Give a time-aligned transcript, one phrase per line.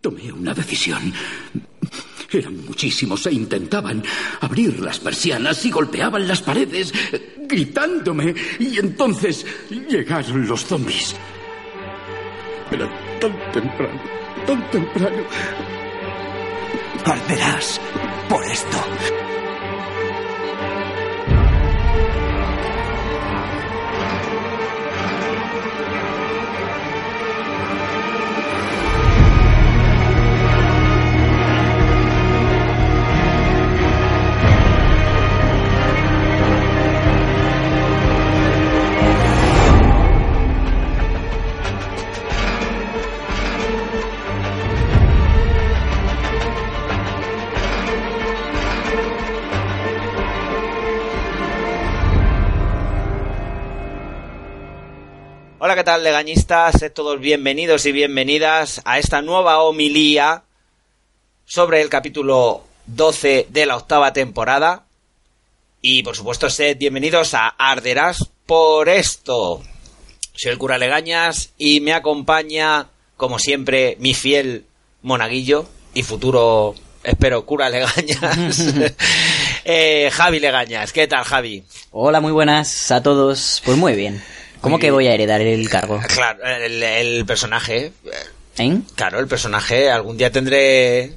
[0.00, 1.12] Tomé una decisión.
[2.32, 4.02] Eran muchísimos e intentaban
[4.40, 6.92] abrir las persianas y golpeaban las paredes,
[7.46, 8.34] gritándome.
[8.58, 11.14] Y entonces llegaron los zombies.
[12.70, 12.88] Era
[13.20, 14.00] tan temprano,
[14.46, 15.24] tan temprano.
[17.04, 17.80] Arderás
[18.28, 18.78] por esto.
[55.90, 56.76] Tal, legañistas?
[56.78, 60.44] Sed todos bienvenidos y bienvenidas a esta nueva homilía
[61.44, 64.84] sobre el capítulo 12 de la octava temporada.
[65.82, 69.64] Y, por supuesto, sed bienvenidos a Arderás por esto.
[70.32, 74.66] Soy el cura Legañas y me acompaña, como siempre, mi fiel
[75.02, 78.60] monaguillo y futuro, espero, cura Legañas,
[79.64, 80.92] eh, Javi Legañas.
[80.92, 81.64] ¿Qué tal, Javi?
[81.90, 83.60] Hola, muy buenas a todos.
[83.64, 84.22] Pues muy bien.
[84.60, 86.00] ¿Cómo que voy a heredar el cargo?
[86.14, 87.92] Claro, el, el personaje.
[88.58, 88.78] ¿Eh?
[88.94, 91.14] Claro, el personaje algún día tendré.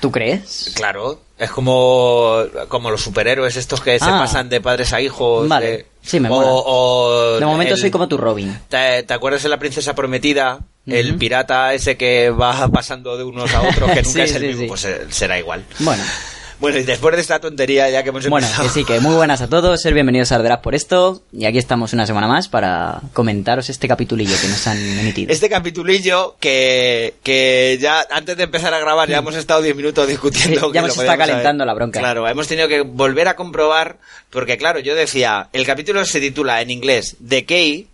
[0.00, 0.72] ¿Tú crees?
[0.74, 4.18] Claro, es como, como los superhéroes estos que se Ah.
[4.20, 5.46] pasan de padres a hijos.
[5.48, 8.58] Vale, de- sí, me o, De momento el- soy como tu Robin.
[8.68, 10.60] ¿Te, te acuerdas de la princesa prometida?
[10.86, 14.42] El pirata ese que va pasando de unos a otros, que nunca Sí, es el
[14.42, 15.64] sí, mismo, pues eh, será igual.
[15.80, 16.02] Bueno,
[16.58, 18.66] Bueno, y después de esta tontería ya que hemos bueno, empezado...
[18.68, 21.22] que sí, que muy buenas a todos, ser bienvenidos a Arderás por esto.
[21.30, 25.30] Y aquí estamos una semana más para comentaros este capitulillo que nos han emitido.
[25.30, 30.08] Este capitulillo que, que ya antes de empezar a grabar ya hemos estado 10 minutos
[30.08, 30.48] discutiendo.
[30.48, 32.00] Sí, ya podíamos haber- calentando la bronca.
[32.00, 33.98] Claro, hemos tenido que volver a comprobar
[34.30, 37.86] porque claro, yo decía, el capítulo se titula en inglés The Key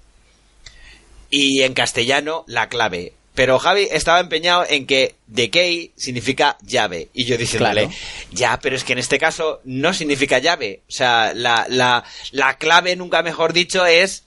[1.31, 3.15] y en castellano La clave.
[3.34, 7.09] Pero Javi estaba empeñado en que The Key significa llave.
[7.15, 7.97] Y yo diciéndole, Claro.
[8.32, 10.82] ya, pero es que en este caso no significa llave.
[10.88, 14.25] O sea, la, la, la clave, nunca mejor dicho, es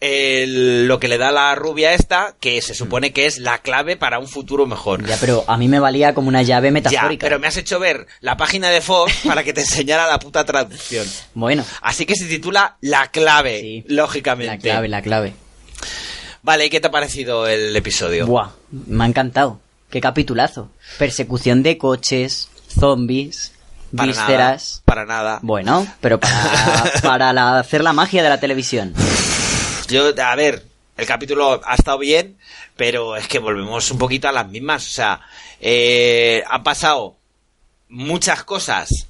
[0.00, 3.96] el- lo que le da la rubia esta, que se supone que es la clave
[3.96, 5.06] para un futuro mejor.
[5.06, 7.24] Ya, pero a mí me valía como una llave Ya, metafórica.
[7.24, 10.44] pero me has hecho ver la página de Fox para que te enseñara la puta
[10.44, 11.06] traducción.
[11.34, 13.84] Bueno, Así que se titula La clave, Sí.
[13.86, 14.52] lógicamente.
[14.56, 15.32] la clave, la clave.
[16.42, 18.26] Vale, ¿y qué te ha parecido el episodio?
[18.26, 19.60] Buah, me ha encantado.
[19.90, 20.70] Qué capitulazo.
[20.98, 23.52] Persecución de coches, zombies,
[23.94, 24.82] Para vísceras.
[24.82, 25.38] nada, para nada.
[25.42, 28.94] Bueno, pero para, para la- hacer la magia de la televisión.
[29.88, 30.64] Yo, a ver,
[30.96, 32.36] el capítulo ha estado bien,
[32.76, 34.86] pero es que volvemos un poquito a las mismas.
[34.86, 35.20] O sea,
[35.60, 37.16] eh, han pasado
[37.88, 39.06] muchas cosas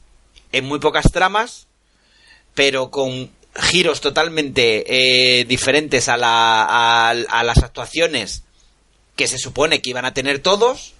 [0.50, 1.66] en muy pocas tramas,
[2.54, 8.44] pero con giros totalmente eh, diferentes a, la, a, las actuaciones
[9.16, 10.94] que se supone que iban a tener todos,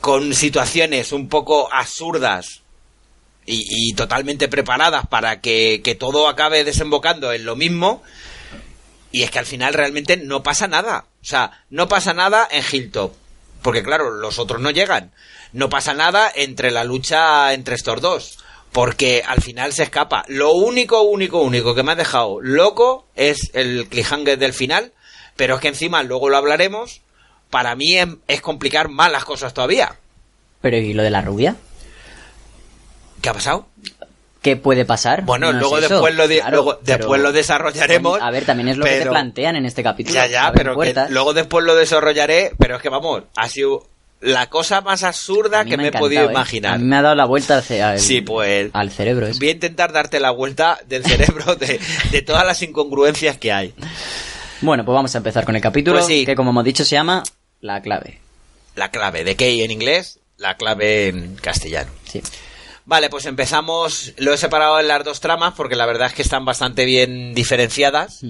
[0.00, 2.62] con situaciones un poco absurdas
[3.46, 8.02] y, y totalmente preparadas para que, que todo acabe desembocando en lo mismo.
[9.12, 11.06] Y es que al final realmente no pasa nada.
[11.22, 13.14] O sea, no pasa nada en Hilltop.
[13.62, 15.12] Porque claro, los otros no llegan.
[15.52, 18.38] No pasa nada entre la lucha entre estos dos.
[18.74, 20.24] Porque al final se escapa.
[20.26, 24.92] Lo único, único, único que me ha dejado loco es el cliffhanger del final.
[25.36, 27.00] Pero es que encima, luego lo hablaremos.
[27.50, 29.94] Para mí es, es complicar más las cosas todavía.
[30.60, 31.54] Pero ¿y lo de la rubia?
[33.22, 33.68] ¿Qué ha pasado?
[34.42, 35.22] ¿Qué puede pasar?
[35.22, 38.20] Bueno, No luego después lo, claro, luego después lo desarrollaremos.
[38.20, 40.16] A ver, también es lo que te plantean en este capítulo.
[40.16, 43.86] Ya, ya, pero que luego después lo desarrollaré, pero es que vamos, ha sido
[44.20, 46.30] la cosa más absurda que me, he podido ¿eh?
[46.30, 46.74] imaginar.
[46.74, 49.26] A mí me ha dado la vuelta al, Sí, pues al cerebro.
[49.26, 49.38] eso.
[49.38, 51.78] voy a intentar darte la vuelta del cerebro de,
[52.10, 53.74] de todas las incongruencias que hay.
[54.62, 56.24] Bueno, pues vamos a empezar con el capítulo, Pues sí.
[56.24, 57.22] que como hemos dicho se llama
[57.60, 58.20] La clave.
[58.76, 61.90] La clave de key en inglés, la clave en castellano.
[62.10, 62.22] Sí.
[62.86, 64.12] Vale, pues empezamos.
[64.18, 67.34] Lo he separado en las dos tramas porque la verdad es que están bastante bien
[67.34, 68.22] diferenciadas.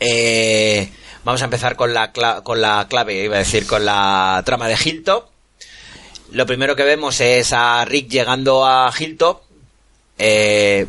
[0.00, 0.88] Eh,
[1.24, 4.68] vamos a empezar con la, cla- con la clave, iba a decir, con la trama
[4.68, 5.28] de Hilltop.
[6.32, 9.42] Lo primero que vemos es a Rick llegando a Hilltop.
[10.18, 10.86] Eh,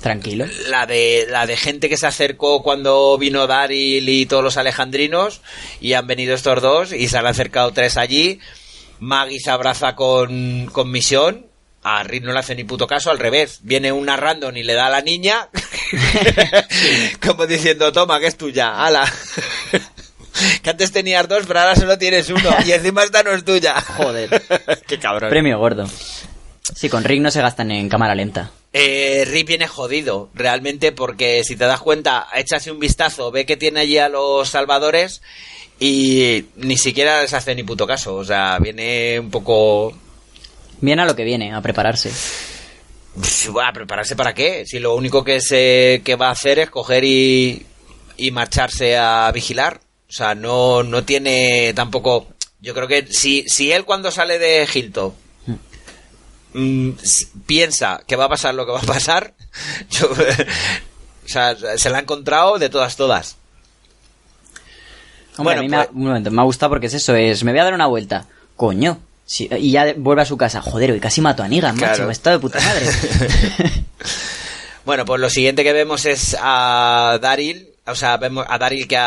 [0.00, 0.46] Tranquilo.
[0.68, 5.42] la de la de gente que se acercó cuando vino Daryl y todos los alejandrinos
[5.80, 8.40] y han venido estos dos y se han acercado tres allí
[8.98, 11.46] Maggie se abraza con, con Misión
[11.82, 14.74] a Rick no le hace ni puto caso al revés viene una random y le
[14.74, 15.48] da a la niña
[17.26, 19.10] como diciendo toma que es tuya ala
[20.62, 22.50] que antes tenías dos, pero ahora solo tienes uno.
[22.66, 23.80] Y encima esta no es tuya.
[23.80, 24.42] Joder.
[24.86, 25.30] Qué cabrón.
[25.30, 25.86] Premio gordo.
[26.74, 28.50] Sí, con Rick no se gastan en cámara lenta.
[28.72, 33.56] Eh, Rick viene jodido, realmente, porque si te das cuenta, échase un vistazo, ve que
[33.56, 35.20] tiene allí a los salvadores
[35.78, 38.14] y ni siquiera les hace ni puto caso.
[38.14, 39.92] O sea, viene un poco
[40.82, 42.12] Viene a lo que viene, a prepararse.
[43.62, 44.64] ¿A prepararse para qué?
[44.66, 47.64] Si lo único que, se, que va a hacer es coger y,
[48.16, 49.80] y marcharse a vigilar.
[50.08, 52.26] O sea, no, no tiene tampoco...
[52.60, 55.12] Yo creo que si, si él cuando sale de Hilton
[56.54, 56.90] mm,
[57.46, 59.34] piensa que va a pasar lo que va a pasar,
[59.90, 63.36] yo- o sea, se la ha encontrado de todas, todas.
[65.36, 67.14] Hombre, Bueno, a mí me ha, pues- un momento, me ha gustado porque es eso,
[67.16, 68.26] es me voy a dar una vuelta.
[68.56, 68.98] Coño.
[69.24, 70.60] Sí, y ya vuelve a su casa.
[70.60, 71.92] Joder, hoy casi mato a Negan, Claro.
[71.92, 72.06] macho.
[72.06, 72.86] Me está de puta madre.
[74.84, 78.98] Bueno, pues lo siguiente que vemos es a Daryl, o sea, vemos a Daryl que,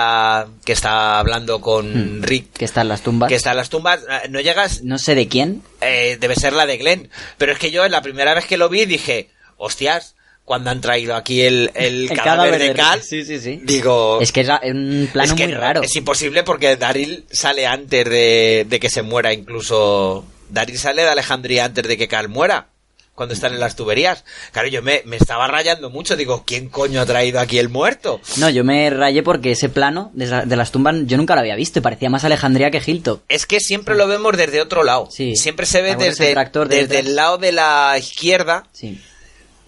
[0.64, 3.28] que está hablando con Rick, que están las tumbas.
[3.28, 4.00] que está en las tumbas.
[4.10, 5.64] Eh, No llegas, No sé de quién.
[5.82, 7.10] eh, debe ser la de Glenn.
[7.38, 10.15] Pero es que yo la primera vez que lo vi dije, hostias,
[10.46, 13.02] cuando han traído aquí el, el, El cadáver, cadáver de Cal.
[13.02, 13.60] Sí, sí, sí.
[13.64, 14.20] digo...
[14.22, 15.82] Es que es un plano es que muy raro.
[15.82, 20.24] Es imposible porque Daryl sale antes de, de que se muera incluso...
[20.50, 22.68] Daryl sale de Alejandría antes de que Cal muera.
[23.16, 24.26] Cuando están en las tuberías.
[24.52, 26.18] Claro, yo me, me estaba rayando mucho.
[26.18, 28.20] Digo, ¿quién coño ha traído aquí el muerto?
[28.36, 31.40] No, yo me rayé porque ese plano de, la- de las tumbas yo nunca lo
[31.40, 33.22] había visto y parecía más Alejandría que Hilton.
[33.30, 35.08] Es que siempre lo vemos desde otro lado.
[35.10, 35.38] Sí.
[35.38, 38.68] Siempre se ve ¿Acuerdas desde, desde el lado de la izquierda.
[38.74, 39.02] Sí.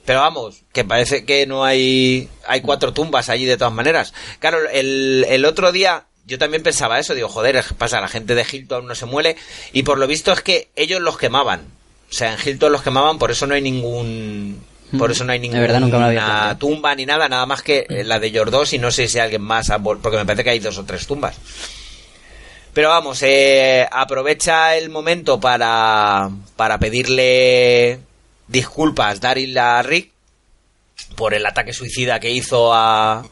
[0.08, 2.30] Pero vamos, que parece que no hay.
[2.48, 4.14] Hay cuatro tumbas allí de todas maneras.
[4.40, 7.14] Claro, el, el otro día yo también pensaba eso.
[7.14, 8.00] Digo, joder, ¿qué pasa?
[8.00, 9.36] La gente de Hilton no se muere.
[9.74, 11.66] Y por lo visto es que ellos los quemaban.
[12.10, 14.64] O sea, en Hilton los quemaban, por eso no hay ningún.
[14.98, 18.22] Por eso no hay ninguna verdad, nunca había tumba ni nada, nada más que la
[18.22, 20.86] de Yordos y no sé si alguien más, porque me parece que hay dos o
[20.86, 21.36] tres tumbas.
[22.74, 28.00] Pero vamos, eh, aprovecha el momento para, para pedirle
[28.48, 30.12] disculpas Daryl a Rick
[31.16, 33.26] por el ataque suicida que hizo a,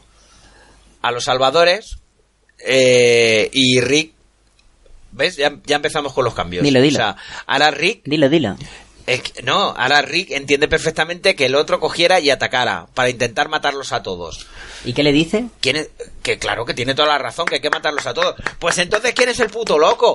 [1.02, 1.98] a los salvadores.
[2.64, 4.12] Eh, y Rick,
[5.12, 5.36] ¿ves?
[5.36, 6.64] Ya, ya empezamos con los cambios.
[6.64, 6.96] Dilo, dilo.
[6.98, 7.16] O sea,
[7.46, 8.56] ahora Rick Dilo, dilo.
[9.06, 13.48] es que- no, ahora Rick entiende perfectamente que el otro cogiera y atacara para intentar
[13.48, 14.46] matarlos a todos.
[14.84, 15.46] ¿Y qué le dice?
[15.60, 15.90] ¿Quién es?
[16.22, 18.36] Que claro que tiene toda la razón, que hay que matarlos a todos.
[18.58, 20.12] Pues entonces, ¿quién es el puto loco?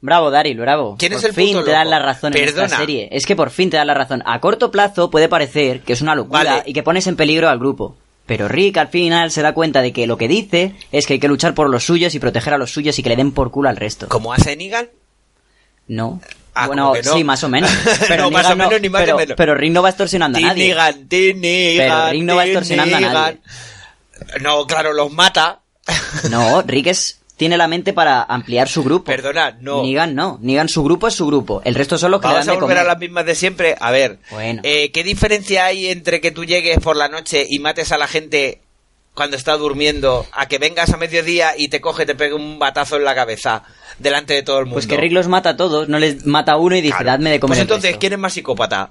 [0.00, 0.96] Bravo, Daryl, bravo.
[0.98, 3.08] ¿Quién por es el fin puto te dan la razón en esta serie.
[3.10, 4.22] Es que por fin te dan la razón.
[4.26, 6.62] A corto plazo puede parecer que es una locura Vale.
[6.66, 7.96] y que pones en peligro al grupo.
[8.26, 11.18] Pero Rick al final se da cuenta de que lo que dice es que hay
[11.18, 13.50] que luchar por los suyos y proteger a los suyos y que le den por
[13.50, 14.06] culo al resto.
[14.08, 14.88] ¿Como hace Negan?
[15.88, 16.20] No.
[16.54, 17.12] Ah, bueno, ¿cómo que no?
[17.14, 17.70] sí, más o menos.
[18.08, 19.34] Pero No, más o menos, ni más pero, menos.
[19.36, 20.68] pero Rick no va extorsionando a nadie.
[20.68, 23.38] Negan, Pero Rick no va extorsionando a nadie.
[24.40, 25.60] No, claro, los mata.
[26.30, 29.04] No, Rick es, tiene la mente para ampliar su grupo.
[29.04, 29.82] Perdona, no.
[29.82, 30.38] Negan no.
[30.42, 31.62] Negan su grupo es su grupo.
[31.64, 32.86] El resto son los que le dan a de volver a comer.
[32.86, 33.76] las mismas de siempre.
[33.80, 34.60] A ver, Bueno.
[34.64, 38.06] eh, ¿qué diferencia hay entre que tú llegues por la noche y mates a la
[38.08, 38.60] gente
[39.14, 42.96] cuando está durmiendo a que vengas a mediodía y te coge te pegue un batazo
[42.96, 43.62] en la cabeza
[43.98, 44.74] delante de todo el mundo?
[44.74, 47.10] Pues que Rick los mata a todos, no les mata a uno y dice, Claro.
[47.12, 47.98] dadme de comer Pues el entonces, resto".
[48.00, 48.90] ¿quién es más psicópata?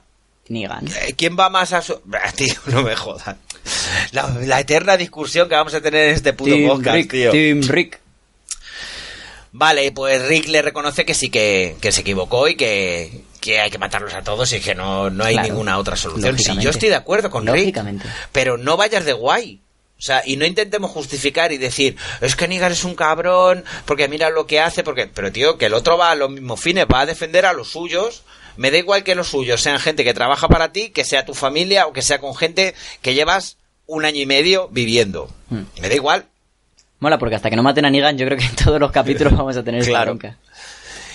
[0.49, 0.87] Negan.
[0.87, 1.99] Eh, ¿Quién va más a su...
[2.35, 3.37] Tío, no me jodan.
[4.13, 7.31] La, la eterna discusión que vamos a tener en este puto Team podcast, Rick, tío.
[7.31, 7.99] Team Rick.
[9.51, 13.69] Vale, pues Rick le reconoce que sí que, que se equivocó y que, que hay
[13.71, 15.47] que matarlos a todos y que no, no hay Claro.
[15.49, 16.37] ninguna otra solución.
[16.37, 17.75] Sí, yo estoy de acuerdo con Rick.
[18.31, 19.61] Pero no vayas de guay.
[19.97, 24.07] O sea, y no intentemos justificar y decir, es que Negan es un cabrón, porque
[24.07, 25.07] mira lo que hace, porque...
[25.07, 27.69] Pero tío, que el otro va a los mismos fines, va a defender a los
[27.71, 28.21] suyos.
[28.57, 31.33] Me da igual que los suyos sean gente que trabaja para ti, que sea tu
[31.33, 33.57] familia o que sea con gente que llevas
[33.87, 35.31] un año y medio viviendo.
[35.49, 35.63] Hmm.
[35.81, 36.25] Me da igual.
[36.99, 39.33] Mola, porque hasta que no maten a Negan, yo creo que en todos los capítulos
[39.37, 40.15] vamos a tener esta Claro.
[40.15, 40.37] bronca.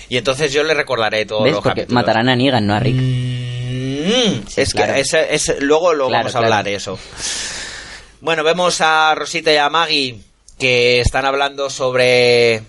[0.08, 1.52] Y entonces yo le recordaré todos ¿Ves?
[1.54, 1.94] los Porque capítulos.
[2.02, 2.96] matarán a Negan, no a Rick.
[2.96, 4.94] Mm, Sí, es claro.
[4.94, 6.98] que ese- ese- luego lo Claro, vamos a hablar eso.
[8.20, 10.20] Bueno, vemos a Rosita y a Maggie
[10.58, 12.62] que están hablando sobre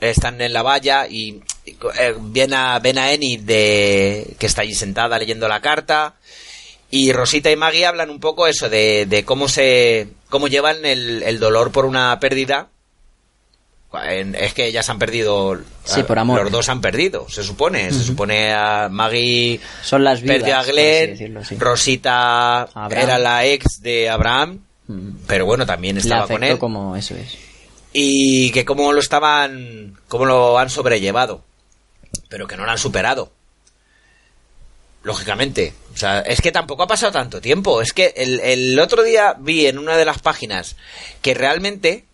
[0.00, 1.40] están en la valla y
[1.98, 6.14] eh, ven a ven a Enid de que está allí sentada leyendo la carta
[6.90, 11.22] y Rosita y Maggie hablan un poco eso de, de cómo se cómo llevan el,
[11.22, 12.68] el dolor por una pérdida
[14.08, 16.42] En- es que ellas han perdido Sí, por amor.
[16.44, 20.62] los dos han perdido se supone se supone a Maggie Son las vidas, perdió a
[20.62, 21.56] Glenn decirlo, sí.
[21.58, 22.92] Rosita Abraham.
[22.92, 24.60] era la ex de Abraham
[25.26, 27.36] pero bueno también Le estaba con él como eso es.
[27.92, 31.42] y que cómo lo estaban, cómo lo han sobrellevado,
[32.28, 33.32] pero que no lo han superado.
[35.02, 37.80] Lógicamente, o sea, es que tampoco ha pasado tanto tiempo.
[37.80, 40.76] Es que el, el otro día vi en una de las páginas
[41.22, 42.04] que realmente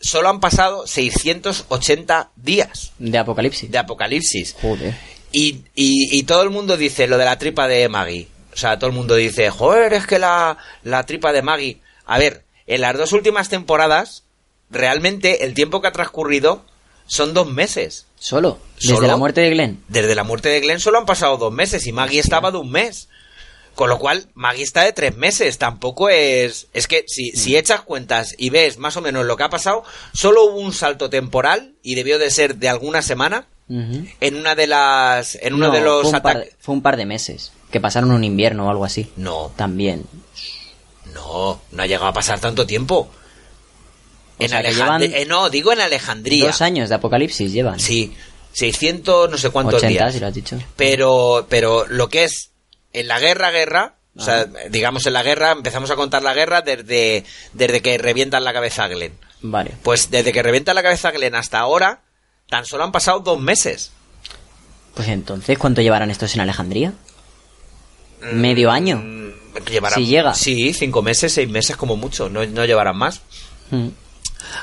[0.00, 3.70] solo han pasado 680 días De Apocalipsis.
[3.70, 4.56] de apocalipsis.
[4.60, 4.94] Joder.
[5.30, 8.28] Y, y, y todo el mundo dice lo de la tripa de Maggie.
[8.52, 11.78] O sea, todo el mundo dice, joder, es que la, la tripa de Maggie.
[12.06, 14.24] A ver, en las dos últimas temporadas,
[14.70, 16.64] realmente el tiempo que ha transcurrido
[17.06, 18.06] son dos meses.
[18.18, 18.58] Solo.
[18.80, 19.06] Desde ¿Solo?
[19.06, 19.82] la muerte de Glenn.
[19.88, 22.70] Desde la muerte de Glenn solo han pasado dos meses y Maggie estaba de un
[22.70, 23.08] mes.
[23.74, 25.56] Con lo cual, Maggie está de tres meses.
[25.58, 26.66] Tampoco es.
[26.72, 29.84] Es que si, si echas cuentas y ves más o menos lo que ha pasado,
[30.12, 34.66] solo hubo un salto temporal y debió de ser de alguna semana en una de
[34.66, 35.36] las.
[35.40, 36.56] En uno No, de los fue un, par, ataques.
[36.58, 37.52] fue un par de meses.
[37.70, 39.12] Que pasaron un invierno o algo así.
[39.16, 40.06] No, También.
[41.14, 43.08] no, no ha llegado a pasar tanto tiempo.
[44.38, 45.18] O En sea, Alejandría.
[45.18, 46.46] eh, no, digo en Alejandría.
[46.46, 47.78] Dos años de Apocalipsis llevan.
[47.80, 48.14] Sí,
[48.52, 50.12] 600 no sé cuántos 80, días.
[50.14, 50.58] si lo has dicho.
[50.76, 52.50] Pero, pero lo que es
[52.92, 56.62] en la guerra, guerra, o sea, digamos en la guerra, empezamos a contar la guerra
[56.62, 59.12] desde, desde que revientan la cabeza a Glenn.
[59.42, 59.72] Vale.
[59.82, 62.00] Pues desde que revientan la cabeza a Glenn hasta ahora,
[62.48, 63.92] tan solo han pasado dos meses.
[64.94, 66.92] Pues entonces, ¿cuánto llevarán estos en Alejandría?
[68.32, 68.96] ¿Medio año?
[68.96, 69.28] Mm,
[69.70, 70.34] Llevarán, Si llega.
[70.34, 73.20] Sí, cinco meses, seis meses como mucho, no, no llevarán más.
[73.70, 73.88] Mm.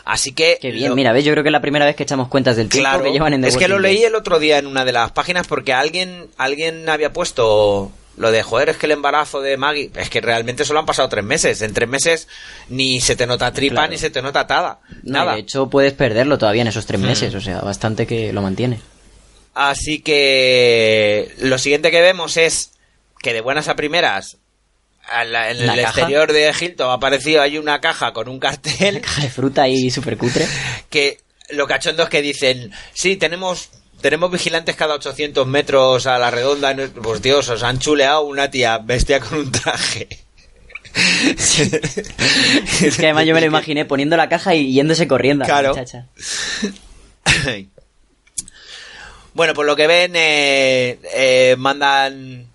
[0.06, 0.58] Así que...
[0.62, 2.56] Qué bien, lo- mira, ves, yo creo que es la primera vez que echamos cuentas
[2.58, 4.68] del tiempo Claro, que llevan en The es que lo leí el otro día en
[4.68, 8.94] una de las páginas porque alguien, alguien había puesto lo de, joder, es que el
[8.94, 11.62] embarazo de Maggie, es que realmente solo han pasado tres meses.
[11.62, 12.28] En tres meses
[12.70, 13.92] ni se te nota tripa Claro.
[13.92, 14.80] ni se te nota atada.
[15.04, 15.34] No, nada.
[15.34, 18.80] de hecho, puedes perderlo todavía en esos tres meses, o sea, bastante que lo mantiene.
[19.54, 22.72] Así que lo siguiente que vemos es
[23.22, 24.38] que de buenas a primeras
[25.26, 25.90] la- en ¿Una el caja?
[26.02, 29.90] exterior de Hilton ha aparecido hay una caja con un cartel Caja de fruta ahí
[29.92, 30.48] súper cutre.
[30.90, 31.20] que
[31.50, 33.70] lo cachondo es que dicen, sí, tenemos
[34.02, 36.76] tenemos vigilantes cada 800 metros a la redonda.
[37.02, 40.08] Pues Dios, os han chuleado una tía bestia con un traje.
[42.82, 45.54] Es que además yo me lo imaginé poniendo la caja y yéndose corriendo a la
[45.54, 45.70] Claro.
[45.70, 46.08] muchacha.
[49.34, 52.48] bueno, por lo que ven, eh, eh, mandan...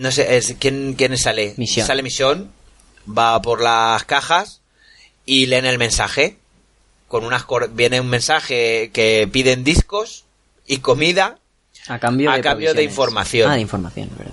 [0.00, 1.52] No sé, es, ¿quién, ¿quién sale?
[1.58, 1.86] Misión.
[1.86, 2.50] Sale Misión,
[3.06, 4.60] va por las cajas
[5.26, 6.38] y leen el mensaje.
[7.06, 10.24] Con unas cor- viene un mensaje que piden discos
[10.66, 11.38] y comida
[11.88, 13.50] A cambio A de cambio de información.
[13.50, 14.32] Ah, de información, verdad.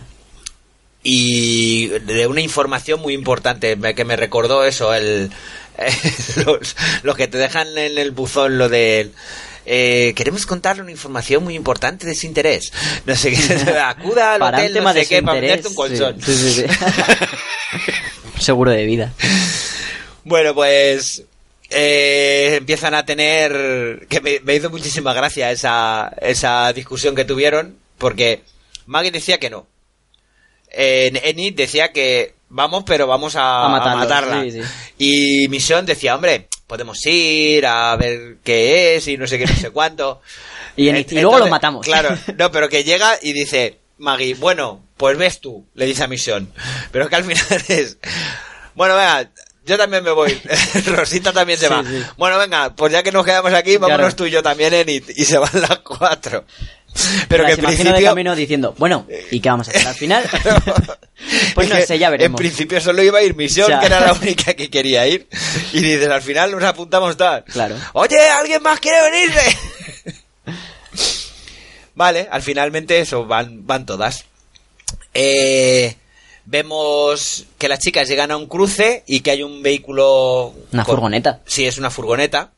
[1.03, 5.31] y de una información muy importante que me recordó eso el
[6.45, 9.11] los, los que te dejan en el buzón lo de
[9.69, 12.71] eh, queremos contarle una información muy importante de su interés
[13.05, 16.33] no sé qué acuda al Para hotel no sé qué para venderte un colchón sí,
[16.33, 18.39] sí, sí, sí.
[18.39, 19.13] Seguro de vida.
[20.23, 21.23] bueno pues
[21.69, 27.77] eh, empiezan a tener que me, me hizo muchísima gracia esa esa discusión que tuvieron
[27.97, 28.43] porque
[28.85, 29.67] Maggie decía que no
[30.71, 34.41] eh, Enid decía que vamos, pero vamos a, A matarlos, a matarla.
[34.43, 34.61] sí, sí.
[34.97, 39.55] Y Mission decía, hombre, podemos ir a ver qué es y no sé qué, no
[39.55, 40.21] sé cuánto.
[40.79, 41.83] Y, en- luego lo matamos.
[41.83, 46.07] Claro, no, pero que llega y dice, Maggie, bueno, pues ves tú, le dice a
[46.07, 46.53] Mission.
[46.91, 47.97] Pero que al final es,
[48.75, 49.27] bueno, venga,
[49.65, 50.39] yo también me voy.
[50.85, 51.83] Rosita también se Sí, va.
[51.83, 52.03] sí.
[52.15, 54.15] Bueno, venga, pues ya que nos quedamos aquí, vámonos Claro.
[54.15, 55.03] tú y yo también, Enid.
[55.15, 56.45] Y se van las cuatro.
[57.27, 57.93] Pero que en principio...
[57.93, 60.23] de camino diciendo, bueno, ¿y qué vamos a hacer al final?
[61.55, 62.39] pues Es no sé, ya veremos.
[62.39, 65.05] En principio solo iba a ir Misión, O sea- que era la única que quería
[65.07, 65.27] ir.
[65.73, 67.43] Y dices, al final nos apuntamos tal.
[67.45, 67.75] Claro.
[67.93, 69.57] Oye, ¿alguien más quiere venirse?
[71.95, 74.25] vale, al finalmente eso, van, van todas.
[75.13, 75.95] Eh,
[76.45, 80.53] vemos que las chicas llegan a un cruce y que hay un vehículo...
[80.71, 81.41] Una con- furgoneta.
[81.45, 82.51] Sí, es una furgoneta.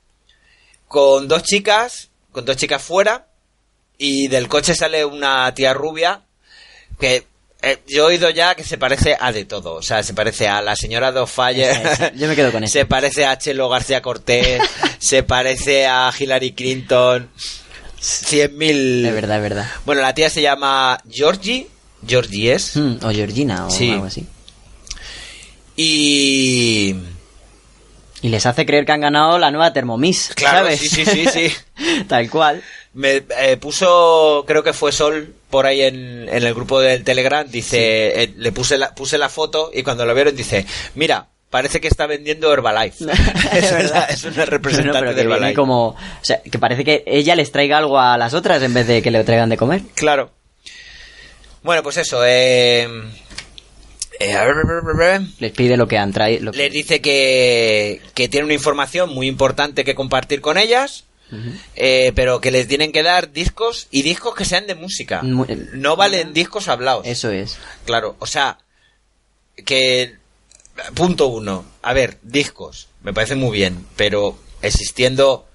[0.88, 3.28] Con dos chicas, con dos chicas fuera.
[4.00, 6.22] Y del coche sale una tía rubia
[7.00, 7.28] que
[7.62, 9.74] eh, yo he oído ya que se parece a de todo.
[9.76, 11.10] O sea, se parece a la señora.
[11.10, 12.14] Esa, esa.
[12.14, 12.72] Yo me quedo con eso.
[12.80, 14.62] Se parece a Chelo García Cortés.
[15.00, 17.30] se parece a Hillary Clinton.
[18.00, 19.06] Cien mil.
[19.06, 19.68] Es verdad, es verdad.
[19.86, 21.68] Bueno, la tía se llama Georgie.
[22.08, 22.78] Georgie es.
[22.78, 23.92] Mm, o Georgina o Sí.
[23.92, 24.26] algo así.
[25.76, 26.96] Y.
[28.22, 30.80] Y les hace creer que han ganado la nueva Thermomix, Claro, ¿sabes?
[30.82, 32.04] sí, sí, sí, sí.
[32.08, 32.62] Tal cual.
[32.94, 37.48] Me eh, puso, creo que fue Sol por ahí en, en el grupo del Telegram,
[37.50, 40.66] dice, eh, le puse la, puse la foto y cuando lo vieron dice,
[40.96, 43.06] mira, parece que está vendiendo Herbalife.
[43.54, 45.54] es, una, es una representante No, pero de Herbalife.
[45.54, 45.90] como...
[45.90, 49.02] O sea, que parece que ella les traiga algo a las otras en vez de
[49.02, 49.82] que le traigan de comer.
[49.96, 50.32] Claro.
[51.62, 52.88] Bueno, pues eso, eh,
[54.20, 55.20] eh.
[55.40, 56.52] Les pide lo que han traído.
[56.52, 61.06] que- les dice que, que tiene una información muy importante que compartir con ellas.
[61.76, 65.22] Eh, pero que les tienen que dar discos y discos que sean de música.
[65.22, 67.06] No valen discos hablados.
[67.06, 67.58] Eso es.
[67.86, 68.60] Claro, o sea,
[69.66, 70.18] que...
[70.94, 71.66] Punto uno.
[71.82, 72.88] A ver, discos.
[73.04, 75.49] Me parece muy bien, pero existiendo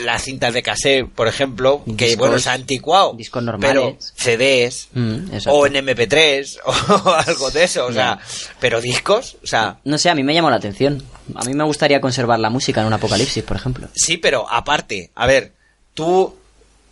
[0.00, 4.12] las cintas de cassette, por ejemplo, que bueno, se ha anticuado, discos pero normales.
[4.16, 8.18] CDs Mm, o en MP3 o algo de eso, o sea,
[8.60, 11.02] pero discos, o sea, No sé, a mí me llamó la atención.
[11.34, 13.88] A mí me gustaría conservar la música en un apocalipsis, por ejemplo.
[13.94, 15.52] Sí, pero aparte, a ver,
[15.94, 16.36] tú,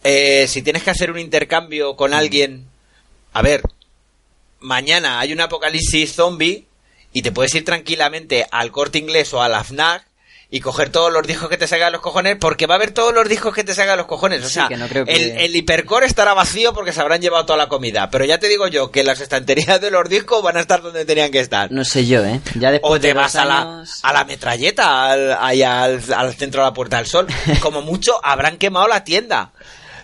[0.03, 2.65] eh, si tienes que hacer un intercambio con alguien,
[3.33, 3.63] a ver,
[4.61, 6.65] mañana hay un apocalipsis zombie
[7.13, 10.07] y te puedes ir tranquilamente al corte inglés o a la FNAC
[10.57, 13.13] y coger todos los discos que te salgan los cojones, porque va a haber todos
[13.13, 14.45] los discos que te salgan los cojones.
[14.45, 17.69] O sea, no que- el, el hipercore estará vacío porque se habrán llevado toda la
[17.69, 18.09] comida.
[18.11, 21.05] Pero ya te digo yo que las estanterías de los discos van a estar donde
[21.05, 21.73] tenían que estar.
[21.73, 22.41] No sé yo, ¿eh?
[22.55, 26.35] Ya después O te de vas a la, a la metralleta, al, ahí al, al
[26.35, 27.27] centro de la Puerta del Sol.
[27.61, 29.51] Como mucho, habrán quemado la tienda.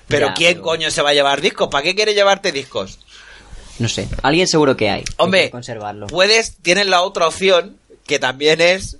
[0.08, 1.68] Pero Ya, ¿quién pero- coño se va a llevar discos?
[1.68, 2.98] ¿Para qué quieres llevarte discos?
[3.78, 4.08] No sé.
[4.22, 5.00] Alguien seguro que hay.
[5.02, 6.08] Hay Hombre, que conservarlo.
[6.08, 8.96] puedes, tienes la otra opción, que también es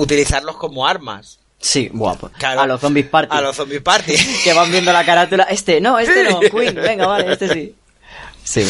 [0.00, 1.38] utilizarlos como armas.
[1.58, 2.30] Sí, guapo.
[2.38, 2.62] Claro.
[2.62, 3.36] A los zombies party.
[3.36, 4.14] A los zombies party.
[4.44, 5.44] que van viendo la carátula.
[5.44, 6.40] Este, no, este no.
[6.40, 7.74] Queen, venga, vale, este sí.
[8.42, 8.66] Sí.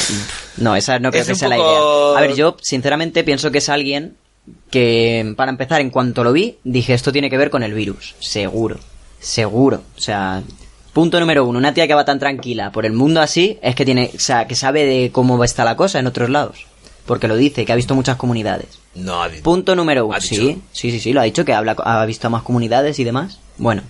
[0.57, 2.19] No, esa no creo Es que sea poco- la idea.
[2.19, 4.17] A ver, yo sinceramente pienso que es alguien
[4.71, 8.17] que, para empezar, en cuanto lo vi, dije, esto tiene que ver con el virus.
[8.19, 8.79] Seguro.
[9.21, 9.83] Seguro.
[9.97, 10.43] O sea,
[10.93, 11.59] punto número uno.
[11.59, 14.49] Una tía que va tan tranquila por el mundo así es que tiene, o sea,
[14.49, 16.67] que sabe de cómo está la cosa en otros lados.
[17.07, 18.79] Porque lo dice, que ha visto muchas comunidades.
[18.95, 20.15] No, Punto número uno.
[20.17, 20.35] ¿Ha dicho?
[20.35, 23.05] Sí, sí, sí, sí, lo ha dicho, que habla, ha visto a más comunidades y
[23.05, 23.39] demás.
[23.57, 23.83] Bueno,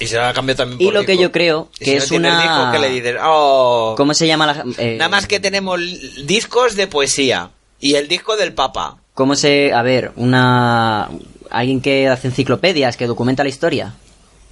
[0.00, 2.10] y se la cambio también Y por lo que yo creo Y que si es
[2.12, 3.16] no una- ¿qué le?
[3.22, 4.64] Oh, ¿cómo se llama la...
[4.78, 5.80] eh, Nada más que tenemos
[6.26, 8.98] discos de poesía y el disco del Papa.
[9.14, 9.72] ¿Cómo se...
[9.72, 11.08] A ver, una...
[11.50, 13.92] Alguien que hace enciclopedias, que documenta la historia.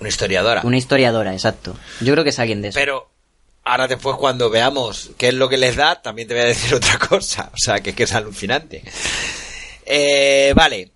[0.00, 0.60] Una historiadora.
[0.64, 1.74] Una historiadora, exacto.
[2.00, 2.78] Yo creo que es alguien de eso.
[2.78, 3.08] Pero
[3.64, 6.74] ahora después cuando veamos qué es lo que les da, también te voy a decir
[6.74, 7.50] otra cosa.
[7.52, 8.82] O sea, que es que es alucinante.
[9.86, 10.90] Eh, vale.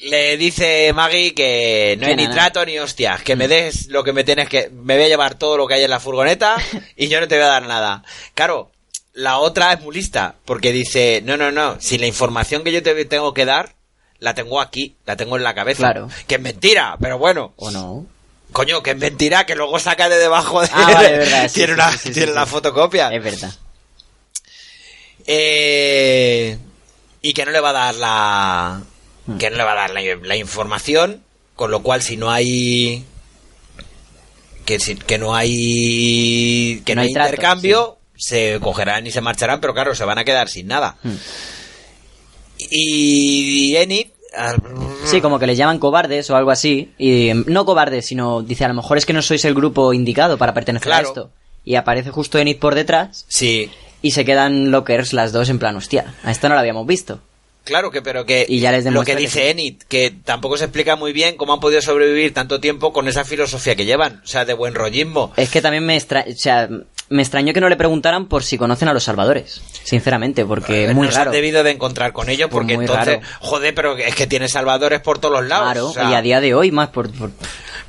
[0.00, 3.38] Le dice Maggie que no hay ni trato ni hostias, que Mm.
[3.38, 4.70] me des lo que me tienes que...
[4.70, 6.56] Me voy a llevar todo lo que hay en la furgoneta
[6.96, 8.04] y yo no te voy a dar nada.
[8.34, 8.70] Claro,
[9.12, 12.80] la otra es muy lista, porque dice, no, no, no, si la información que yo
[12.80, 13.74] te tengo que dar,
[14.20, 15.82] la tengo aquí, la tengo en la cabeza.
[15.82, 16.08] Claro.
[16.28, 17.52] Que es mentira, pero bueno.
[17.56, 18.06] ¿O no?
[18.52, 20.68] Coño, que es mentira, que luego saca de debajo de...
[20.72, 23.08] Ah, vale, verdad, sí, tiene sí, una, sí, tiene fotocopia.
[23.12, 23.52] Es verdad.
[25.26, 26.58] Eh,
[27.20, 28.82] y que no le va a dar la...
[29.26, 29.38] Hmm.
[29.38, 31.22] Que no le va a dar la, la información,
[31.54, 33.04] con lo cual si no hay...
[34.64, 36.82] Que, si- que no hay...
[36.86, 40.18] Que No no, hay trato, intercambio, se cogerán y se marcharán, pero claro, se van
[40.18, 40.96] a quedar sin nada.
[41.02, 41.16] Hmm.
[42.70, 44.06] Y Enid...
[45.04, 46.92] Sí, como que les llaman cobardes o algo así.
[46.98, 49.92] Y em, no cobardes, sino dice, a lo mejor es que no sois el grupo
[49.92, 51.06] indicado para pertenecer Claro.
[51.06, 51.30] a esto.
[51.64, 55.76] Y aparece justo Enid por detrás Sí, y se quedan lockers las dos en plan,
[55.76, 57.20] hostia, a esto no lo habíamos visto.
[57.64, 59.46] Claro que, pero que Y ya les lo que que dice sí.
[59.48, 63.24] Enid, que tampoco se explica muy bien cómo han podido sobrevivir tanto tiempo con esa
[63.24, 65.32] filosofía que llevan, o sea, de buen rollismo.
[65.36, 66.24] Es que también me, extra...
[66.26, 66.68] o sea,
[67.10, 70.94] me extrañó que no le preguntaran por si conocen a los salvadores, sinceramente, porque es
[70.94, 71.30] muy Nos raro.
[71.30, 73.26] han debido de encontrar con ellos porque entonces, raro.
[73.40, 75.64] joder, pero es que tiene salvadores por todos los lados.
[75.72, 77.10] Claro, o sea, y a día de hoy más por...
[77.12, 77.30] por-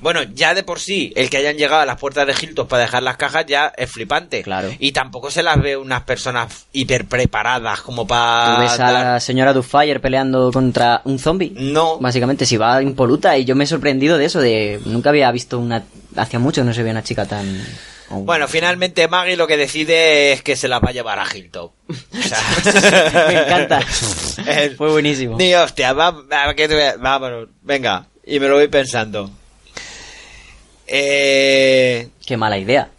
[0.02, 2.84] Bueno, ya de por sí, el que hayan llegado a las puertas de Hilton para
[2.84, 4.42] dejar las cajas ya es flipante.
[4.44, 4.70] Claro.
[4.80, 8.56] Y tampoco se las ve unas personas hiper preparadas como para...
[8.56, 11.52] Tú ves a la señora Dufire peleando contra un zombie.
[11.54, 11.98] No.
[12.00, 13.38] Básicamente, si va impoluta.
[13.38, 14.80] Y yo me he sorprendido de eso, de...
[14.86, 15.84] Nunca había visto una...
[16.16, 17.62] Hacía mucho que no se veía una chica tan...
[18.10, 21.70] Bueno, finalmente Maggie lo que decide es que se las va a llevar a Hilton.
[21.90, 23.80] O sea, Me encanta.
[24.46, 25.38] El- Fue buenísimo.
[25.38, 28.08] Ni hostia, va- va- que vámonos, venga.
[28.26, 29.30] Y me lo voy pensando.
[30.88, 32.90] Eh, Qué mala idea.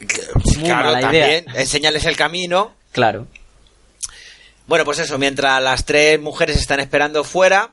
[0.56, 1.60] Muy claro, mala también, idea.
[1.60, 2.74] enseñarles el camino.
[2.92, 3.26] Claro.
[4.66, 7.70] Bueno, pues eso, mientras las tres mujeres están esperando fuera,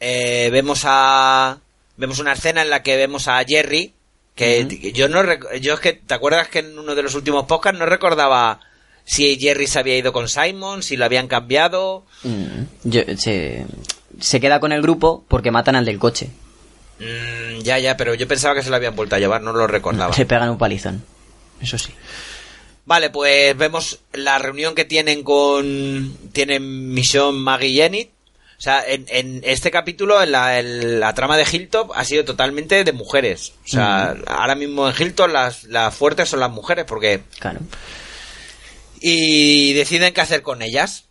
[0.00, 1.58] eh, vemos a
[1.98, 3.92] vemos una escena en la que vemos a Jerry,
[4.34, 5.22] que yo no
[5.60, 8.60] yo es que te acuerdas que en uno de los últimos podcasts no recordaba
[9.04, 12.04] si Jerry se había ido con Simon, si lo habían cambiado.
[12.22, 13.66] Mm, yo- se,
[14.20, 16.30] se queda con el grupo porque matan al del coche.
[17.00, 19.66] Mm, ya, ya, pero yo pensaba que se lo habían vuelto a llevar, no lo
[19.66, 20.14] recordaba.
[20.16, 21.04] Le pegan un palizón.
[21.60, 21.92] Eso sí.
[22.84, 26.16] Vale, pues vemos la reunión que tienen con.
[26.32, 28.06] Tienen Michonne, Maggie y Enid.
[28.62, 32.24] O sea, en, en este capítulo, en la, en la trama de Hilltop, ha sido
[32.24, 33.54] totalmente de mujeres.
[33.64, 37.22] O sea, ahora mismo en Hilltop las, las fuertes son las mujeres, porque.
[37.40, 37.58] Claro.
[39.00, 41.06] Y deciden qué hacer con ellas.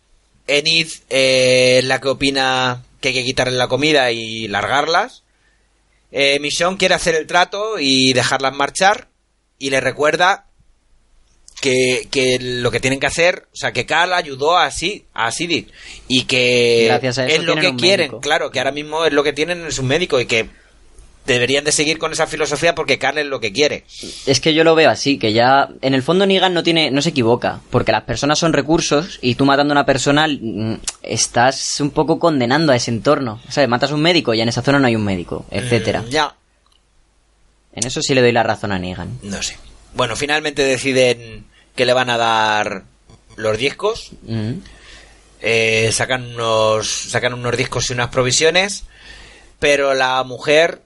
[0.46, 5.22] Enid eh, es la que opina que hay que quitarle la comida y largarlas.
[6.10, 9.08] Eh, Michonne quiere hacer el trato y dejarlas marchar.
[9.58, 10.46] Y le recuerda
[11.62, 15.30] que, que lo que tienen que hacer, o sea, que Carl ayudó a, Si- a
[16.08, 18.20] y que Gracias a eso es lo que quieren, médico.
[18.20, 20.48] claro, que ahora mismo es lo que tienen es un médico y que
[21.24, 23.84] deberían de seguir con esa filosofía porque Carl es lo que quiere.
[24.26, 27.00] Es que yo lo veo así, que ya en el fondo Negan no tiene, no
[27.00, 31.80] se equivoca, porque las personas son recursos y tú matando a una persona mm, estás
[31.80, 33.40] un poco condenando a ese entorno.
[33.48, 36.02] O sea, matas a un médico y en esa zona no hay un médico, etcétera.
[36.02, 36.34] Mm, ya,
[37.74, 39.18] En eso sí le doy la razón a Negan.
[39.22, 39.56] no sé.
[39.94, 41.44] Bueno, finalmente deciden
[41.74, 42.84] que le van a dar
[43.36, 44.10] los discos.
[44.22, 44.52] Mm.
[45.44, 48.84] Eh, sacan unos sacan unos discos y unas provisiones
[49.58, 50.82] pero la mujer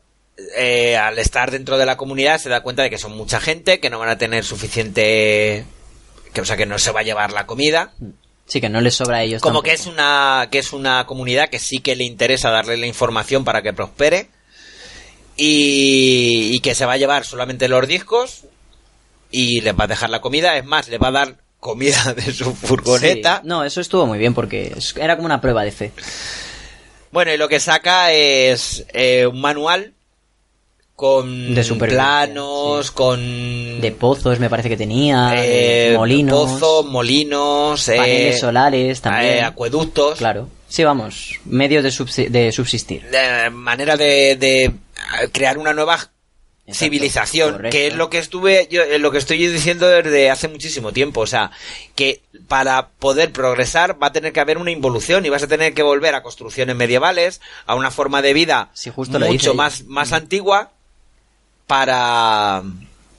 [0.57, 3.81] eh, al estar dentro de la comunidad se da cuenta de que son mucha gente
[3.81, 5.67] que no van a tener suficiente
[6.33, 7.93] que o sea que no se va a llevar la comida
[8.47, 9.43] Sí, que no les sobra a ellos.
[9.43, 12.87] como que es una que es una comunidad que sí que le interesa darle la
[12.87, 14.31] información para que prospere
[15.37, 18.45] y, y que se va a llevar solamente los discos
[19.31, 22.33] y les va a dejar la comida es más le va a dar comida de
[22.33, 23.49] su furgoneta Sí.
[23.49, 25.93] No, eso estuvo muy bien porque era como una prueba de fe.
[27.13, 29.95] Bueno, y lo que saca es eh, un manual
[30.95, 37.87] con De planos, con De pozos me parece que tenía, de eh, molinos, pozos, molinos,
[37.89, 39.35] eh, paneles solares también.
[39.35, 40.49] eh, acueductos, Claro.
[40.69, 43.03] Sí, vamos, medios de, subsi- de subsistir.
[43.11, 44.73] de manera de, de, eh,
[45.33, 45.99] crear una nueva
[46.75, 47.71] civilización, correcto.
[47.77, 51.21] que es lo que estuve yo eh, lo que estoy diciendo desde hace muchísimo tiempo,
[51.21, 51.51] o sea,
[51.95, 55.75] que para poder progresar va a tener que haber una involución y vas a tener
[55.75, 60.13] que volver a construcciones medievales, a una forma de vida Sí, justo mucho más más
[60.13, 60.71] antigua
[61.67, 62.63] para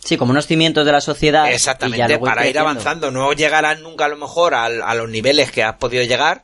[0.04, 1.46] Sí, como unos cimientos de la sociedad.
[1.46, 2.60] y ya exactamente para ir creciendo.
[2.62, 6.44] avanzando, no llegarán nunca a lo mejor al- a, los niveles que has podido llegar,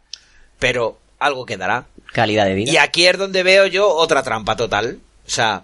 [0.60, 1.86] pero algo quedará.
[2.12, 2.72] Calidad de vida.
[2.72, 5.00] Y aquí es donde veo yo otra trampa total.
[5.26, 5.64] O sea,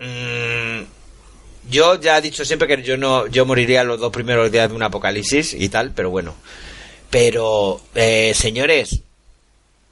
[0.00, 0.82] mm,
[1.70, 4.76] yo ya he dicho siempre que yo no, yo moriría los dos primeros días de
[4.76, 6.34] un apocalipsis y tal, pero bueno.
[7.10, 9.00] Pero, eh, señores,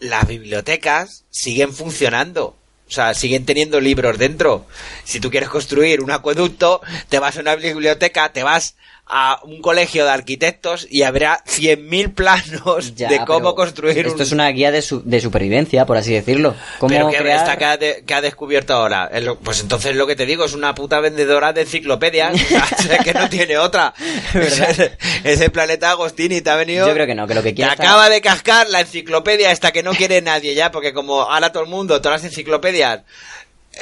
[0.00, 2.56] las bibliotecas siguen funcionando.
[2.88, 4.66] O sea, siguen teniendo libros dentro.
[5.04, 8.76] Si tú quieres construir un acueducto, te vas a una biblioteca, te vas
[9.08, 14.22] a un colegio de arquitectos y habrá 100.000 planos Ya, de cómo construir Esto un...
[14.22, 16.54] es una guía de, su- de supervivencia, por así decirlo.
[16.78, 19.10] ¿Cómo Pero que crear- esta que ha, de- que ha descubierto ahora.
[19.44, 22.34] Pues entonces lo que te digo es una puta vendedora de enciclopedias.
[22.34, 23.94] O sea, que no tiene otra.
[24.34, 26.86] Ese, ese planeta Agostini te ha venido.
[26.88, 29.50] Yo creo que no, que lo que Te quiere es- acaba de cascar la enciclopedia
[29.52, 33.02] esta que no quiere nadie ya, porque como ahora todo el mundo, todas las enciclopedias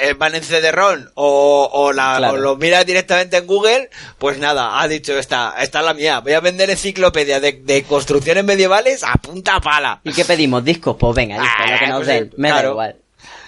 [0.00, 2.35] eh, van en CD-ROM o, o, la, Claro.
[2.35, 6.20] o lo miras directamente en Google, pues nada, ha dicho esta, esta es la mía.
[6.20, 10.00] Voy a vender enciclopedias de, de construcciones medievales a punta pala.
[10.04, 10.64] ¿Y qué pedimos?
[10.64, 10.96] ¿Discos?
[10.98, 12.30] Pues venga, discos, Ah, lo que nos pues, den.
[12.37, 12.70] Me da claro.
[12.72, 12.96] igual.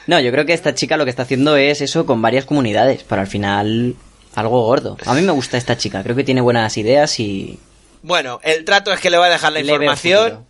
[0.07, 3.03] No, yo creo que esta chica lo que está haciendo es eso con varias comunidades,
[3.03, 3.97] para al final
[4.35, 4.97] algo gordo.
[5.05, 7.59] A mí me gusta esta chica, creo que tiene buenas ideas y...
[8.03, 10.47] Bueno, el trato es que le va a dejar la información,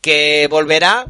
[0.00, 1.06] que volverá,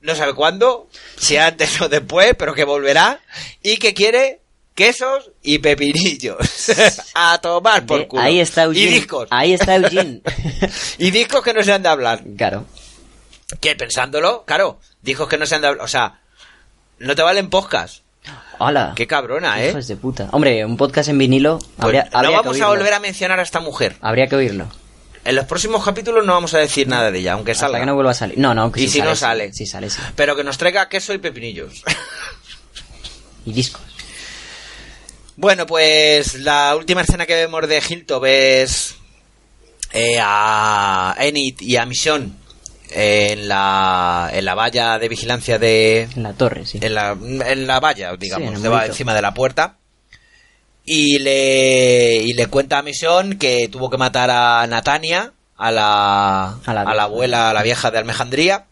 [0.00, 3.20] no sabe cuándo, si antes o después, pero que volverá,
[3.62, 4.40] y que quiere
[4.74, 6.38] quesos y pepinillos.
[7.14, 8.22] a tomar por culo.
[8.22, 8.86] Ahí está Eugene.
[8.86, 9.28] Y discos.
[9.30, 10.22] Ahí está Eugene.
[10.98, 12.22] Y discos que no se han de hablar.
[12.36, 12.64] claro.
[13.60, 15.84] Que pensándolo, claro, discos que no se han de hablar.
[15.84, 16.20] O sea,
[16.98, 18.02] no te valen podcast.
[18.58, 18.92] Hola.
[18.94, 19.70] Qué cabrona, ¿eh?
[19.70, 20.28] Hijos de puta.
[20.32, 21.58] Hombre, un podcast en vinilo.
[21.58, 23.96] Pues habría, no habría que vamos a volver a mencionar a esta mujer.
[24.02, 24.68] Habría que oírlo.
[25.28, 27.80] En los próximos capítulos no vamos a decir nada de ella, aunque Hasta salga.
[27.80, 28.38] que no vuelva a salir.
[28.38, 29.52] No, no, que Y sí si no sale.
[29.52, 30.00] Sí, sale, sí.
[30.16, 31.82] Pero que nos traiga queso y pepinillos.
[33.46, 33.80] Y discos.
[35.36, 38.96] Bueno, pues la última escena que vemos de Hilltop es
[39.92, 42.36] eh, a Enid y a Mission
[42.90, 46.02] en la, en la valla de vigilancia de...
[46.14, 46.78] En la torre, sí.
[46.82, 49.78] En la, en la valla, digamos, de- encima de la puerta.
[50.90, 56.44] Y le, y le cuenta a Mission que tuvo que matar a Natania, a la,
[56.64, 58.64] A la a la abuela, a la vieja de Almejandría.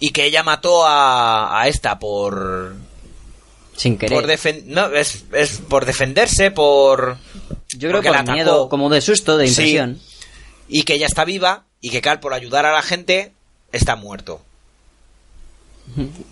[0.00, 2.76] Y que ella mató a, a esta por,
[3.76, 4.16] Sin querer.
[4.18, 7.18] por defen- no, es, es por defenderse, por...
[7.76, 8.32] Yo creo que la por atacó.
[8.32, 9.50] miedo, como de susto, de Sí.
[9.52, 10.00] impresión.
[10.68, 13.32] Y que ella está viva y que Carl, por ayudar a la gente,
[13.72, 14.40] está muerto.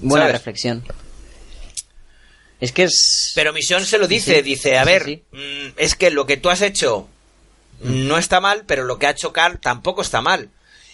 [0.01, 0.33] Buena ¿Sabes?
[0.39, 0.85] reflexión.
[2.61, 3.33] Es que es...
[3.35, 5.23] Pero Misión se lo dice, Sí, dice, a ver, sí.
[5.33, 7.07] mm, es que lo que tú has hecho
[7.81, 10.49] no está mal, pero lo que ha hecho Carl tampoco está mal.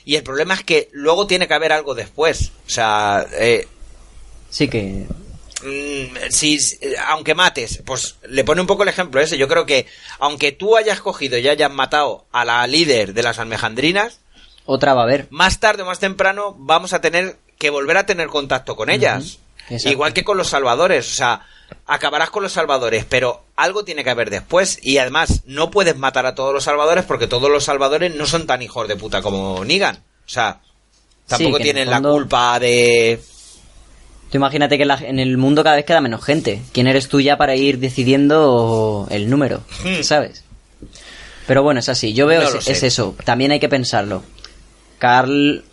[0.05, 2.51] Y el problema es que luego tiene que haber algo después.
[2.67, 3.69] O sea, eh,
[4.51, 5.07] Sí que...
[5.63, 6.59] mm, si,
[7.07, 9.39] aunque mates, pues le pone un poco el ejemplo ese.
[9.39, 9.87] Yo creo que
[10.19, 14.19] aunque tú hayas cogido y hayas matado a la líder de las almejandrinas,
[14.67, 15.29] Otra va a haber.
[15.31, 19.39] más tarde o más temprano vamos a tener que volver a tener contacto con ellas.
[19.85, 21.09] Igual que con los salvadores.
[21.09, 21.47] O sea,
[21.87, 24.79] acabarás con los salvadores, pero algo tiene que haber después.
[24.83, 28.47] Y además, no puedes matar a todos los salvadores porque todos los salvadores no son
[28.47, 29.97] tan hijos de puta como Negan.
[29.97, 30.61] O sea,
[31.27, 33.21] tampoco tienen la culpa de...
[34.31, 36.63] Tú imagínate que en la- en el mundo cada vez queda menos gente.
[36.73, 39.61] ¿Quién eres tú ya para ir decidiendo el número?
[40.03, 40.43] ¿Sabes?
[41.47, 42.15] Pero bueno, es así.
[42.15, 42.53] Yo veo Hmm.
[42.55, 43.15] No es eso.
[43.25, 44.23] También hay que pensarlo.
[44.99, 45.65] Carl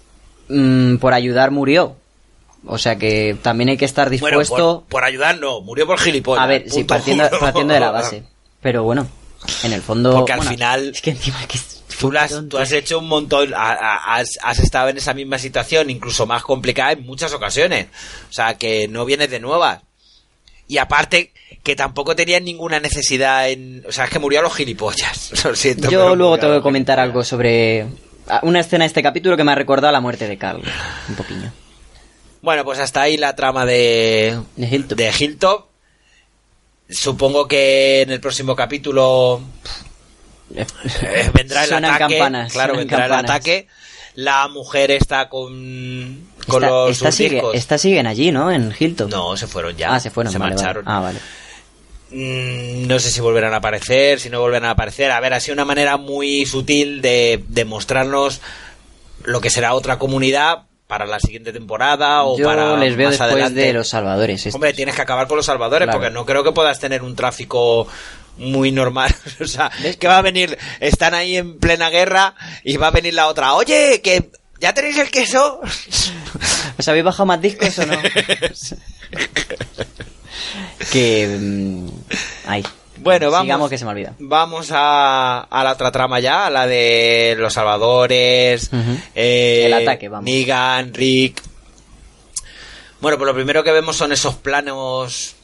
[0.49, 1.95] mm, por ayudar murió.
[2.65, 4.81] O sea que también hay que estar Bueno, dispuesto...
[4.81, 6.43] por, por ayudar no, murió por gilipollas.
[6.43, 8.23] a ver, sí, partiendo, partiendo de la base.
[8.61, 9.07] Pero bueno,
[9.63, 10.11] en el fondo...
[10.13, 11.57] Porque al bueno, final- Es que encima que...
[11.99, 15.37] Tú, has, tú has hecho un montón, ha- ha- has, has estado en esa misma
[15.37, 17.87] situación, incluso más complicada en muchas ocasiones.
[18.29, 19.81] O sea, que no vienes de nuevas.
[20.67, 23.83] Y aparte, que tampoco tenías ninguna necesidad en...
[23.87, 25.43] O sea, es que murió a los gilipollas.
[25.45, 25.89] Lo siento.
[25.89, 27.85] Yo luego a tengo que comentar algo sobre
[28.27, 30.61] ah, una escena de este capítulo que me ha recordado la muerte de Carl.
[31.09, 31.51] Un poquillo.
[32.41, 34.97] Bueno, pues hasta ahí la trama de, De Hilltop.
[34.97, 35.65] de Hilltop.
[36.89, 39.41] Supongo que en el próximo capítulo
[40.55, 40.65] eh,
[41.33, 42.17] vendrá el Suenan ataque.
[42.17, 43.19] campanas, claro, vendrá campanas.
[43.19, 43.67] el ataque.
[44.15, 48.51] La mujer está con, con Esta- los esta sigue- esta siguen allí, ¿no?
[48.51, 49.09] En Hilton.
[49.09, 49.93] No, se fueron ya.
[49.93, 50.33] Ah, se fueron.
[50.33, 50.63] Se vale, vale.
[50.65, 50.83] marcharon.
[50.87, 51.19] Ah, vale.
[52.11, 55.11] Mm, no sé si volverán a aparecer, si no volverán a aparecer.
[55.11, 58.41] A ver, ha sido una manera muy sutil de, de mostrarnos
[59.23, 63.19] lo que será otra comunidad para la siguiente temporada o Yo para les veo más
[63.19, 63.59] después adelante.
[63.61, 64.39] de los salvadores.
[64.39, 64.55] estos.
[64.55, 65.99] Hombre, tienes que acabar con los salvadores Claro.
[65.99, 67.87] porque no creo que puedas tener un tráfico
[68.37, 69.13] muy normal.
[69.39, 69.97] o sea, ¿Ves?
[69.97, 73.53] que va a venir, están ahí en plena guerra y va a venir la otra.
[73.53, 75.61] Oye, que ya tenéis el queso.
[76.79, 77.95] ¿Os habéis bajado más discos o no?
[80.91, 81.37] que...
[81.39, 81.87] mm,
[82.47, 82.63] Ay.
[83.01, 83.45] Bueno, vamos.
[83.45, 84.13] Sigamos que se me olvida.
[84.19, 88.69] Vamos a, a la otra trama ya, a la de los salvadores,
[89.15, 90.25] eh, El ataque, vamos.
[90.25, 91.41] Negan, Rick.
[93.01, 95.35] Bueno, pues lo primero que vemos son esos planos.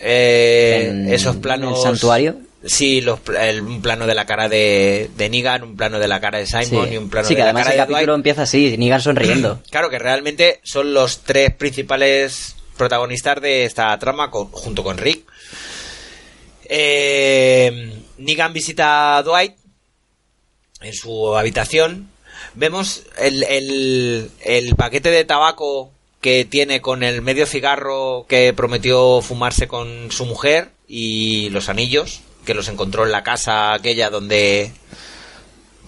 [0.00, 1.76] eh, En- esos planos.
[1.78, 2.36] el santuario.
[2.64, 6.20] Sí, los, el- un plano de la cara de, de Negan, un plano de la
[6.20, 7.82] cara de Simon Sí, y un plano Sí, de que la además cara el de
[7.94, 8.18] capítulo Dwight.
[8.18, 9.62] empieza así, Negan sonriendo.
[9.70, 15.24] Claro que realmente son los tres principales protagonistas de esta trama con- junto con Rick.
[16.72, 19.54] Eh, Negan visita a Dwight
[20.82, 22.08] en su habitación.
[22.54, 29.20] Vemos el, el- el paquete de tabaco que tiene con el medio cigarro que prometió
[29.20, 34.70] fumarse con su mujer y los anillos que los encontró en la casa aquella donde,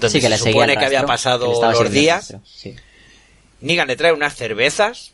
[0.01, 2.35] donde sí, que se supone que había pasado los días.
[2.45, 2.75] sí.
[3.61, 5.13] Negan le trae unas cervezas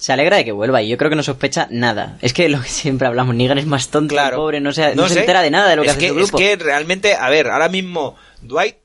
[0.00, 2.16] Se alegra de que vuelva y yo creo que no sospecha nada.
[2.22, 4.38] Es que lo que siempre hablamos, Negan es más tonto, Claro.
[4.38, 5.20] pobre, no se, no No se sé.
[5.20, 6.38] entera de nada de lo que es hace su Es grupo.
[6.38, 8.76] que realmente, a ver, ahora mismo Dwight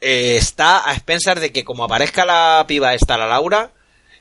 [0.00, 3.70] eh, está a expensas de que como aparezca la piba esta, la Laura,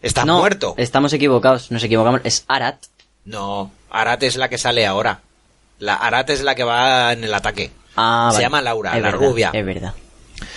[0.02, 0.76] está no, muerto.
[0.78, 2.21] estamos equivocados, nos equivocamos.
[2.23, 2.78] Es Arat.
[3.26, 5.19] No, Arat es la que sale ahora.
[5.80, 7.71] La Arat es la que va en el ataque.
[7.95, 8.45] Ah, Se vale.
[8.45, 9.49] llama Laura, Es la verdad, rubia.
[9.52, 9.93] Es verdad.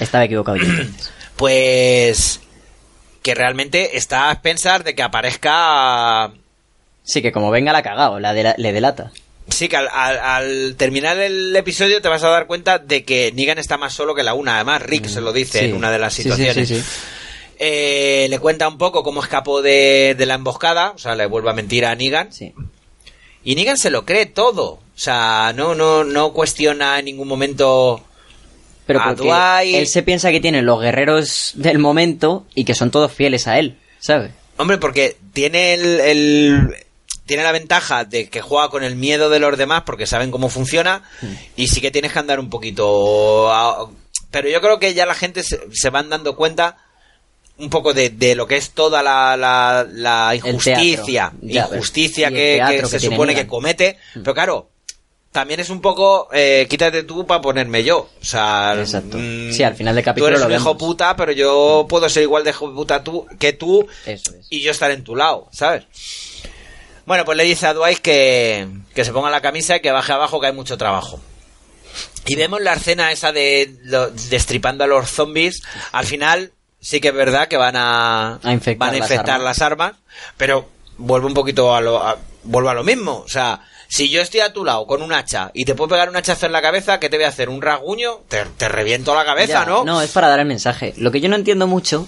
[0.00, 0.66] Estaba equivocado yo.
[1.36, 2.40] Pues
[3.26, 6.30] que realmente está a expensas de que aparezca
[7.02, 9.10] Sí, que como venga la ha cagado, la de la- le delata.
[9.48, 13.32] Sí, que al, al- al terminar el episodio te vas a dar cuenta de que
[13.32, 14.54] Negan está más solo que la una.
[14.56, 15.68] Además, Rick se lo dice Mm, Sí.
[15.70, 16.68] en una de las situaciones.
[16.68, 16.82] sí, sí.
[17.58, 21.50] Eh, le cuenta un poco cómo escapó de, de la emboscada, o sea, le vuelve
[21.50, 22.32] a mentir a Negan.
[22.32, 22.52] Sí.
[23.42, 24.66] Y Negan se lo cree todo.
[24.74, 28.04] O sea, no, no, no cuestiona en ningún momento.
[28.86, 32.74] Pero A porque Dwight- él se piensa que tiene los guerreros del momento y que
[32.74, 34.30] son todos fieles a él, ¿sabes?
[34.58, 36.76] Hombre, porque tiene el, el-
[37.26, 40.48] tiene la ventaja de que juega con el miedo de los demás porque saben cómo
[40.48, 41.26] funciona Mm.
[41.56, 43.90] y sí que tienes que andar un poquito a-
[44.30, 46.76] pero yo creo que ya la gente se, se van dando cuenta
[47.58, 51.32] un poco de, de lo que es toda la, la, la injusticia.
[51.40, 54.70] Ya, injusticia que, que que se supone que comete pero claro
[55.36, 59.18] también es un poco eh, quítate tú para ponerme yo o sea Exacto.
[59.18, 60.78] mm, Sí, al final del capítulo tú eres lo un hijo vemos.
[60.78, 64.46] puta pero yo puedo ser igual de hijo puta tú que tú Eso es.
[64.48, 65.84] y yo estar en tu lado, ¿sabes?
[67.04, 70.12] Bueno, pues le dice a Dwight que, que se ponga la camisa y que baje
[70.12, 71.20] abajo que hay mucho trabajo.
[72.26, 73.72] Y vemos la escena esa de
[74.30, 75.62] destripando a los zombies.
[75.92, 79.34] Al final sí que es verdad que van a, A infectar van a las infectar
[79.36, 79.44] armas.
[79.44, 79.92] las armas,
[80.36, 80.68] pero
[80.98, 83.22] vuelvo un poquito a lo, a- vuelvo a lo mismo.
[83.24, 86.08] O sea, si yo estoy a tu lado con un hacha y te puedo pegar
[86.08, 87.48] un hachazo en la cabeza, ¿qué te voy a hacer?
[87.48, 88.20] ¿Un rasguño?
[88.28, 89.84] Te, te reviento la cabeza, Ya, ¿no?
[89.84, 90.94] No, es para dar el mensaje.
[90.96, 92.06] Lo que yo no entiendo mucho,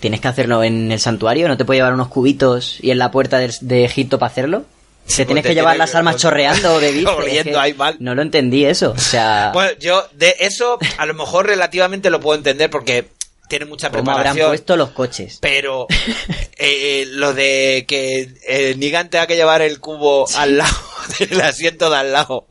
[0.00, 3.10] tienes que hacerlo en el santuario, no te puedes llevar unos cubitos y en la
[3.10, 4.64] puerta de, de Egipto para hacerlo.
[5.06, 6.80] Sí, ¿Te tienes pues que llevar las armas chorreando
[7.76, 7.96] mal.
[8.00, 8.92] No lo entendí eso.
[8.92, 13.08] O sea, Bueno, yo de eso a lo mejor relativamente lo puedo entender porque
[13.48, 14.48] tiene mucha ¿cómo habrán preparación.
[14.48, 15.38] puesto los coches?
[15.40, 15.86] Pero
[16.58, 20.76] eh, lo de que eh, Negan tenga que llevar el cubo al lado
[21.18, 22.46] del asiento de al lado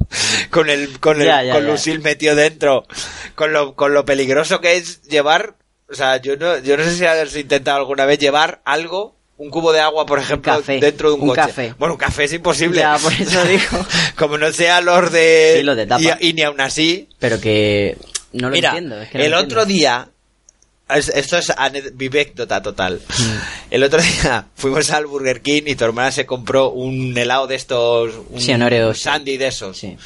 [0.49, 1.71] con el con el Ya, ya, con ya.
[1.71, 2.86] Lucille metido dentro
[3.36, 5.56] con lo con lo peligroso que es llevar
[5.89, 9.49] o sea yo no yo no sé si has intentado alguna vez llevar algo un
[9.49, 11.41] cubo de agua, por ejemplo, café, dentro de un, un coche.
[11.41, 11.73] café.
[11.79, 12.79] Bueno, un café es imposible.
[12.79, 13.86] Ya, por eso digo.
[14.15, 15.56] Como no sea los de...
[15.58, 16.01] Sí, los de tapa.
[16.21, 17.10] Y, y ni aún así...
[17.19, 17.97] Pero que
[18.32, 19.01] no lo Mira, entiendo.
[19.01, 19.65] es que no el lo otro entiendo.
[19.65, 20.10] día...
[20.89, 21.51] es- Esto es
[21.93, 23.01] vivécdota total.
[23.07, 23.23] Mm.
[23.71, 27.55] El otro día fuimos al Burger King y tu hermana se compró un helado de
[27.55, 28.13] estos...
[28.29, 29.77] Un, Sí, un sandy de esos.
[29.77, 29.97] Sí.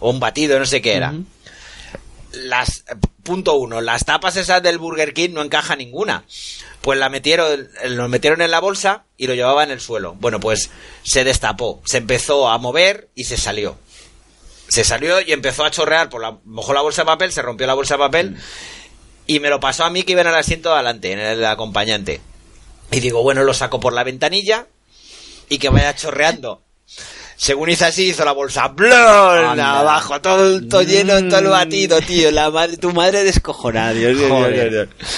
[0.00, 1.12] O un batido, no sé qué era.
[2.32, 2.84] Las...
[3.22, 3.80] Punto uno.
[3.82, 6.24] Las tapas esas del Burger King no encaja ninguna.
[6.80, 10.14] Pues la metieron, lo metieron en la bolsa y lo llevaba en el suelo.
[10.14, 10.70] Bueno, pues
[11.02, 13.76] se destapó, se empezó a mover y se salió.
[14.68, 17.66] Se salió y empezó a chorrear por la, mojó la bolsa de papel, se rompió
[17.66, 18.36] la bolsa de papel
[19.28, 21.44] y me lo pasó a mí que iba en el asiento de adelante, en el
[21.44, 22.20] acompañante.
[22.90, 24.66] Y digo, bueno, lo saco por la ventanilla
[25.48, 26.62] y que vaya chorreando.
[27.36, 29.60] Según hizo así, hizo la bolsa ¡blon!
[29.60, 31.50] Abajo, todo, todo lleno, todo el Mm.
[31.50, 32.32] batido, tío.
[32.32, 34.70] La madre, tu madre descojonada, Dios, Dios, Dios, Joder.
[34.70, 35.08] Dios, Dios.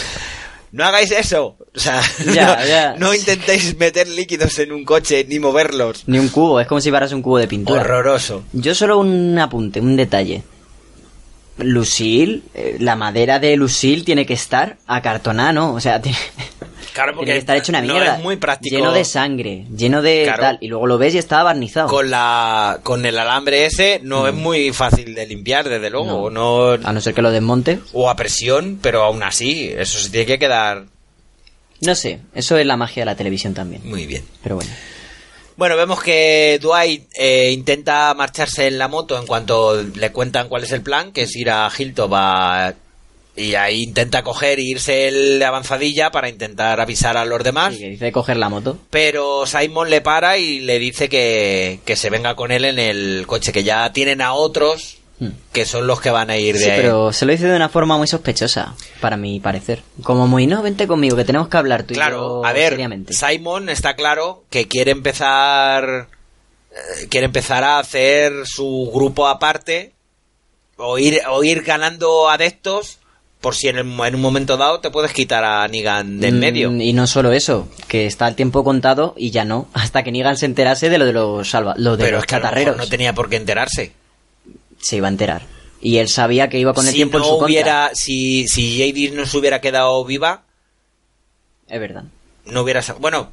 [0.72, 1.56] No hagáis eso.
[1.74, 2.94] O sea, Ya, no, ya.
[2.98, 6.02] no intentéis meter líquidos en un coche ni moverlos.
[6.06, 7.80] Ni un cubo, es como si llevaras un cubo de pintura.
[7.80, 8.42] Horroroso.
[8.52, 10.42] Yo solo un apunte, un detalle.
[11.58, 15.74] Lucille, eh, la madera de Lucille tiene que estar acartonada, ¿no?
[15.74, 16.18] O sea, tiene,
[16.92, 18.16] Claro, tiene que estar hecho una no mierda.
[18.16, 18.74] es muy práctico.
[18.76, 20.42] Lleno de sangre, lleno de Claro.
[20.42, 20.58] tal.
[20.60, 21.86] Y luego lo ves y está barnizado.
[21.88, 26.70] con la con el alambre ese no es muy fácil de limpiar desde luego no,
[26.72, 27.78] A no ser que lo desmonte.
[27.92, 30.86] o a presión pero aún así eso se tiene que quedar
[31.80, 33.82] No sé, eso es la magia de la televisión también.
[33.88, 34.70] muy bien Pero bueno.
[35.56, 40.64] Bueno vemos que Dwight eh, intenta marcharse en la moto en cuanto le cuentan cuál
[40.64, 42.74] es el plan que es ir a Hilltop a-
[43.36, 47.80] y ahí intenta coger e irse de avanzadilla para intentar avisar a los demás Sí,
[47.80, 48.76] que dice de coger la moto.
[48.90, 53.24] Pero Simon le para y le dice que, que se venga con él en el
[53.28, 54.98] coche, que ya tienen a otros.
[55.52, 56.80] Que son los que van a ir de Sí, ahí.
[56.80, 59.83] pero se lo dice de una forma muy sospechosa, para mi parecer.
[60.02, 62.70] Como muy, no, vente conmigo, que tenemos que hablar tú y Claro, yo a ver,
[62.70, 63.12] seriamente.
[63.12, 66.09] Simon está claro que quiere empezar
[66.72, 69.92] eh, quiere empezar a hacer su grupo aparte
[70.76, 72.98] o ir, o ir ganando adeptos
[73.40, 76.37] por si en, el- en un momento dado te puedes quitar a Negan de en
[76.37, 76.70] Mm, medio.
[76.72, 80.37] Y no solo eso, que está el tiempo contado y ya no, hasta que Negan
[80.37, 82.44] se enterase de lo de los salva lo de pero los es que a lo
[82.44, 82.76] mejor chatarreros.
[82.78, 83.92] no tenía por qué enterarse.
[84.80, 85.42] Se iba a enterar.
[85.82, 87.46] Y él sabía que iba con el si tiempo no en su contra.
[87.46, 90.42] hubiera, si, si Jadis no se hubiera quedado viva,
[91.68, 92.04] Es verdad.
[92.46, 93.32] no hubiera bueno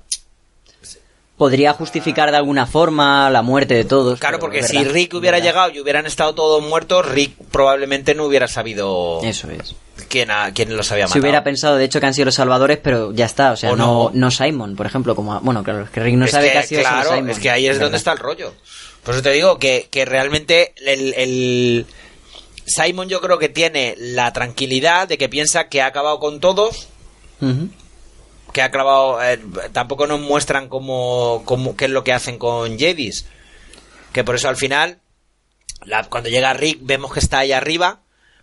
[1.37, 4.19] Podría justificar de alguna forma la muerte de todos.
[4.19, 8.47] claro porque si Rick hubiera llegado y hubieran estado todos muertos Rick probablemente no hubiera
[8.47, 9.75] sabido Eso es.
[10.09, 12.33] quién, ha- quién los había Se matado hubiera pensado, de hecho, que han sido los
[12.35, 13.51] salvadores, pero ya está.
[13.51, 14.11] O sea, O no, no.
[14.15, 15.15] no Simon, por ejemplo.
[15.15, 17.29] como Bueno, claro, es que Rick no Es sabe que, que ha sido claro Simon.
[17.29, 18.55] es que ahí es donde está el rollo
[19.03, 21.85] por eso te digo que, que realmente el, el-
[22.65, 26.89] Simon yo creo que tiene la tranquilidad de que piensa que ha acabado con todos
[28.51, 29.39] que ha acabado eh,
[29.71, 33.25] tampoco nos muestran cómo, cómo qué es lo que hacen con Jedis
[34.11, 34.97] que por eso al final
[35.85, 37.99] la- cuando llega Rick vemos que está ahí arriba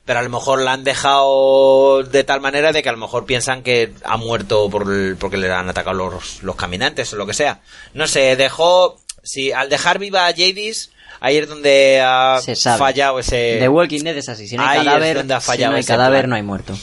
[0.06, 3.24] pero a lo mejor la han dejado de tal manera de que a lo mejor
[3.26, 7.26] piensan que ha muerto por el- porque le han atacado los, los caminantes o lo
[7.26, 7.62] que sea.
[7.94, 12.40] No sé dejó si al dejar viva a Jadis ahí es donde ha
[12.78, 14.46] fallado ese The Walking Dead es así.
[14.46, 16.30] Si no hay Ahí es cadáver, donde ha si fallado no hay cadáver, plan.
[16.30, 16.78] no hay muerto.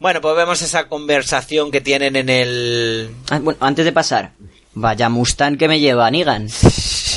[0.00, 4.32] bueno pues vemos esa conversación que tienen en el Ah, bueno, antes de pasar,
[4.74, 6.48] vaya Mustang que me lleva Negan.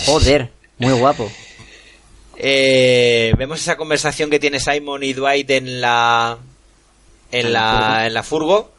[0.05, 1.29] Joder, muy guapo.
[2.37, 6.37] Eh, vemos esa conversación que tiene Simon y Dwight en la
[7.31, 8.71] en la en la furgo.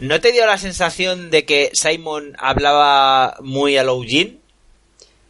[0.00, 4.39] ¿No te dio la sensación de que Simon hablaba muy a lo Eugene?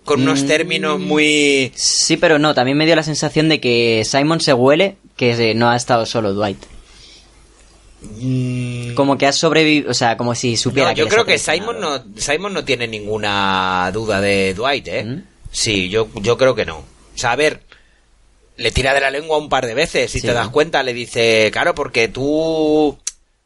[0.05, 0.47] Con unos Mm.
[0.47, 4.97] términos muy Sí, pero no, también me dio la sensación de que Simon se huele
[5.17, 6.59] que no ha estado solo Dwight.
[8.03, 11.39] mm, Como que ha sobrevivido, o sea, como si supiera no, yo creo que.
[11.39, 15.05] Simon no Simon no tiene ninguna duda de Dwight, ¿eh?
[15.05, 15.23] ¿Mm?
[15.53, 16.79] Sí, yo yo creo que no.
[16.79, 16.85] O
[17.19, 17.61] sea, a ver,
[18.57, 20.27] le tira de la lengua un par de veces, si Sí.
[20.27, 22.97] te das cuenta, le dice, claro, porque tú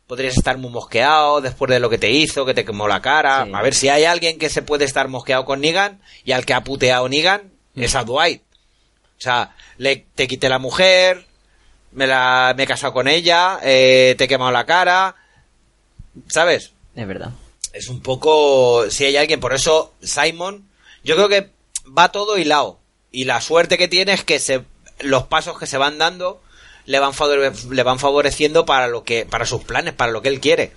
[0.06, 3.44] podrías estar muy mosqueado después de lo que te hizo, que te quemó la cara.
[3.44, 3.50] Sí.
[3.54, 6.54] A ver, si hay alguien que se puede estar mosqueado con Negan y al que
[6.54, 7.82] ha puteado Negan, Mm.
[7.82, 8.42] es a Dwight.
[9.18, 11.26] O sea, le, te quité la mujer,
[11.92, 15.16] me, la, me he casado con ella, eh, te he quemado la cara,
[16.28, 16.72] ¿sabes?
[16.94, 17.30] Es verdad.
[17.72, 20.68] es un poco si hay alguien por eso Simon
[21.02, 21.50] yo creo que
[21.86, 22.78] va todo hilado
[23.10, 24.62] y la suerte que tiene es que se
[25.00, 26.40] los pasos que se van dando
[26.86, 30.28] le van favore- le van favoreciendo para lo que para sus planes para lo que
[30.28, 30.72] él quiere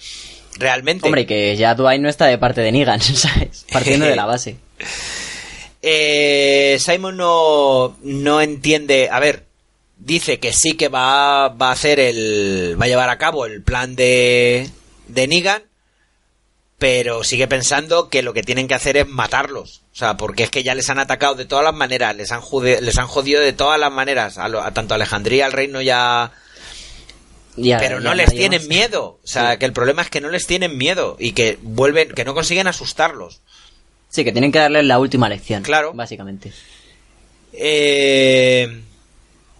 [0.59, 3.65] realmente Hombre, que ya Dwight no está de parte de Negan, ¿sabes?
[3.71, 4.57] Partiendo de la base.
[5.81, 9.45] Eh, Simon no no entiende a ver
[9.97, 13.61] dice que sí que va, va a hacer el va a llevar a cabo el
[13.61, 14.67] plan de
[15.07, 15.61] de Negan
[16.79, 19.81] pero sigue pensando que lo que tienen que hacer es matarlos.
[19.97, 22.39] O sea, porque es que ya les han atacado de todas las maneras, les han,
[22.39, 25.53] jude- les han jodido de todas las maneras, a, lo- a tanto a Alejandría, al
[25.53, 26.33] reino ya...
[27.55, 29.17] Ya- Pero ya no les tienen miedo.
[29.23, 32.25] O sea, que el problema es que no les tienen miedo y que vuelven, que
[32.25, 33.41] no consiguen asustarlos.
[34.09, 35.63] Sí, que tienen que darles la última lección.
[35.63, 35.93] Claro.
[35.95, 36.53] Básicamente.
[37.53, 38.83] Eh,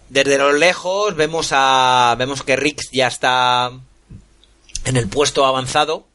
[0.08, 3.72] desde lo lejos vemos a vemos que Rick ya está
[4.84, 6.06] en el puesto avanzado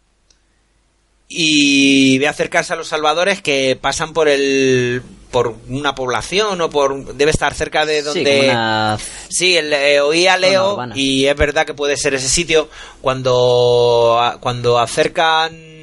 [1.35, 7.15] y ve acercarse a los salvadores que pasan por el por una población o por
[7.15, 8.97] debe estar cerca de donde Sí, una...
[9.29, 12.69] Sí, el, eh, oí a Zona Leo y es verdad que puede ser ese sitio
[13.01, 15.73] cuando cuando acercan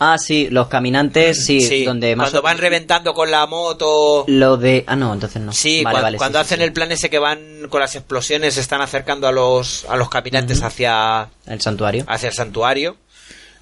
[0.00, 4.56] Ah, sí, los caminantes, sí, sí, donde más cuando van reventando con la moto Lo
[4.56, 4.82] de...
[4.88, 5.52] Ah, no, entonces no.
[5.52, 6.64] Sí, Vale, cua- vale, cuando sí, hacen sí.
[6.64, 10.08] el plan ese que van con las explosiones, se están acercando a los, a los
[10.08, 10.66] caminantes Ujú.
[10.66, 12.04] hacia, El santuario.
[12.08, 12.96] hacia el santuario.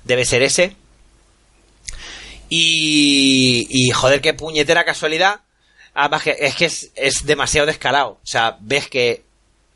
[0.04, 0.74] Debe ser ese.
[2.54, 5.40] Y, y joder, qué puñetera casualidad.
[5.94, 8.18] Además, que es que es, es demasiado descarado.
[8.22, 9.22] O sea, ves que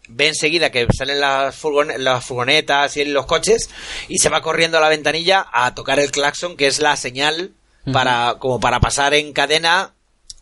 [0.09, 3.71] ve enseguida que salen las, furgon- las furgonetas y los coches
[4.09, 7.53] y se va corriendo a la ventanilla a tocar el claxon, que es la señal
[7.93, 9.95] para como para pasar en cadena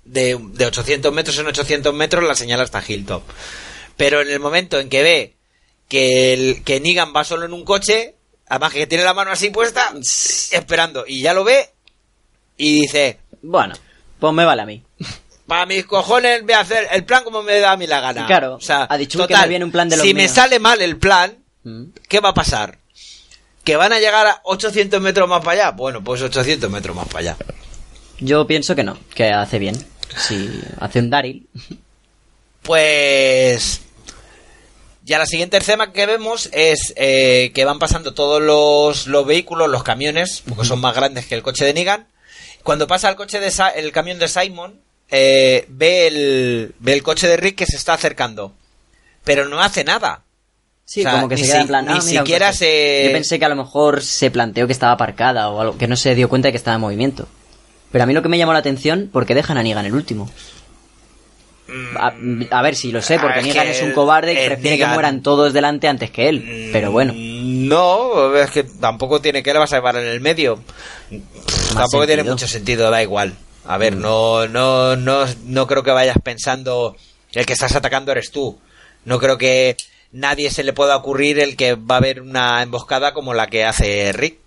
[0.04, 3.22] de, de 800 metros en 800 metros la señal hasta Hilltop.
[3.96, 5.34] Pero en el momento en que ve
[5.88, 8.16] que, el, que Negan va solo en un coche,
[8.48, 9.92] además que tiene la mano así puesta,
[10.50, 11.70] esperando, y ya lo ve
[12.56, 13.74] y dice, Bueno,
[14.18, 14.82] pues me vale a mí.
[15.46, 18.26] para mis cojones voy a hacer el plan como me da a mí la gana.
[18.26, 20.28] Claro, o sea, ha dicho que total, me viene un plan de los Si me
[20.28, 21.84] sale mal el plan, Mm.
[22.08, 22.78] ¿qué va a pasar?
[23.64, 25.70] ¿Que van a llegar a 800 metros más para allá?
[25.70, 27.36] Bueno, pues 800 metros más para allá.
[28.20, 29.74] Yo pienso que no, que hace bien.
[30.16, 31.48] Si hace un Daryl.
[32.62, 33.80] Pues.
[35.04, 39.68] Ya la siguiente escena que vemos es eh, que van pasando todos los, los vehículos,
[39.68, 42.06] los camiones, porque son más grandes que el coche de Negan.
[42.64, 47.02] Cuando pasa el coche de Sa- el camión de Simon, eh, ve el ve el
[47.04, 48.52] coche de Rick que se está acercando,
[49.22, 50.22] pero no hace nada.
[50.86, 51.84] Sí, O sea, como que ni se queda si- en plan.
[51.86, 52.58] ni "Ah, mira, un siquiera coche".
[52.58, 55.86] se- Yo pensé que a lo mejor se planteó que estaba aparcada o algo, que
[55.88, 57.28] no se dio cuenta de que estaba en movimiento.
[57.92, 60.30] Pero a mí lo que me llamó la atención, porque dejan a Negan el último.
[61.98, 62.12] A,
[62.50, 65.22] a ver, si lo sé, porque es Negan es un cobarde y prefiere que mueran
[65.22, 66.68] todos delante antes que él.
[66.72, 70.20] Pero bueno, Mm, No, es que tampoco tiene que le vas a llevar en el
[70.20, 70.56] medio.
[71.08, 73.34] Pff, tampoco tiene mucho sentido, da igual.
[73.66, 73.80] A Mm.
[73.80, 76.96] ver, no, no, no, no creo que vayas pensando
[77.32, 78.58] el que estás atacando eres tú.
[79.06, 79.76] No creo que
[80.12, 83.64] nadie se le pueda ocurrir el que va a haber una emboscada como la que
[83.64, 84.38] hace Rick.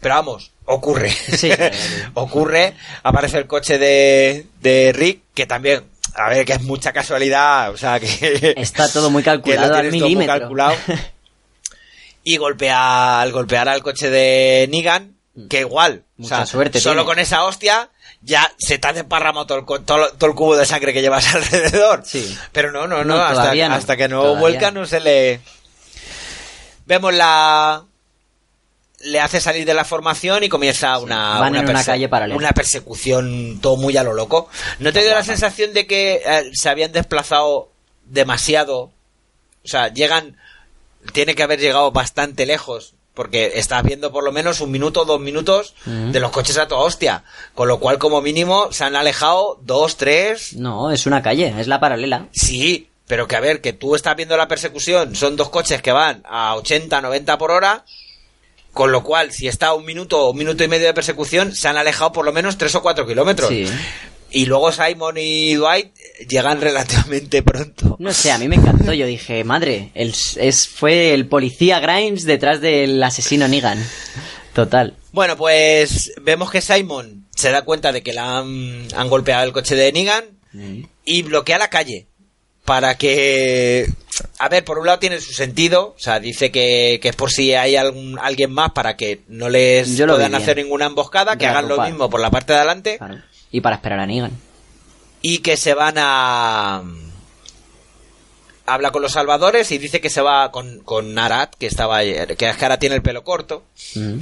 [0.00, 1.10] Pero vamos, ocurre.
[1.10, 1.50] Sí,
[2.14, 5.82] ocurre, aparece el coche de, de Rick, que también,
[6.14, 8.54] a ver, que es mucha casualidad, o sea, que...
[8.56, 10.38] está todo muy calculado al tienes todo muy milímetro.
[10.40, 10.74] calculado.
[12.24, 15.16] y golpea, al golpear al coche de Negan,
[15.48, 17.06] que igual, o Mucha sea, suerte solo tiene.
[17.06, 17.88] con esa hostia
[18.20, 22.02] ya se te ha desparramado todo todo, todo el cubo de sangre que llevas alrededor.
[22.04, 22.38] Sí.
[22.52, 23.74] Pero no, no, no, No, hasta, todavía no.
[23.74, 25.40] hasta que no Todavía vuelca no se le...
[26.86, 27.84] Vemos la...
[29.04, 32.36] Le hace salir de la formación y comienza una, van en una perse- calle paralela.
[32.36, 34.48] una persecución todo muy a lo loco.
[34.78, 37.70] ¿No te dio la sensación de que eh, se habían desplazado
[38.04, 38.90] demasiado?
[39.64, 40.36] O sea, llegan...
[41.12, 42.94] Tiene que haber llegado bastante lejos.
[43.14, 46.66] Porque estás viendo por lo menos un minuto o dos minutos de los coches a
[46.66, 47.24] toda hostia.
[47.54, 51.66] Con lo cual, como mínimo, se han alejado dos, tres, No, es una calle, es
[51.66, 52.28] la paralela.
[52.32, 55.92] Sí, pero que a ver, que tú estás viendo la persecución, son dos coches que
[55.92, 57.84] van a 80, 90 por hora,
[58.72, 61.68] con lo cual, si está un minuto o un minuto y medio de persecución, se
[61.68, 63.48] han alejado por lo menos 3 o 4 kilómetros.
[63.50, 63.66] Sí.
[64.30, 65.94] Y luego Simon y Dwight
[66.26, 67.96] llegan relativamente pronto.
[67.98, 68.94] No sé, a mí me encantó.
[68.94, 73.84] Yo dije, madre, el, es, fue el policía Grimes detrás del asesino Negan.
[74.54, 74.96] Total.
[75.12, 79.52] Bueno, pues vemos que Simon se da cuenta de que la han, han golpeado el
[79.52, 80.24] coche de Negan
[81.04, 82.06] y bloquea la calle
[82.64, 83.88] para que
[84.38, 87.30] a ver por un lado tiene su sentido o sea dice que, que es por
[87.30, 91.36] si hay algún alguien más para que no les Yo lo puedan hacer ninguna emboscada
[91.36, 91.90] que hagan lo agrupar.
[91.90, 93.16] mismo por la parte de adelante Claro.
[93.50, 94.30] Y para esperar a Negan.
[95.22, 96.82] y que se van a
[98.66, 102.36] habla con los salvadores y dice que se va con, con Arat que estaba ayer,
[102.36, 104.20] que es que ahora tiene el pelo corto Mm.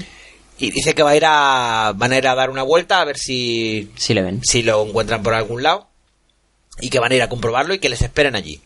[0.59, 3.05] y dice que va a ir a van a ir a dar una vuelta a
[3.05, 4.41] ver si Sí le ven.
[4.43, 5.88] si lo encuentran por algún lado
[6.81, 8.61] y que van a ir a comprobarlo y que les esperen allí.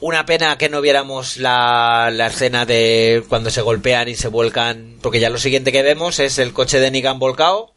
[0.00, 4.96] Una pena que no viéramos la, la escena de cuando se golpean y se vuelcan,
[5.00, 7.72] porque ya lo siguiente que vemos es el coche de Negan volcado,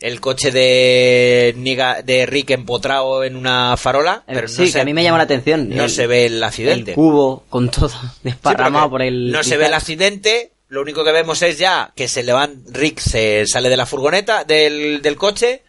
[0.00, 4.72] el coche de Niga- de Rick empotrado en una farola, Eh, pero sí, no que
[4.72, 5.68] se, a mí me llama la atención.
[5.68, 6.94] no El- se ve el El accidente.
[6.94, 7.90] cubo con todo
[8.22, 9.30] desparramado por el.
[9.30, 13.00] no se ve el accidente, lo único que vemos es ya que se levanta, Rick
[13.00, 15.62] se sale de la furgoneta, del, del coche,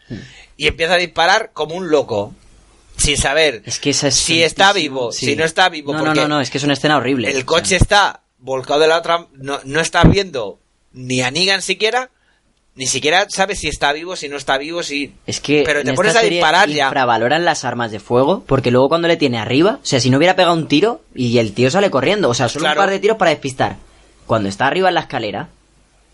[0.58, 2.34] y empieza a disparar como un loco.
[2.98, 5.28] Sin saber Es que esa es si está vivo, sí.
[5.28, 5.94] si no está vivo.
[5.94, 7.28] No, no, porque no, no, es que es una escena horrible.
[7.30, 7.46] el o sea.
[7.46, 9.28] coche está volcado de la otra.
[9.34, 10.60] No, no estás viendo
[10.94, 12.10] ni a Negan siquiera.
[12.74, 15.14] Ni siquiera sabes si está vivo, si no está vivo, si.
[15.28, 16.86] Es que Pero te pones a disparar ya.
[16.86, 20.18] infravaloran las armas de fuego porque luego cuando le tiene arriba, o sea, si no
[20.18, 22.80] hubiera pegado un tiro y el tío sale corriendo, o sea, solo Claro.
[22.80, 23.78] un par de tiros para despistar.
[24.28, 25.50] Cuando está arriba en la escalera,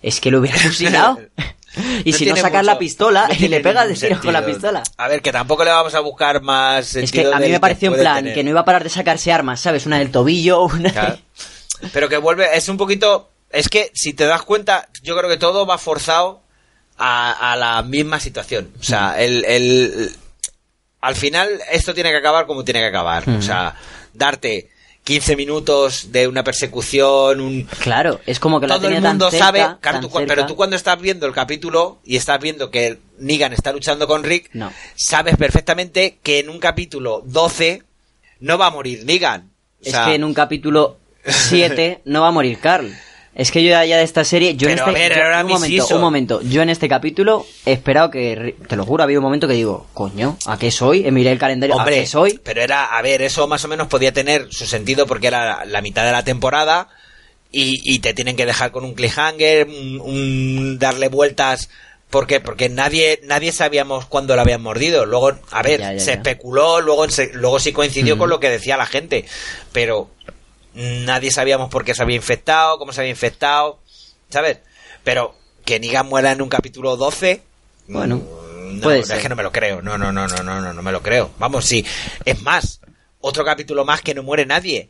[0.01, 1.19] es que lo hubiera fusilado.
[2.03, 4.33] y No si no sacas mucho- la pistola no y le pegas de tiros con
[4.33, 4.83] la pistola.
[4.97, 7.89] A ver, que tampoco le vamos a buscar más Es que a mí me pareció
[7.93, 8.33] en plan tener.
[8.33, 9.85] que no iba a parar de sacarse armas, ¿sabes?
[9.85, 11.17] Una del tobillo, una Claro.
[11.91, 13.29] Pero que vuelve, es un poquito.
[13.49, 16.41] Es que si te das cuenta, yo creo que todo va forzado
[16.97, 18.71] a, a la misma situación.
[18.79, 20.15] O sea, el, el-
[21.01, 23.27] al final esto tiene que acabar como tiene que acabar.
[23.29, 23.75] O sea,
[24.13, 24.69] darte
[25.03, 29.29] 15 minutos de una persecución, un, Claro, es como que la todo el tan mundo
[29.29, 30.33] cerca, sabe, claro, tan tú cu- cerca.
[30.35, 34.23] pero tú cuando estás viendo el capítulo y estás viendo que Negan está luchando con
[34.23, 34.71] Rick, No.
[34.95, 37.83] sabes perfectamente que en un capítulo 12
[38.39, 39.49] no va a morir Negan.
[39.81, 42.93] O Es sea, que en un capítulo 7 no va a morir Carl.
[43.35, 45.23] Es que yo ya, ya de esta serie, yo en Pero, este a ver, yo-
[45.23, 49.01] ahora un momento, un momento, yo en este capítulo he esperado que, te lo juro,
[49.01, 51.09] ha habido un momento que digo, coño, ¿a qué soy?
[51.11, 52.39] Miré el calendario, ¿a Hombre, qué soy?
[52.43, 55.81] pero era, a ver, eso más o menos podía tener su sentido porque era la
[55.81, 56.89] mitad de la temporada
[57.51, 61.69] y, y te tienen que dejar con un cliffhanger, un, un darle vueltas.
[62.11, 62.39] ¿Por qué?
[62.39, 65.07] Porque nadie, nadie sabíamos cuándo lo habían mordido.
[65.07, 66.13] Luego, a ver, Ya, ya, se ya.
[66.13, 69.25] especuló, luego, se- luego sí coincidió con lo que decía la gente.
[69.71, 70.09] Pero
[70.75, 73.79] nadie sabíamos por qué se había infectado, cómo se había infectado,
[74.29, 74.59] ¿sabes?
[75.03, 77.41] Pero que Negan muera en un capítulo 12.
[77.87, 79.21] Bueno, mm, no, puede es ser.
[79.21, 79.81] que no me lo creo.
[79.81, 81.31] No, no, no, no, no, no, no me lo creo.
[81.37, 81.85] Vamos, sí.
[82.25, 82.79] Es más,
[83.19, 84.89] otro capítulo más que no muere nadie.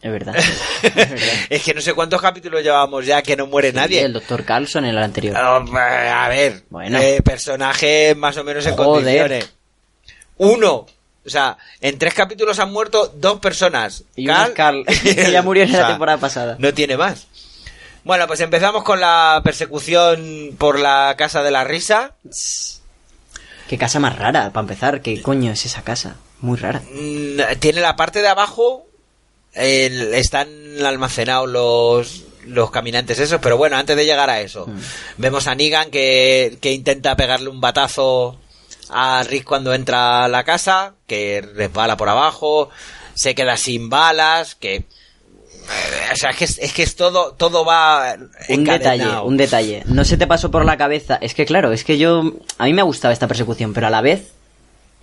[0.00, 0.34] Es verdad.
[0.82, 1.18] es verdad.
[1.48, 4.00] es que no sé cuántos capítulos llevamos ya que no muere Sí, nadie.
[4.02, 5.36] El doctor Carlson en el anterior.
[5.36, 6.98] A ver, Bueno.
[6.98, 8.86] eh, personaje más o menos en Joder.
[9.04, 9.52] condiciones.
[10.38, 10.86] Uno.
[11.24, 14.04] O sea, en tres capítulos han muerto dos personas.
[14.16, 16.56] Y es Carl, que ya murió en la temporada pasada.
[16.58, 17.26] No tiene más.
[18.04, 22.16] Bueno, pues empezamos con la persecución por la casa de la risa.
[23.68, 25.00] Qué casa más rara, para empezar.
[25.02, 26.16] ¿Qué coño es esa casa?
[26.40, 26.82] Muy rara.
[26.92, 28.86] Mm, Tiene la parte de abajo.
[29.54, 30.48] el- están
[30.84, 34.78] almacenados los, los caminantes esos, pero bueno, antes de llegar a eso, Mm.
[35.18, 38.40] vemos a Negan que, que intenta pegarle un batazo
[38.92, 42.70] a Rick cuando entra a la casa, que resbala por abajo,
[43.14, 44.74] se queda sin balas, que...
[44.76, 44.84] eh,
[46.12, 48.16] O sea, es que es, que es todo, todo va
[48.48, 49.82] Un detalle, un detalle.
[49.86, 51.18] No se te pasó por la cabeza.
[51.20, 52.22] Es que claro, es que yo.
[52.58, 54.32] A mí me ha gustado esta persecución, pero a la vez.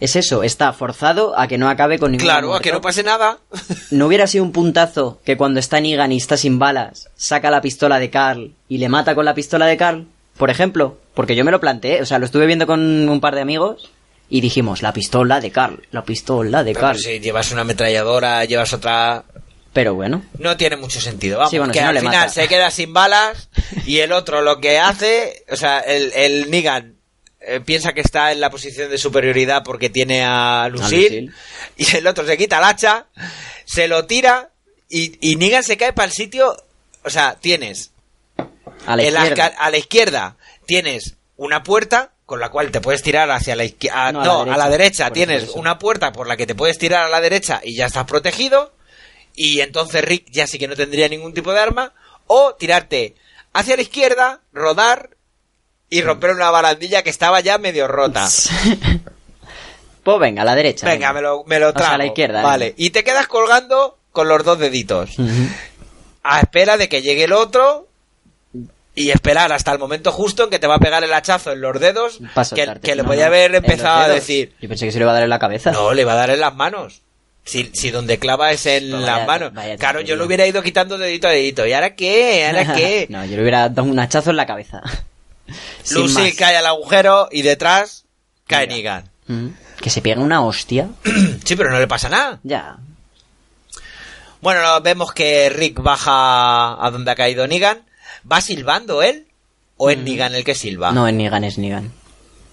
[0.01, 2.23] Es eso, está forzado a que no acabe con ningún.
[2.25, 3.39] Claro, a que no pase nada.
[3.91, 7.59] ¿No hubiera sido un puntazo que cuando está Negan y está sin balas, saca la
[7.59, 10.07] pistola de Carl y le mata con la pistola de Carl?
[10.39, 13.35] Por ejemplo, porque yo me lo planteé, o sea, lo estuve viendo con un par
[13.35, 13.91] de amigos
[14.29, 16.97] y dijimos, la pistola de Carl, la pistola de Pero Carl.
[16.97, 19.25] si llevas una ametralladora, llevas otra...
[19.73, 21.51] Pero bueno, No tiene mucho sentido, vamos.
[21.51, 22.29] Sí, bueno, que si no al final mata.
[22.29, 23.49] se queda sin balas
[23.85, 26.95] y el otro lo que hace, o sea, el, el Negan
[27.41, 31.31] eh, piensa que está en la posición de superioridad porque tiene a Lucille, Lucille.
[31.77, 33.07] y el otro se quita el hacha,
[33.65, 34.51] se lo tira
[34.89, 36.55] y, y Negan se cae para el sitio,
[37.03, 37.91] o sea, tienes
[38.85, 39.51] a la en izquierda.
[39.51, 43.63] esca- a la izquierda tienes una puerta con la cual te puedes tirar hacia la
[43.63, 44.11] izquierda.
[44.11, 46.53] No, No, a la a la derecha, tienes eso, una puerta por la que te
[46.55, 48.73] puedes tirar a la derecha y ya estás protegido.
[49.35, 51.93] Y entonces Rick ya sí que no tendría ningún tipo de arma.
[52.27, 53.15] O tirarte
[53.53, 55.11] hacia la izquierda, rodar
[55.89, 58.27] y romper una barandilla que estaba ya medio rota.
[60.03, 60.85] pues venga, a la derecha.
[60.85, 61.93] Venga, me lo, me lo O sea, trago.
[61.95, 62.65] a la izquierda, Vale.
[62.65, 62.75] venga.
[62.77, 65.11] Y te quedas colgando con los dos deditos.
[66.23, 67.87] A espera de que llegue el otro
[68.95, 71.61] y esperar hasta el momento justo en que te va a pegar el hachazo en
[71.61, 72.19] los dedos
[72.55, 75.03] que, que le No, podía no, haber empezado a decir Yo pensé que se le
[75.03, 75.71] iba a dar en la cabeza.
[75.71, 77.01] no, le va a dar en las manos
[77.45, 80.97] si, si donde clava es en Pues las manos claro yo lo hubiera ido quitando
[80.97, 82.45] dedito a dedito ¿y ahora qué?
[82.47, 83.07] ¿ahora qué?
[83.09, 84.81] no, yo le hubiera dado un hachazo en la cabeza.
[85.91, 88.05] Lucy cae al agujero y detrás
[88.47, 88.67] cae.
[88.67, 89.49] Negan Mm.
[89.79, 90.89] Que se pega una hostia.
[91.45, 92.77] sí pero no le pasa nada Ya.
[94.41, 97.83] bueno no, vemos que Rick baja a donde ha caído Negan
[98.31, 99.25] ¿va silbando él?
[99.81, 100.91] ¿o es Negan el que silba?
[100.91, 100.95] Mm.
[100.95, 101.91] No, en Negan es Negan.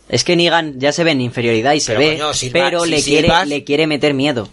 [0.09, 2.85] Es que Negan ya se ve en inferioridad y se Pero, ve, coño, silba- pero
[2.85, 4.49] si le, quiere, le quiere meter miedo.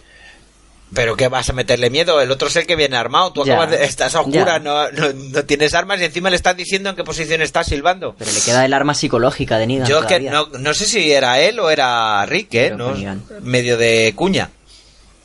[0.95, 3.53] Pero que vas a meterle miedo, el otro es el que viene armado, tú Ya,
[3.53, 4.59] acabas de, estás a oscuras, ya.
[4.59, 8.15] no, no, no tienes armas y encima le estás diciendo en qué posición estás silbando.
[8.17, 9.88] Pero le queda el arma psicológica de Negan.
[9.88, 10.32] Yo es que todavía.
[10.32, 12.74] no, no sé si era él o era Rick, ¿eh?
[12.76, 12.93] No,
[13.41, 14.49] medio de cuña.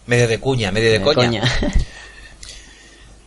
[0.07, 1.41] Medio de cuña, medio de, De coña.
[1.41, 1.43] coña.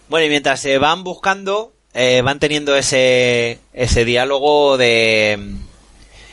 [0.10, 5.38] Bueno, y mientras se van buscando, eh, van teniendo ese, ese diálogo de...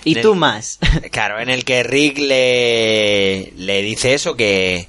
[0.04, 0.78] Y tú más.
[1.10, 4.88] Claro, en el que Rick le, le dice eso, que,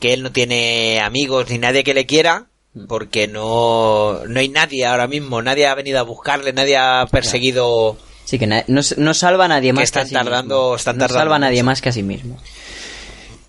[0.00, 2.46] que él no tiene amigos ni nadie que le quiera,
[2.88, 7.96] porque no, no hay nadie ahora mismo, nadie ha venido a buscarle, nadie ha perseguido...
[8.24, 10.76] Sí, que no, no salva a nadie Que más están que a sí tardando- mismo.
[10.76, 12.38] están no tardando salva a nadie más que a sí mismo.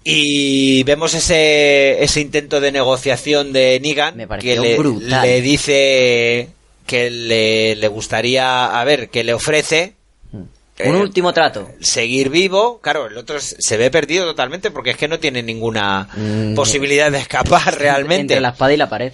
[0.06, 5.22] Y vemos ese, ese intento de negociación de Negan, Me que le, brutal.
[5.28, 6.48] le dice
[6.90, 9.94] que le, le gustaría, a ver, que le ofrece
[10.34, 11.70] Un Eh, último trato.
[11.82, 12.80] seguir vivo.
[12.82, 16.56] Claro, el otro se ve perdido totalmente porque es que no tiene ninguna Mm.
[16.56, 18.22] posibilidad de escapar realmente.
[18.34, 19.14] Entre la espada y la pared.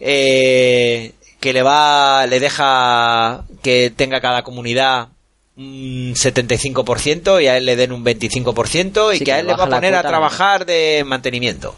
[0.00, 5.08] Eh, que le va, le deja que tenga cada comunidad
[5.56, 9.46] un 75% y a él le den un 25% y Sí, que a que él
[9.48, 11.74] le va a poner a trabajar de mantenimiento.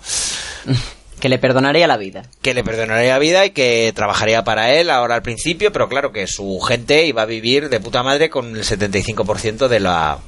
[1.20, 2.24] Que le perdonaría la vida.
[2.42, 6.12] Que le perdonaría la vida y que trabajaría para él ahora al principio, pero claro
[6.12, 10.18] que su gente iba a vivir de puta madre con el 75% de la...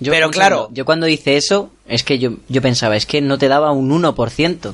[0.00, 0.68] Yo, Pero claro.
[0.72, 3.90] yo cuando hice eso, es que yo, yo pensaba, es que no te daba un
[3.90, 4.72] 1%.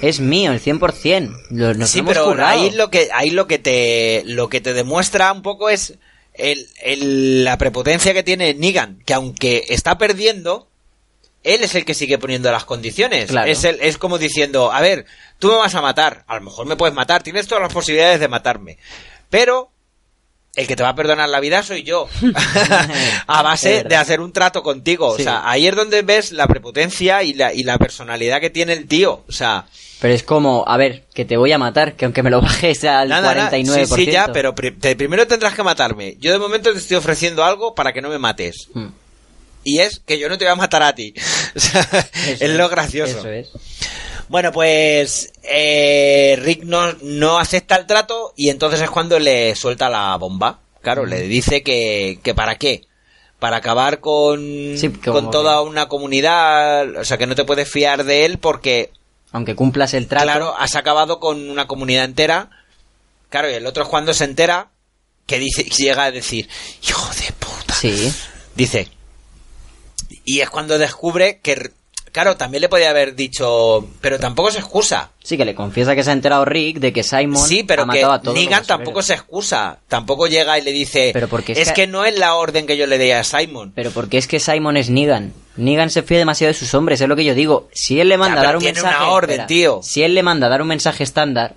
[0.00, 1.36] Es mío, el 100%.
[1.50, 2.50] Lo, nos sí, hemos pero currado.
[2.52, 5.94] ahí lo que ahí lo que te lo que te demuestra un poco es
[6.34, 10.68] el, el- la prepotencia que tiene Negan, que aunque está perdiendo,
[11.42, 13.30] él es el que sigue poniendo las condiciones.
[13.30, 13.50] Claro.
[13.50, 15.06] Es, el- es como diciendo, a ver,
[15.38, 18.20] tú me vas a matar, a lo mejor me puedes matar, tienes todas las posibilidades
[18.20, 18.78] de matarme,
[19.30, 19.70] pero
[20.56, 22.08] el que te va a perdonar la vida soy yo,
[23.26, 25.14] a base de hacer un trato contigo.
[25.16, 25.22] Sí.
[25.22, 28.72] O sea, ahí es donde ves la prepotencia y la, y la personalidad que tiene
[28.72, 29.24] el tío.
[29.28, 29.66] O sea,
[30.00, 32.82] Pero es como, a ver, que te voy a matar, que aunque me lo bajes
[32.84, 33.50] al Nada, nada.
[33.50, 33.86] 49%.
[33.86, 36.16] Sí, sí, ya, pero te- primero tendrás que matarme.
[36.18, 38.68] Yo de momento te estoy ofreciendo algo para que no me mates.
[38.74, 38.86] Mm,
[39.62, 41.14] Y es que yo no te voy a matar a ti.
[42.40, 43.18] Es lo gracioso.
[43.18, 43.48] Eso es.
[44.28, 49.90] Bueno, pues eh, Rick no, no acepta el trato y entonces es cuando le suelta
[49.90, 50.60] la bomba.
[50.82, 52.82] Claro, le dice que, que para qué.
[53.40, 56.96] Para acabar con, Sí, con toda una comunidad.
[56.96, 58.92] O sea, que no te puedes fiar de él porque
[59.32, 60.26] Aunque cumplas el trato.
[60.26, 62.50] Claro, has acabado con una comunidad entera.
[63.30, 64.70] Claro, y el otro es cuando se entera
[65.26, 66.48] que dice, llega a decir,
[66.82, 67.74] hijo de puta.
[67.74, 68.12] Sí.
[68.54, 68.88] Dice.
[70.32, 71.70] Y es cuando descubre que,
[72.12, 75.10] claro, también le podía haber dicho, pero tampoco se excusa.
[75.24, 77.86] Sí, que le confiesa que se ha enterado Rick de que Simon Sí, pero ha
[77.86, 79.78] que matado a todos Negan los tampoco se excusa.
[79.88, 81.86] Tampoco llega y le dice, Pero porque es es, que- que...
[81.86, 83.72] no es la orden que yo le di a Simon.
[83.74, 85.32] Pero porque es que Simon es Negan.
[85.56, 87.68] Negan se fía demasiado de sus hombres, es lo que yo digo.
[87.72, 89.04] Si él le manda Ya, a dar pero un tiene mensaje.
[89.04, 89.80] una orden, tío.
[89.82, 91.54] Si él le manda a dar un mensaje estándar,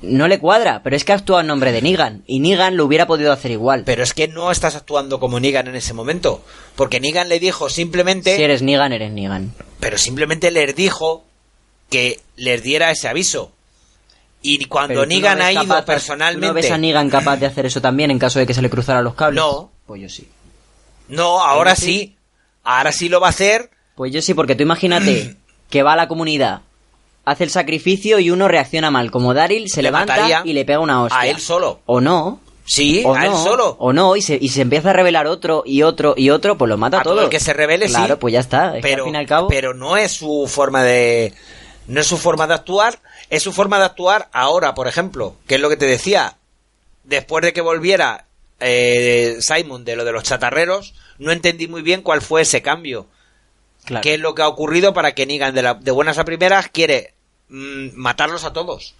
[0.00, 2.22] no le cuadra, pero es que actúa en nombre de Negan.
[2.26, 3.82] Y Negan lo hubiera podido hacer igual.
[3.84, 6.42] Pero es que no estás actuando como Negan en ese momento.
[6.76, 8.36] Porque Negan le dijo simplemente...
[8.36, 9.52] Si eres Negan, eres Negan.
[9.80, 11.24] pero simplemente les dijo
[11.90, 13.52] que les diera ese aviso.
[14.40, 16.46] Y cuando no Negan ves ha ido personalmente.
[16.46, 18.62] ¿tú ¿No ves a Negan capaz de hacer eso también en caso de que se
[18.62, 19.42] le cruzaran los cables?
[19.42, 19.70] No.
[19.86, 20.28] Pues yo sí.
[21.08, 21.84] No, ahora sí.
[21.84, 22.16] sí.
[22.62, 23.70] Ahora sí lo va a hacer.
[23.96, 25.36] Pues yo sí, porque tú imagínate
[25.70, 26.62] que va a la comunidad,
[27.30, 29.10] hace el sacrificio y uno reacciona mal.
[29.10, 31.20] Como Daryl se Le levanta y le pega una hostia.
[31.20, 31.80] a él solo.
[31.86, 32.40] O no.
[32.64, 33.76] Sí, o a él no, solo.
[33.78, 36.68] O no, y se, y se empieza a revelar otro y otro y otro, pues
[36.68, 37.16] lo mata A a todos.
[37.16, 37.94] todo el que se revele, sí.
[37.94, 38.76] Claro, pues ya está.
[38.76, 39.48] Es pero, al fin y al cabo.
[39.48, 41.32] pero no es su forma de.
[41.86, 42.98] No es su forma de actuar.
[43.30, 45.34] Es su forma de actuar ahora, por ejemplo.
[45.46, 46.36] Que es lo que te decía.
[47.04, 48.26] Después de que volviera
[48.60, 53.06] eh, Simon de lo de los chatarreros, no entendí muy bien cuál fue ese cambio.
[53.86, 54.02] claro.
[54.02, 56.68] ¿Qué es lo que ha ocurrido para que Negan de, la- de buenas a primeras
[56.68, 57.14] quiere
[57.48, 58.94] mm, matarlos a todos?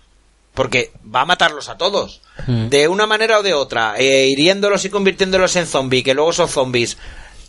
[0.55, 2.21] Porque va a matarlos a todos.
[2.47, 2.69] Mm.
[2.69, 3.95] De una manera o de otra.
[3.99, 6.03] eh, hiriéndolos y convirtiéndolos en zombies.
[6.05, 6.97] Que luego esos zombies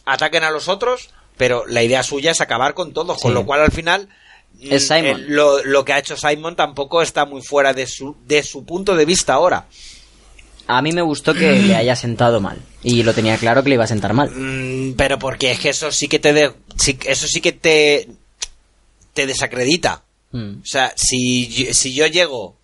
[0.05, 1.09] ataquen a los otros.
[1.37, 3.19] Pero la idea suya es acabar con todos.
[3.21, 4.09] Con lo cual al final...
[4.59, 5.21] mm, Es Simon.
[5.21, 8.65] eh, lo, lo que ha hecho Simon tampoco está muy fuera de su, de su
[8.65, 9.65] punto de vista ahora.
[10.67, 12.59] A mí me gustó que le haya sentado mal.
[12.83, 14.29] Y lo tenía claro que le iba a sentar mal.
[14.29, 16.31] Mm, pero porque es que eso sí que te...
[16.33, 18.07] de- sí- eso sí que te...
[19.15, 20.03] Te desacredita.
[20.31, 20.61] Mm.
[20.61, 22.55] O sea, si, yo- si yo llego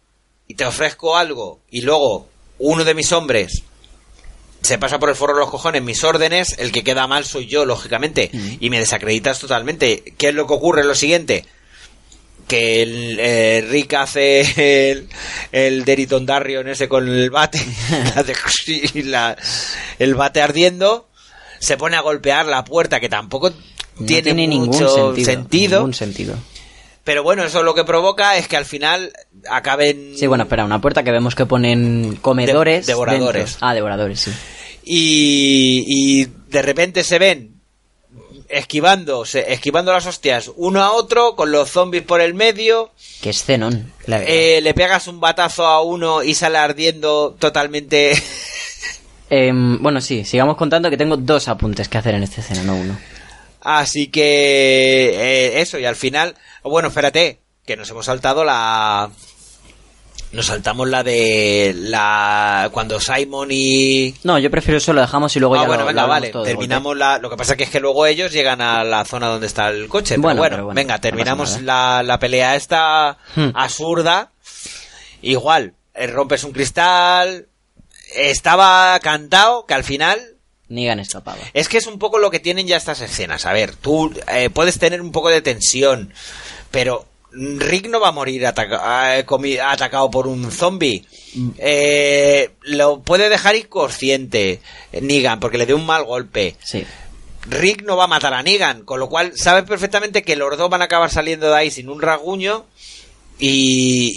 [0.48, 2.28] y te ofrezco algo y luego
[2.60, 3.64] uno de mis hombres
[4.62, 7.46] se pasa por el forro de los cojones mis órdenes, el que queda mal soy
[7.48, 10.04] yo, lógicamente, y me desacreditas totalmente.
[10.18, 10.84] ¿Qué es lo que ocurre?
[10.84, 11.46] Lo siguiente,
[12.48, 15.08] que el, eh, Rick hace el,
[15.52, 17.60] el Deriton Darrion ese con el bate,
[18.16, 18.34] hace
[18.96, 19.38] y la-
[20.00, 21.08] el bate ardiendo,
[21.60, 25.26] se pone a golpear la puerta, que tampoco No tiene, tiene ningún mucho sentido.
[25.26, 26.38] sentido Ningún sentido.
[27.06, 29.14] Pero bueno, eso lo que provoca es que al final
[29.50, 30.14] acaben.
[30.18, 32.86] Sí, bueno, espera, una puerta que vemos que ponen comedores.
[32.86, 33.52] De- devoradores.
[33.52, 33.68] dentro.
[33.68, 34.32] Ah, devoradores, sí.
[34.84, 37.56] Y, y de repente se ven
[38.50, 42.92] esquivando, esquivando las hostias uno a otro, con los zombies por el medio.
[43.22, 44.22] Que es Zenon, la.
[44.24, 48.14] Eh, le pegas un batazo a uno y sale ardiendo totalmente.
[49.28, 52.76] Em, bueno, sí, sigamos contando que tengo dos apuntes que hacer en esta escena, no
[52.76, 52.96] uno.
[53.68, 59.10] Así que eh, eso, y al final, bueno, espérate, que nos hemos saltado la...
[60.32, 65.40] Nos saltamos la de la cuando Simon y No, yo prefiero eso, lo dejamos y
[65.40, 67.64] luego ah, ya bueno, lo, venga, lo vale, todo terminamos la lo que pasa que
[67.64, 70.66] es que luego ellos llegan a la zona donde está el coche, pero Bueno, pero
[70.66, 73.50] bueno, venga, terminamos pasa la, la pelea esta Hmm.
[73.56, 74.32] absurda.
[75.22, 77.48] Igual, eh, rompes un cristal,
[78.14, 80.35] estaba cantado que al final
[80.70, 81.38] Negan escapaba.
[81.54, 83.46] es que es un poco lo que tienen ya estas escenas.
[83.46, 86.14] A ver, tú eh, puedes tener un poco de tensión,
[86.72, 91.06] pero Rick no va a morir ataca- eh, atacado por un zombie.
[91.58, 94.62] Eh, lo puede dejar inconsciente
[95.02, 96.56] Negan porque le dio un mal golpe.
[96.64, 96.86] Sí.
[97.48, 100.70] Rick no va a matar a Negan, con lo cual sabes perfectamente que los dos
[100.70, 102.66] van a acabar saliendo de ahí sin un rasguño
[103.40, 104.16] y,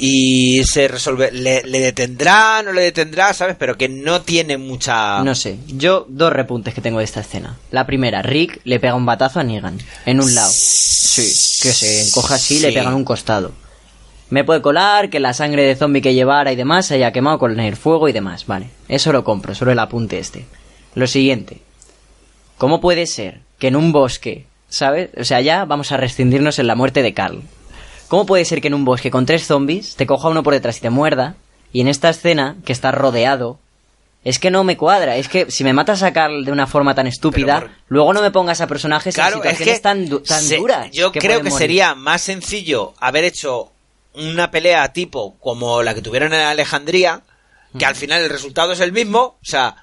[0.58, 1.30] y se resuelve.
[1.32, 3.56] Le, le detendrá, no le detendrá, ¿sabes?
[3.58, 5.22] Pero que no tiene mucha.
[5.22, 7.56] No sé, yo dos repuntes que tengo de esta escena.
[7.70, 10.50] La primera, Rick le pega un batazo a Negan, en un lado.
[10.52, 13.52] Sí, que se encoja así y le pega en un costado.
[14.30, 17.38] Me puede colar que la sangre de zombie que llevara y demás se haya quemado
[17.38, 18.68] con el fuego y demás, vale.
[18.86, 20.44] Eso lo compro, solo el apunte este.
[20.94, 21.62] Lo siguiente.
[22.58, 25.10] ¿Cómo puede ser que en un bosque, ¿sabes?
[25.18, 27.42] O sea, ya vamos a rescindirnos en la muerte de Carl.
[28.08, 30.78] ¿Cómo puede ser que en un bosque con tres zombies te coja uno por detrás
[30.78, 31.36] y te muerda?
[31.72, 33.58] Y en esta escena, que está rodeado,
[34.24, 35.16] es que no me cuadra.
[35.16, 38.22] Es que si me matas a Carl de una forma tan estúpida, por- luego no
[38.22, 40.90] me pongas a personajes Claro, en es situaciones que tan, du- tan se- duras.
[40.90, 41.58] Yo que creo que morir.
[41.58, 43.70] sería más sencillo haber hecho
[44.14, 47.20] una pelea tipo como la que tuvieron en Alejandría,
[47.78, 49.20] que al final el resultado es el mismo.
[49.20, 49.76] O sea,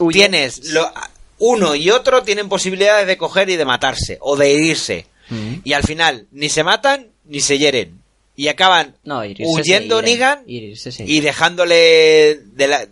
[0.00, 0.18] Huye.
[0.20, 0.90] tienes lo-
[1.38, 5.06] uno y otro tienen posibilidades de coger y de matarse o de herirse.
[5.28, 5.54] Mm.
[5.64, 8.00] Y al final ni se matan ni se hieren.
[8.36, 10.02] Y acaban No, huyendo.
[10.02, 12.86] Negan y dejándole de la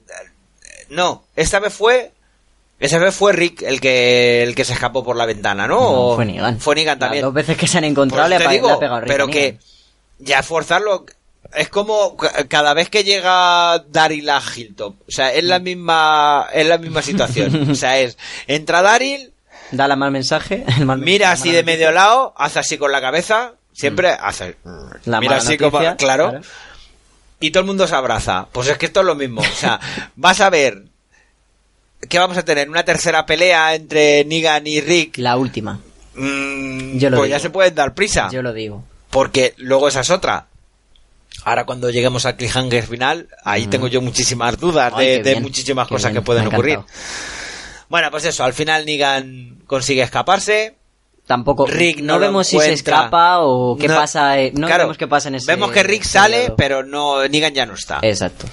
[0.91, 2.13] no esta vez fue
[2.81, 6.15] esa vez fue Rick el que el que se escapó por la ventana no, No,
[6.17, 6.61] fue Negan.
[6.61, 8.59] fue Negan Las también dos veces que se han encontrado Por le, eso ha, le
[8.59, 9.59] digo, pegado Rick pero que
[10.19, 11.07] ya forzarlo
[11.55, 16.49] es como ca- cada vez que llega Daryl a Hilltop o sea es la misma
[16.53, 18.17] es la misma situación o sea es
[18.47, 19.31] entra Daryl
[19.73, 20.65] Da la mal mensaje.
[20.79, 24.57] el mal- mira así de medio lado hace así con la cabeza siempre hace
[25.05, 26.41] La mira así noticia, como claro
[27.41, 28.47] y todo el mundo se abraza.
[28.53, 29.43] Pues es que esto es lo mismo.
[29.43, 29.79] O sea,
[30.17, 30.85] vas a ver
[32.09, 35.19] que vamos a tener una tercera pelea entre Negan y Rick.
[35.19, 35.79] La última.
[36.15, 37.37] Mm, Yo lo pues digo.
[37.37, 38.29] ya se pueden dar prisa.
[38.33, 38.85] Yo lo digo.
[39.11, 40.47] Porque luego esa es otra.
[41.45, 43.71] Ahora cuando lleguemos al cliffhanger final, ahí Mm.
[43.71, 46.79] tengo yo muchísimas dudas Ay, de, qué muchísimas qué cosas bien, que pueden ocurrir.
[47.91, 50.77] Bueno, pues eso, al final Negan consigue escaparse.
[51.27, 51.67] Tampoco.
[51.67, 54.39] Rick no, vemos si se escapa o qué No, pasa.
[54.41, 55.47] eh, no claro, vemos qué pasa en ese.
[55.51, 56.57] Vemos que Rick sale, periodo.
[56.57, 57.99] pero no Negan ya no está.
[58.03, 58.47] Exacto.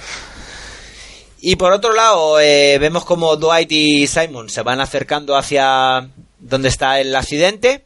[1.40, 6.08] Y por otro lado, eh, vemos como Dwight y Simon se van acercando hacia
[6.38, 7.84] donde está el accidente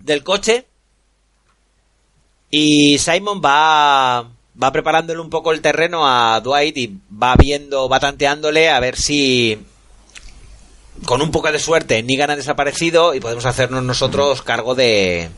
[0.00, 0.66] del coche.
[2.50, 4.28] Y Simon va,
[4.62, 8.96] va preparándole un poco el terreno a Dwight y va viendo, va tanteándole a ver
[8.96, 9.58] si
[11.04, 15.30] con un poco de suerte Negan ha desaparecido y podemos hacernos nosotros cargo de, de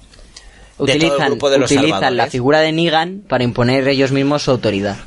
[0.77, 4.43] todo el Utilizan, grupo de los utilizan la figura de Negan para imponer ellos mismos
[4.43, 4.99] su autoridad.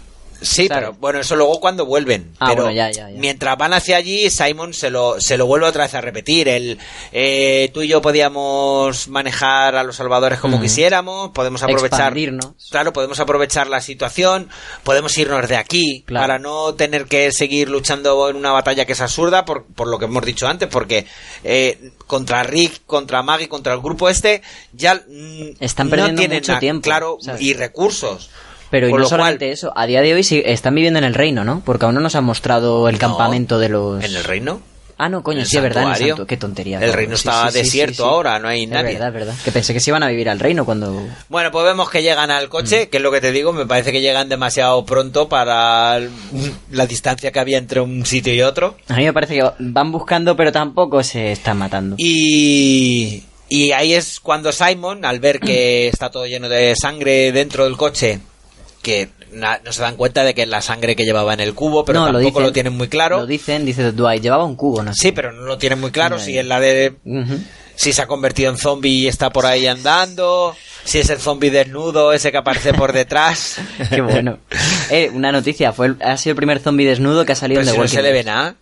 [0.41, 0.83] Sí, ¿sabes?
[0.83, 2.33] pero bueno, eso luego cuando vuelven.
[2.39, 3.19] Ah, pero bueno, ya, ya, ya.
[3.19, 6.47] mientras van hacia allí, Simon se lo, se lo vuelve otra vez a repetir.
[6.47, 6.77] El,
[7.11, 12.13] eh, tú y yo podíamos manejar a los salvadores como quisiéramos, podemos aprovechar.
[12.69, 14.49] Claro, podemos aprovechar la situación,
[14.83, 16.23] podemos irnos de aquí Claro.
[16.23, 19.99] para no tener que seguir luchando en una batalla que es absurda, por, por lo
[19.99, 21.05] que hemos dicho antes, porque
[21.43, 24.41] eh, contra Rick, contra Maggie, contra el grupo este,
[24.73, 27.41] ya mm, Están no perdiendo tienen mucho tiempo, claro, ¿sabes?
[27.41, 28.29] y recursos.
[28.69, 31.13] Pero y no cual- solamente eso, a día de hoy sí, están viviendo en el
[31.13, 31.61] reino, ¿no?
[31.65, 34.03] Porque aún no nos han mostrado el No, campamento de los...
[34.03, 34.61] ¿En el reino?
[34.99, 36.79] Ah, no, coño, sí, es verdad, en el Qué tontería.
[36.79, 38.93] El reino Sí, está sí, desierto sí, ahora, no hay Es nadie.
[38.93, 39.35] verdad, es verdad.
[39.45, 40.99] Que pensé que se iban a vivir al reino cuando...
[41.29, 43.91] Bueno, pues vemos que llegan al coche, que es lo que te digo, me parece
[43.91, 45.99] que llegan demasiado pronto para
[46.71, 48.75] la distancia que había entre un sitio y otro.
[48.89, 51.95] A mí me parece que van buscando, pero tampoco se están matando.
[51.99, 57.65] Y, y ahí es cuando Simon, al ver que está todo lleno de sangre dentro
[57.65, 58.19] del coche,
[58.81, 61.83] que no se dan cuenta de que es la sangre que llevaba en el cubo,
[61.83, 63.19] pero No, tampoco lo, dicen- tienen muy claro.
[63.19, 65.01] Lo dicen, dice Dwight, llevaba un cubo, no sé.
[65.03, 66.95] Sí, pero no lo tienen muy claro si es la de
[67.75, 71.51] si se ha convertido en zombie y está por ahí andando, si es el zombie
[71.51, 73.57] desnudo ese que aparece por detrás.
[73.91, 74.39] Qué bueno.
[74.89, 77.63] Eh, una noticia, fue el- ha sido el primer zombie desnudo que ha salido Pero
[77.63, 78.25] en si The no Walking se le ve Dead.
[78.25, 78.55] nada.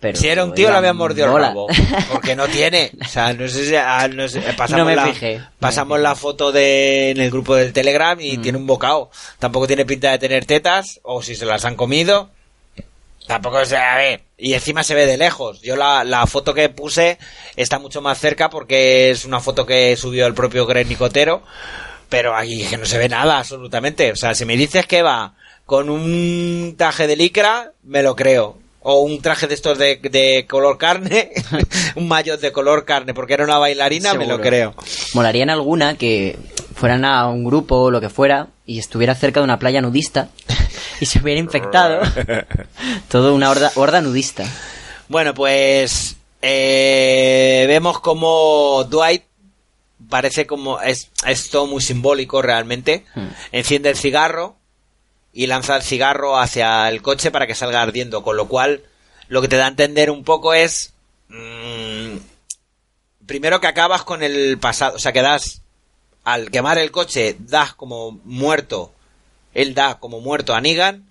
[0.00, 1.66] Pero si era un tío, le habían mordido el rabo.
[2.12, 2.90] Porque no tiene.
[3.00, 3.74] O sea, no sé si.
[3.76, 7.54] ah, no sé, pasamos No me la, fijé, pasamos la foto de, en el grupo
[7.54, 9.10] del Telegram y tiene un bocado.
[9.38, 12.30] Tampoco tiene pinta de tener tetas, o si se las han comido.
[13.26, 14.22] Tampoco se a ver.
[14.36, 15.62] Y encima se ve de lejos.
[15.62, 17.18] Yo la, la foto que puse
[17.56, 21.42] está mucho más cerca porque es una foto que subió el propio Greg Nicotero.
[22.10, 24.12] Pero ahí es que no se ve nada, absolutamente.
[24.12, 25.34] O sea, si me dices que va
[25.64, 28.58] con un traje de licra, me lo creo.
[28.86, 31.30] O un traje de estos de, de color carne,
[31.96, 34.74] un maillot de color carne, porque era una bailarina, me lo creo.
[35.14, 36.38] Molaría en alguna que
[36.76, 40.28] fueran a un grupo o lo que fuera y estuviera cerca de una playa nudista
[41.00, 42.02] y se hubiera infectado
[43.08, 44.44] todo una horda, horda nudista.
[45.08, 49.22] Bueno, pues eh, vemos como Dwight
[50.08, 53.04] parece como es, es todo muy simbólico realmente.
[53.14, 53.28] Hmm.
[53.52, 54.56] Enciende el cigarro
[55.34, 58.82] y lanza el cigarro hacia el coche para que salga ardiendo, con lo cual
[59.28, 60.94] lo que te da a entender un poco es
[61.28, 62.16] mm,
[63.26, 65.60] primero que acabas con el pasado, o sea que das
[66.22, 68.92] al quemar el coche das como muerto,
[69.52, 71.04] él da como muerto a Negan,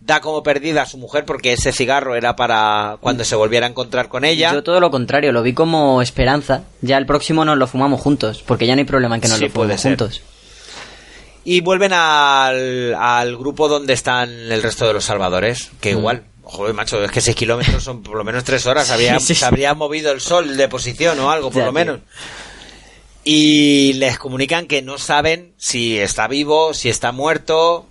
[0.00, 3.70] da como perdida a su mujer porque ese cigarro era para cuando se volviera a
[3.70, 4.52] encontrar con ella.
[4.52, 6.64] Yo todo lo contrario, lo vi como esperanza.
[6.80, 9.38] Ya el próximo nos lo fumamos juntos, porque ya no hay problema en que nos
[9.38, 10.22] Sí, lo fumemos juntos.
[11.44, 15.98] Y vuelven al, al grupo donde están el resto de los salvadores, que Mm.
[15.98, 18.88] igual, joder, macho, es que 6 kilómetros son por lo menos 3 horas,
[19.18, 19.34] Sí, sí.
[19.34, 22.00] se habría movido el sol de posición o algo, por Ya, lo menos.
[23.24, 27.86] Y les comunican que no saben si está vivo, si está muerto,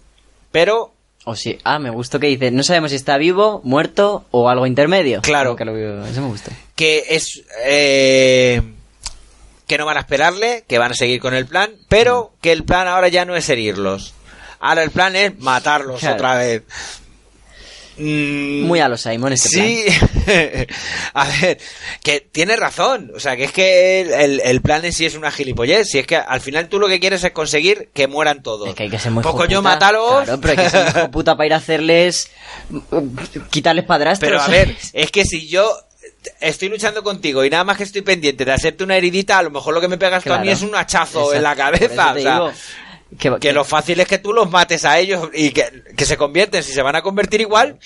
[0.51, 0.93] pero
[1.23, 4.65] O sí, ah, me gustó que dice, no sabemos si está vivo, muerto o algo
[4.65, 5.21] intermedio.
[5.21, 5.55] Claro.
[5.55, 6.51] Que lo eso me gustó.
[6.75, 8.61] que es eh,
[9.71, 12.65] que no van a esperarle, que van a seguir con el plan, pero que el
[12.65, 14.13] plan ahora ya no es herirlos.
[14.59, 16.15] Ahora el plan es matarlos Claro.
[16.15, 16.63] otra vez.
[17.97, 19.85] Mm, Muy a los Simon este sí,
[21.13, 21.57] a ver,
[22.03, 25.15] que tiene razón, o sea, que es que el, el- el plan en sí es
[25.15, 28.43] una gilipollez, si es que al final tú lo que quieres es conseguir que mueran
[28.43, 28.67] todos.
[28.69, 29.61] Es que hay que ser muy coño, hijoputa.
[29.61, 30.23] mátalos.
[30.25, 32.29] Claro, pero hay que ser muy hijoputa para ir a hacerles...
[33.49, 34.29] quitarles padrastros.
[34.29, 35.71] Pero a ver, es que si yo
[36.39, 39.49] estoy luchando contigo y nada más que estoy pendiente de hacerte una heridita, a lo
[39.51, 42.11] mejor lo que me pegas tú a mí es un hachazo Exacto, en la cabeza.
[42.11, 42.51] o sea, digo
[43.17, 46.15] que, que lo fácil es que tú los mates a ellos y que, que se
[46.17, 46.63] convierten.
[46.63, 47.77] Si se van a convertir igual,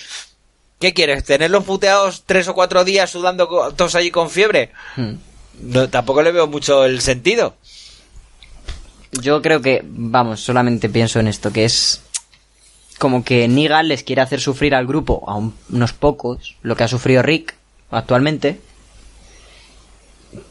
[0.78, 1.24] ¿qué quieres?
[1.24, 4.70] ¿Tenerlos puteados tres o cuatro días sudando todos allí con fiebre?
[4.96, 5.14] Hmm.
[5.62, 7.56] No, tampoco le veo mucho el sentido.
[9.12, 12.02] Yo creo que, vamos, solamente pienso en esto, que es
[12.98, 16.84] como que Negan les quiere hacer sufrir al grupo, a un- unos pocos, lo que
[16.84, 17.54] ha sufrido Rick
[17.90, 18.58] actualmente.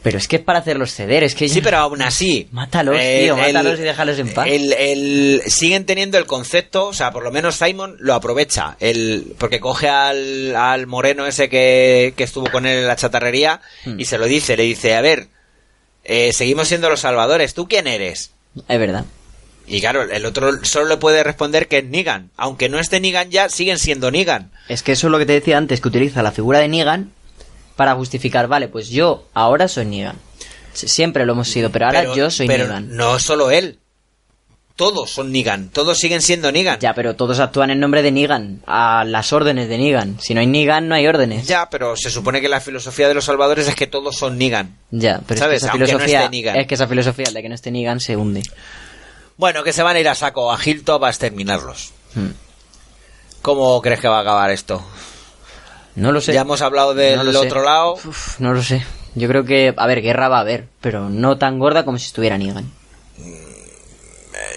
[0.02, 2.48] Pero es que es para hacerlos ceder, es que Sí, pero aún así.
[2.52, 4.48] Mátalos, tío, mátalos y déjalos en paz.
[4.48, 8.76] El, el- siguen teniendo el concepto, o sea, por lo menos Simon lo aprovecha.
[8.80, 13.60] El, porque coge al, al moreno ese que, que estuvo con él en la chatarrería
[13.84, 14.00] Hmm.
[14.00, 14.56] y se lo dice.
[14.56, 15.28] Le dice, a ver,
[16.04, 17.54] eh, seguimos siendo los salvadores.
[17.54, 18.32] ¿Tú quién eres?
[18.68, 19.04] Es verdad.
[19.68, 22.30] Y claro, el otro solo le puede responder que es Negan.
[22.36, 24.50] Aunque no esté Negan ya, siguen siendo Negan.
[24.68, 27.12] Es que eso es lo que te decía antes, que utiliza la figura de Negan
[27.76, 30.16] para justificar, vale, pues yo ahora soy Negan.
[30.72, 32.96] Siempre lo hemos sido, pero ahora Pero- yo soy pero Negan.
[32.96, 33.78] No solo él.
[34.76, 35.70] Todos son Negan.
[35.70, 36.78] Todos siguen siendo Negan.
[36.80, 40.18] Ya, pero todos actúan en nombre de Negan, a las órdenes de Negan.
[40.20, 41.46] Si no hay Negan, no hay órdenes.
[41.46, 44.76] Ya, pero se supone que la filosofía de los salvadores es que todos son Negan.
[44.90, 45.62] Ya, pero ¿Sabes?
[45.62, 46.56] es que esa no filosofía, Negan.
[46.56, 48.42] es que esa filosofía, de que no esté Negan, se hunde.
[49.38, 51.92] Bueno, que se van a ir a saco a Hilltop a exterminarlos.
[52.14, 52.32] Hmm.
[53.40, 54.84] ¿Cómo crees que va a acabar esto?
[55.96, 56.32] No lo sé.
[56.32, 57.94] Ya hemos hablado del No otro lado.
[57.94, 58.84] Uf, no lo sé.
[59.14, 62.06] Yo creo que, a ver, guerra va a haber, pero no tan gorda como si
[62.06, 62.70] estuviera Negan.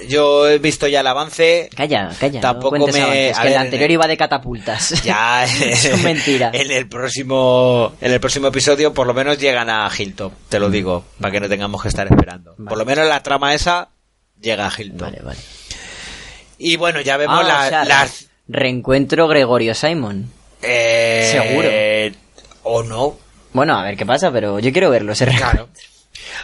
[0.08, 1.70] Yo he visto ya el avance.
[1.76, 2.42] Calla, calla.
[2.42, 5.02] Tampoco no me- a que el anterior iba de catapultas.
[5.04, 6.54] Ya Son mentiras.
[6.54, 10.70] En el próximo en el próximo episodio por lo menos llegan a Hilltop, te lo
[10.70, 12.56] digo, para que no tengamos que estar esperando.
[12.58, 12.70] Vale.
[12.70, 13.90] Por lo menos la trama esa
[14.40, 15.02] llega a Hilltop.
[15.02, 15.40] Vale, vale.
[16.58, 20.32] Y bueno, ya vemos Ah, la- o sea, las Reencuentro Gregorio Simon.
[20.62, 21.70] Eh, Seguro.
[22.64, 23.18] o no,
[23.54, 25.26] Bueno, a ver qué pasa, pero yo quiero verlo ese.
[25.28, 25.70] Claro.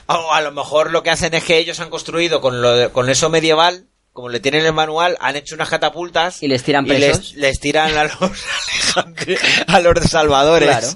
[0.07, 2.89] O a lo mejor lo que hacen es que ellos han construido con, lo de-
[2.89, 6.85] con eso medieval, como le tienen el manual, han hecho unas catapultas Y les tiran
[6.85, 7.33] y les, presos.
[7.35, 8.13] les tiran a los
[9.67, 10.69] a los de salvadores.
[10.69, 10.87] Claro.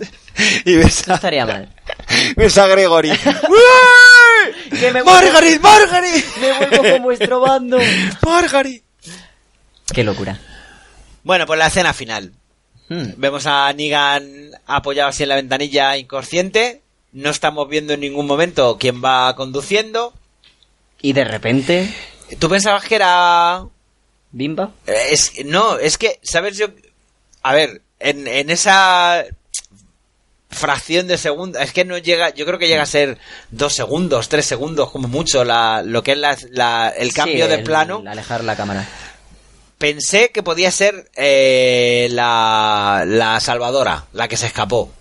[0.65, 1.76] Y ves No a, estaría mal.
[2.38, 3.11] ves a Gregory.
[4.80, 5.61] Que me vuelvo- ¡Margaret!
[5.61, 6.26] ¡Margaret!
[6.39, 7.78] Me vuelvo con vuestro bando.
[8.26, 8.84] ¡Margaret!
[9.93, 10.39] Qué locura.
[11.24, 12.32] Bueno, pues la escena final.
[12.90, 13.14] Hmm.
[13.18, 16.82] Vemos a Negan apoyado así en la ventanilla inconsciente.
[17.12, 20.14] No estamos viendo en ningún momento quién va conduciendo.
[21.02, 21.94] Y de repente,
[22.40, 23.64] ¿Tú pensabas que era
[24.32, 24.72] Bimba.
[24.86, 26.58] Es, no, es que, ¿sabes?
[26.58, 26.68] Yo.
[27.42, 29.24] A ver, en, en esa.
[30.52, 31.60] fracción de segundo.
[31.60, 33.18] Es que no llega, yo creo que llega a ser
[33.52, 37.50] dos segundos, tres segundos, como mucho, la, lo que es la, la- el cambio Sí,
[37.50, 38.00] de el- plano.
[38.02, 38.88] el alejar la cámara.
[39.80, 44.91] Pensé que podía ser eh, la, la salvadora, la que se escapó.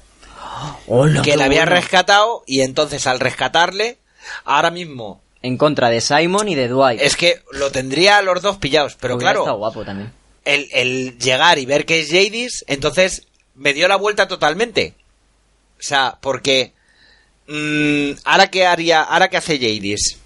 [1.24, 3.98] que la había rescatado y entonces al rescatarle,
[4.44, 7.00] ahora mismo En contra de Simon y de Dwight.
[7.02, 8.96] es que lo tendría a los dos pillados.
[9.00, 10.12] Pero Hubiera claro, guapo también.
[10.44, 13.26] el, el llegar y ver que es Jadis, entonces
[13.56, 14.94] me dio la vuelta totalmente.
[15.78, 16.72] O sea, porque
[17.48, 20.17] mm, ahora qué haría, ahora qué hace Jadis.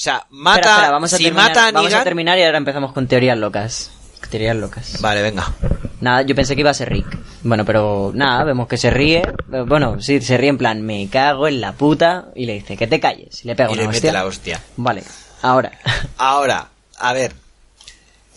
[0.00, 2.38] O sea, mata, Espera, espera, vamos a si terminar, mata a vamos a Negan- terminar
[2.38, 3.90] y ahora empezamos con teorías locas.
[4.30, 4.98] Teorías locas.
[5.02, 5.52] Vale, venga.
[6.00, 7.18] Nada, yo pensé que iba a ser Rick.
[7.42, 9.18] Bueno, pero nada, vemos que se ríe.
[9.52, 12.28] Eh, Bueno, sí, se ríe en plan, me cago en la puta.
[12.34, 13.44] Y le dice, que te calles.
[13.44, 14.12] Y le pega Y una le mete hostia.
[14.14, 14.62] la hostia.
[14.78, 15.02] Vale,
[15.42, 15.70] ahora.
[16.16, 17.34] Ahora, a ver.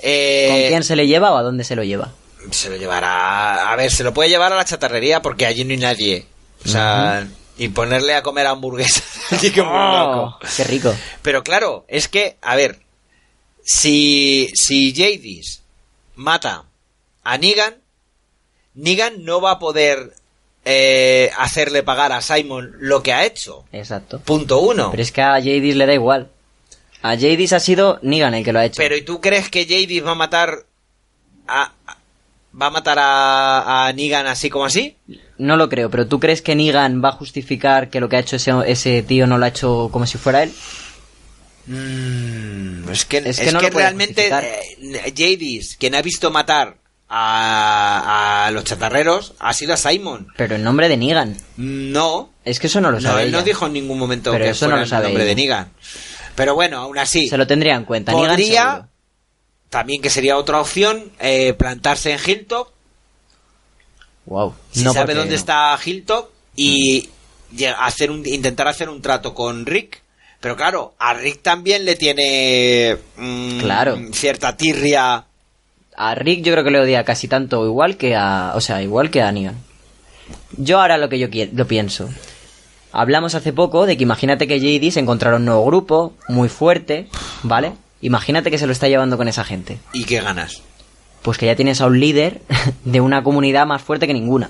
[0.02, 2.10] Eh, ¿Con quién se le lleva o a dónde se lo lleva?
[2.52, 3.72] Se lo llevará.
[3.72, 6.26] A ver, se lo puede llevar a la chatarrería porque allí no hay nadie.
[6.66, 7.26] O sea,
[7.58, 9.04] y ponerle a comer hamburguesas.
[9.32, 9.62] Así que.
[9.62, 10.94] Oh, qué rico.
[11.22, 12.80] Pero claro, es que, a ver,
[13.64, 15.62] si, si Jadis
[16.16, 16.66] mata
[17.24, 17.76] a Negan,
[18.76, 20.14] Negan no va a poder
[20.66, 23.66] eh, hacerle pagar a Simon lo que ha hecho.
[23.72, 24.20] Exacto.
[24.20, 24.92] Punto uno.
[24.92, 26.30] Pero es que a Jadis le da igual.
[27.02, 28.78] A Jadis ha sido Negan el que lo ha hecho.
[28.78, 30.66] Pero ¿y tú crees que Jadis va a matar
[31.48, 31.74] a...
[32.60, 34.98] va a matar a, a Negan así como así?
[35.38, 38.20] No lo creo, pero ¿tú crees que Negan va a justificar que lo que ha
[38.20, 40.52] hecho ese, ese tío no lo ha hecho como si fuera él?
[41.66, 44.44] Mm, es que, Es es no realmente justificar.
[44.44, 46.78] eh, Jadis, quien ha visto matar
[47.08, 50.28] a, a los chatarreros, ha sido a Simon.
[50.36, 51.38] Pero en nombre de Negan.
[51.58, 54.46] No, Es que eso no lo no, sabe él no dijo en ningún momento Pero
[54.46, 55.36] que eso no lo el sabe nombre de.
[55.36, 55.72] Negan.
[56.36, 58.12] Pero bueno, aún así, Se lo tendría en cuenta.
[58.12, 58.88] Podría.
[59.74, 62.70] También que sería otra opción, eh, plantarse en Hilltop,
[64.26, 64.54] Wow.
[64.72, 65.36] si No, sabe dónde no.
[65.36, 67.10] está Hilltop, y
[67.80, 70.02] hacer un, intentar hacer un trato con Rick.
[70.40, 73.98] Pero claro, a Rick también le tiene mm, Claro.
[74.14, 75.26] cierta tirria.
[75.96, 78.54] A Rick yo creo que le odia casi tanto igual que a...
[78.56, 79.58] O sea, igual que a Negan.
[80.58, 82.10] Yo ahora lo que yo qui- lo pienso.
[82.92, 87.08] Hablamos hace poco de que imagínate que JD se encontrara un nuevo grupo, muy fuerte,
[87.44, 87.74] ¿vale?
[88.04, 89.80] Imagínate que se lo está llevando con esa gente.
[89.94, 90.62] ¿Y qué ganas?
[91.22, 92.42] Pues que ya tienes a un líder
[92.84, 94.50] de una comunidad más fuerte que ninguna.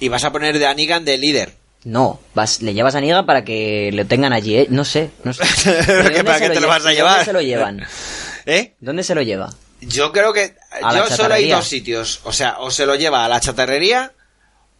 [0.00, 1.54] Y vas a poner de Anigan de líder.
[1.84, 4.66] No, vas, le llevas a Negan para que lo tengan allí, ¿eh?
[4.70, 5.44] No sé, no sé.
[5.86, 7.24] ¿Pero ¿Para dónde qué te lo vas a ¿Dónde llevar?
[7.24, 7.86] se lo llevan?
[8.46, 8.74] ¿Eh?
[8.80, 9.54] ¿Dónde se lo lleva?
[9.82, 10.56] Yo creo que.
[10.82, 12.20] A yo solo hay dos sitios.
[12.24, 14.12] O sea, o se lo lleva a la chatarrería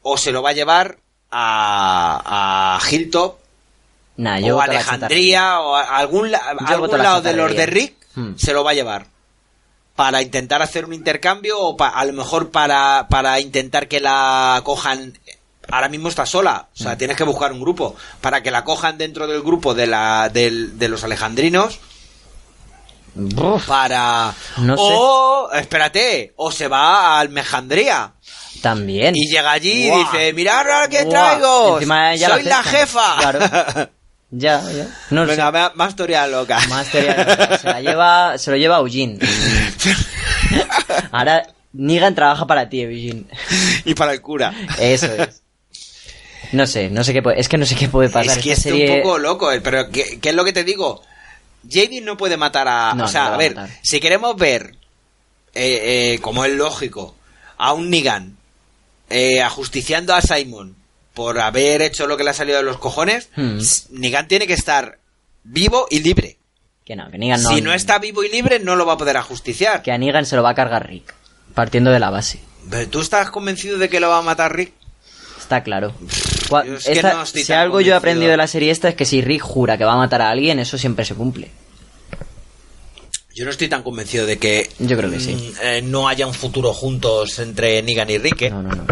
[0.03, 0.99] o se lo va a llevar
[1.31, 3.39] a, a Hilltop
[4.19, 7.67] Nah, yo o Alejandría o algún, algún lado de los de.
[7.67, 8.35] Rick Hmm.
[8.37, 9.07] se lo va a llevar.
[9.95, 14.61] Para intentar hacer un intercambio o pa- a lo mejor para, para intentar que la
[14.65, 15.19] cojan.
[15.71, 16.99] Ahora mismo está sola, o sea, Hmm.
[16.99, 20.79] tienes que buscar un grupo para que la cojan dentro del grupo de, la, del-
[20.79, 21.79] de los alejandrinos
[23.67, 24.83] para No sé.
[24.85, 28.13] o espérate o se va a Almejandría
[28.61, 29.15] también.
[29.17, 33.89] y llega allí y dice mirad ahora que traigo soy la jefa Claro.
[34.31, 34.87] Ya, ya.
[35.11, 35.77] No venga sé.
[35.77, 37.59] más teoría loca Más teoría.
[37.59, 39.19] Se la lleva, se lo lleva Eugene.
[41.13, 43.25] Ahora Negan trabaja para ti, Eugene.
[43.85, 45.43] y para el cura Eso es.
[46.53, 48.39] No sé, no sé qué puede, es que no sé qué puede pasar.
[48.39, 50.53] es que Esta es serie- un poco loco eh, pero ¿qué, qué es lo que
[50.53, 51.03] te digo
[51.65, 54.75] JD no puede matar a No, o sea no a ver si queremos ver
[55.55, 57.17] eh, eh, como es lógico
[57.59, 58.37] a un Negan
[59.11, 60.77] eh, ajusticiando a Simon
[61.17, 63.59] por haber hecho lo que le ha salido de los cojones Hmm.
[63.91, 64.99] Negan tiene que estar
[65.43, 66.37] vivo y libre
[66.85, 67.49] Que no, que Negan no.
[67.51, 69.83] si no está vivo y libre, no lo va a poder ajusticiar.
[69.83, 71.13] Que a Negan se lo va a cargar Rick.
[71.55, 72.39] Partiendo de la base.
[72.71, 74.73] Pero tú estás convencido de que lo va a matar Rick.
[75.39, 75.95] Está claro.
[76.85, 79.41] Esta- no si algo yo he aprendido de la serie esta es que si Rick
[79.43, 81.51] jura que va a matar a alguien, eso siempre se cumple.
[83.35, 85.35] Yo no estoy tan convencido de que Yo creo que sí.
[85.35, 88.43] mm, eh, no haya un futuro juntos entre Negan y Rick.
[88.43, 88.51] ¿eh?
[88.51, 88.87] No, no, no.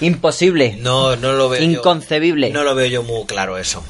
[0.00, 0.76] Imposible.
[0.80, 1.60] No, no lo veo.
[1.60, 2.50] yo- Inconcebible.
[2.50, 3.84] no lo veo yo muy claro eso.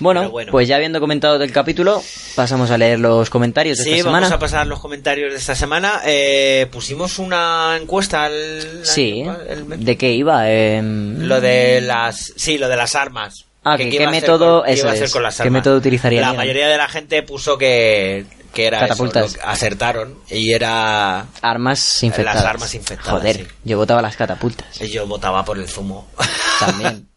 [0.00, 2.02] Bueno, pues ya habiendo comentado del capítulo,
[2.34, 4.36] pasamos a leer los comentarios de Sí, esta vamos semana.
[4.36, 6.02] a pasar los comentarios de esta semana.
[6.04, 9.24] Eh, pusimos una encuesta al, Sí.
[9.48, 10.50] el- ¿De qué iba?
[10.50, 13.46] Em, lo de las sí, lo de las armas.
[13.64, 17.22] Ah, que qué método- con- eso es, qué método utilizaría La mayoría de la gente
[17.22, 18.26] puso que
[18.56, 19.32] que era eso, Catapultas.
[19.34, 22.42] lo que acertaron y era Armas infectadas.
[22.42, 23.46] Las armas infectadas, Joder, sí.
[23.64, 24.80] yo votaba las catapultas.
[24.80, 26.08] y yo votaba por el zumo.
[26.60, 27.06] También.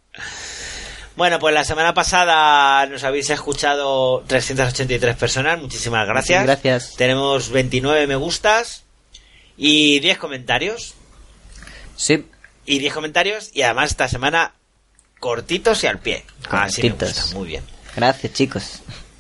[1.16, 6.44] Bueno, pues la semana pasada nos habéis escuchado 383 personas, muchísimas gracias.
[6.44, 6.94] Gracias.
[6.96, 8.84] Tenemos 29 me gustas
[9.58, 10.94] y 10 comentarios.
[11.98, 12.26] Sí.
[12.66, 14.54] y 10 comentarios y además esta semana
[15.20, 16.24] cortitos y al pie.
[16.50, 17.20] Así me Cortitos.
[17.22, 17.64] gusta, muy bien.
[17.98, 18.80] Gracias, chicos.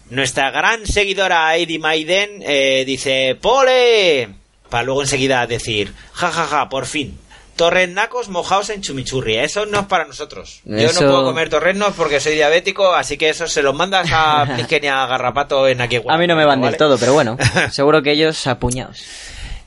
[0.10, 4.30] Nuestra gran seguidora Heidi Maiden eh, dice ¡Pole!
[4.70, 6.70] Para luego enseguida decir ¡Ja, ja, ja!
[6.70, 7.18] Por fin.
[7.56, 9.38] Torrenacos mojados en chumichurri.
[9.38, 10.62] Eso no es para nosotros.
[10.64, 14.08] Yo Eso- no puedo comer torrenos porque soy diabético, así que eso se los mandas
[14.14, 16.00] a Plisken a Garrapato en aquí.
[16.08, 16.72] A mí no me van ¿vale?
[16.72, 17.38] del todo, pero bueno,
[17.72, 19.04] seguro que ellos apuñados.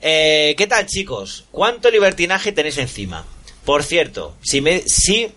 [0.00, 1.44] Eh, ¿Qué tal, chicos?
[1.52, 3.26] ¿Cuánto libertinaje tenéis encima?
[3.64, 5.28] Por cierto, si me, sí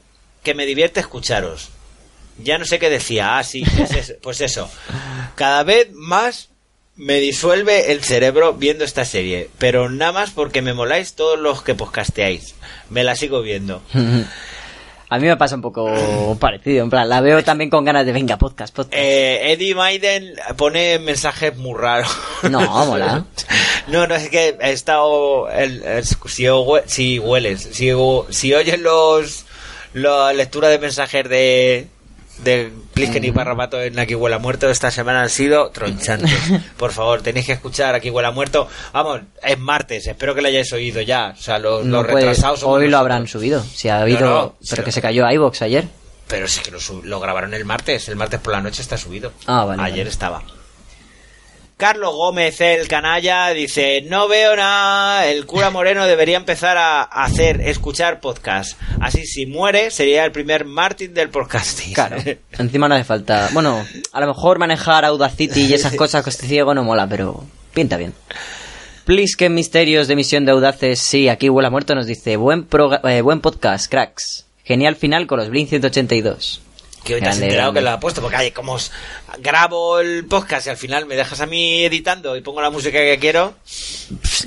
[0.41, 1.69] que me divierte escucharos.
[2.39, 3.37] Ya no sé qué decía.
[3.37, 4.13] Ah, sí, pues eso.
[4.21, 4.69] Pues eso.
[5.35, 6.49] Cada vez más
[6.97, 9.49] me disuelve el cerebro viendo esta serie.
[9.57, 12.55] Pero nada más porque me moláis todos los que podcasteáis.
[12.89, 13.81] Me la sigo viendo.
[15.07, 18.11] A mí me pasa un poco parecido, en plan, la veo también con ganas de
[18.11, 18.97] venga, podcast, podcast.
[18.97, 22.09] Eh, Eddie Maiden pone mensajes muy raros.
[22.49, 23.23] No, mola.
[23.87, 25.47] No, no, es que he estado.
[25.51, 26.15] el- el- si,
[26.45, 27.91] hue- si hueles, si,
[28.31, 29.45] si oyes los.
[29.93, 31.87] La lectura de mensajes de.
[32.39, 36.31] De Plisken y Barrabato en Aquí Huela Muerto esta semana han sido tronchantes.
[36.77, 38.67] Por favor, tenéis que escuchar Aquí Huela Muerto.
[38.93, 41.33] Vamos, es martes, espero que lo hayáis oído ya.
[41.37, 43.63] O sea, los, No los puede- retrasados hoy lo habrán subido.
[43.63, 44.19] Si ha habido.
[44.19, 45.85] No, no, pero que se cayó iVox ayer.
[46.27, 48.09] Pero sí que lo, lo grabaron el martes.
[48.09, 49.31] El martes por la noche está subido.
[49.45, 50.09] Ah, vale, Ayer vale.
[50.09, 50.43] estaba.
[51.77, 57.59] Carlos Gómez, el canalla, dice, no veo nada, el cura Moreno debería empezar a hacer,
[57.59, 58.79] escuchar podcast.
[59.01, 61.93] Así si muere sería el primer Martin del podcasting.
[61.93, 62.15] Claro.
[62.57, 63.49] Encima no hace falta.
[63.51, 67.43] Bueno, a lo mejor manejar Audacity y esas cosas que esté ciego no mola, pero
[67.73, 68.13] pinta bien.
[69.03, 70.99] Please, que misterios de misión de audaces.
[70.99, 72.67] Sí, aquí Huela Muerto nos dice: buen,
[73.03, 74.45] eh, buen podcast, cracks.
[74.63, 76.61] Genial final con los Blink 182.
[77.05, 77.79] Que hoy te has enterado grande.
[77.79, 78.91] que lo ha puesto, porque ay, como os
[79.39, 82.97] grabo el podcast y al final me dejas a mí editando y pongo la música
[82.97, 83.53] que quiero.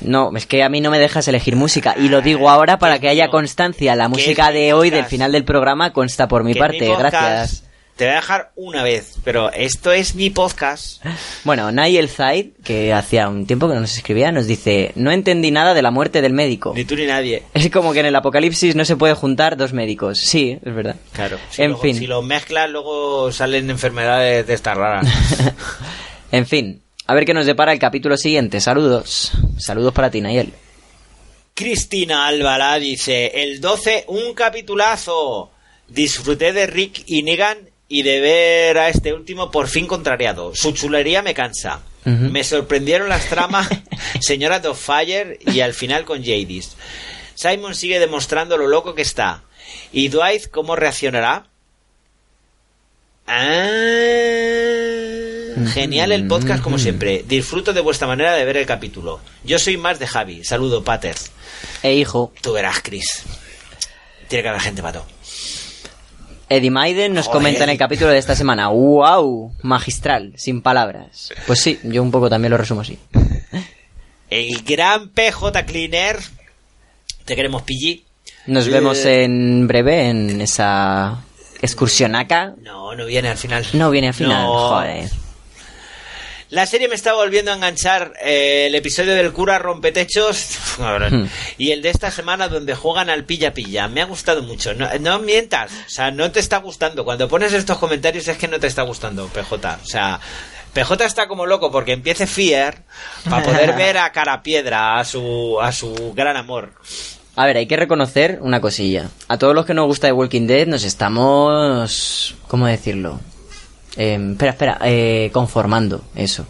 [0.03, 1.95] No, es que a mí no me dejas elegir música.
[1.97, 3.95] Y lo digo ahora para que haya constancia.
[3.95, 6.85] La música de hoy, del final del programa, consta por mi parte.
[6.85, 7.68] podcast Gracias.
[7.99, 11.03] Te voy a dejar una vez, pero esto es mi podcast.
[11.43, 15.51] Bueno, Nigel Zaid, que hacía un tiempo que no nos escribía, nos dice: No entendí
[15.51, 16.71] nada de la muerte del médico.
[16.73, 17.43] Ni tú ni nadie.
[17.53, 20.17] Es como que en el apocalipsis no se puede juntar dos médicos.
[20.17, 20.95] Sí, es verdad.
[21.11, 21.37] Claro.
[21.49, 21.97] Si en luego- fin.
[21.97, 25.05] Si lo mezclas, luego salen enfermedades de estas raras.
[26.31, 26.81] En fin.
[27.05, 28.61] A ver qué nos depara el capítulo siguiente.
[28.61, 29.33] Saludos.
[29.57, 30.53] Saludos para ti, Nayel.
[31.53, 35.51] Cristina Álvara dice: El 12, un capitulazo.
[35.89, 37.57] Disfruté de Rick y Negan
[37.89, 40.55] y de ver a este último por fin contrariado.
[40.55, 41.81] Su chulería me cansa.
[42.05, 43.67] Me sorprendieron las tramas
[44.21, 46.75] Señora Fire y al final con Jadis.
[47.35, 49.43] Simon sigue demostrando lo loco que está.
[49.91, 51.47] ¿Y Dwight cómo reaccionará?
[53.27, 53.67] Ah,
[55.73, 57.23] genial el podcast como siempre.
[57.27, 59.19] Disfruto de vuestra manera de ver el capítulo.
[59.43, 60.43] Yo soy más de Javi.
[60.43, 61.15] Saludo, Pater.
[61.83, 63.23] E hijo, Tú verás, Chris.
[64.27, 65.18] Tiene que haber gente para todo.
[66.49, 67.37] Eddie Maiden nos Joder.
[67.39, 68.69] comenta en el capítulo de esta semana.
[68.69, 69.53] ¡Wow!
[69.61, 71.31] Magistral, sin palabras.
[71.47, 72.97] Pues sí, yo un poco también lo resumo así.
[74.29, 76.17] El gran PJ Cleaner.
[77.25, 78.03] Te queremos, Pillí.
[78.47, 81.19] Nos Eh, vemos en breve en esa
[81.61, 82.53] excursionaca.
[82.61, 83.65] No, no viene al final.
[83.73, 84.69] No viene al final, No.
[84.69, 85.09] joder.
[86.49, 91.25] La serie me está volviendo a enganchar eh, el episodio del cura rompetechos Hmm.
[91.57, 93.89] y el de esta semana donde juegan al pilla pilla.
[93.89, 94.73] Me ha gustado mucho.
[94.73, 97.03] No, no mientas, o sea, no te está gustando.
[97.03, 99.79] Cuando pones estos comentarios es que no te está gustando, PJ.
[99.83, 100.19] O sea,
[100.73, 102.83] PJ está como loco porque empiece Fear
[103.29, 106.71] para poder ver a cara piedra a su a su gran amor.
[107.35, 109.09] A ver, hay que reconocer una cosilla.
[109.27, 112.35] A todos los que nos gusta The Walking Dead nos estamos...
[112.47, 113.19] ¿Cómo decirlo?
[113.97, 114.77] Eh, espera, espera.
[114.83, 116.45] eh, conformando, eso.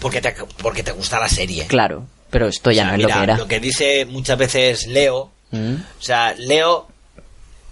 [0.00, 1.66] Porque te, porque te gusta la serie.
[1.66, 3.36] Claro, pero esto ya O sea, no es mira, lo que era.
[3.38, 5.74] lo que dice muchas veces Leo Mm.
[5.76, 6.88] O sea, Leo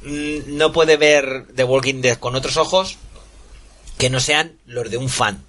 [0.02, 2.98] mm, no puede ver The Walking Dead con otros ojos
[3.98, 5.42] que no sean los de un fan.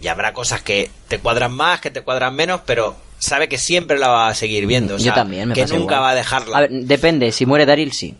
[0.00, 3.98] Y habrá cosas que te cuadran más, que te cuadran menos, pero sabe que siempre
[3.98, 4.96] la va a seguir viendo.
[4.96, 6.00] o Yo también, me que nunca igual.
[6.02, 6.56] va a dejarla.
[6.56, 8.16] A ver, depende, si muere Daryl, sí.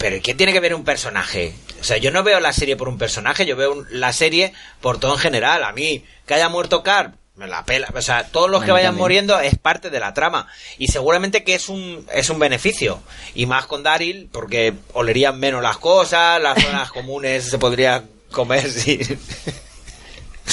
[0.00, 1.54] Pero ¿qué tiene que ver un personaje?
[1.80, 4.52] O sea, yo no veo la serie por un personaje, yo veo un- la serie
[4.80, 5.62] por todo en general.
[5.62, 7.88] A mí, que haya muerto Carp, me la pela.
[7.94, 9.02] O sea, todos los que vayan también.
[9.02, 10.46] muriendo es parte de la trama.
[10.78, 13.02] Y seguramente que es un, es un beneficio.
[13.34, 18.02] Y más con Daryl, porque olerían menos las cosas, las zonas comunes se podría
[18.32, 18.98] comer, sí.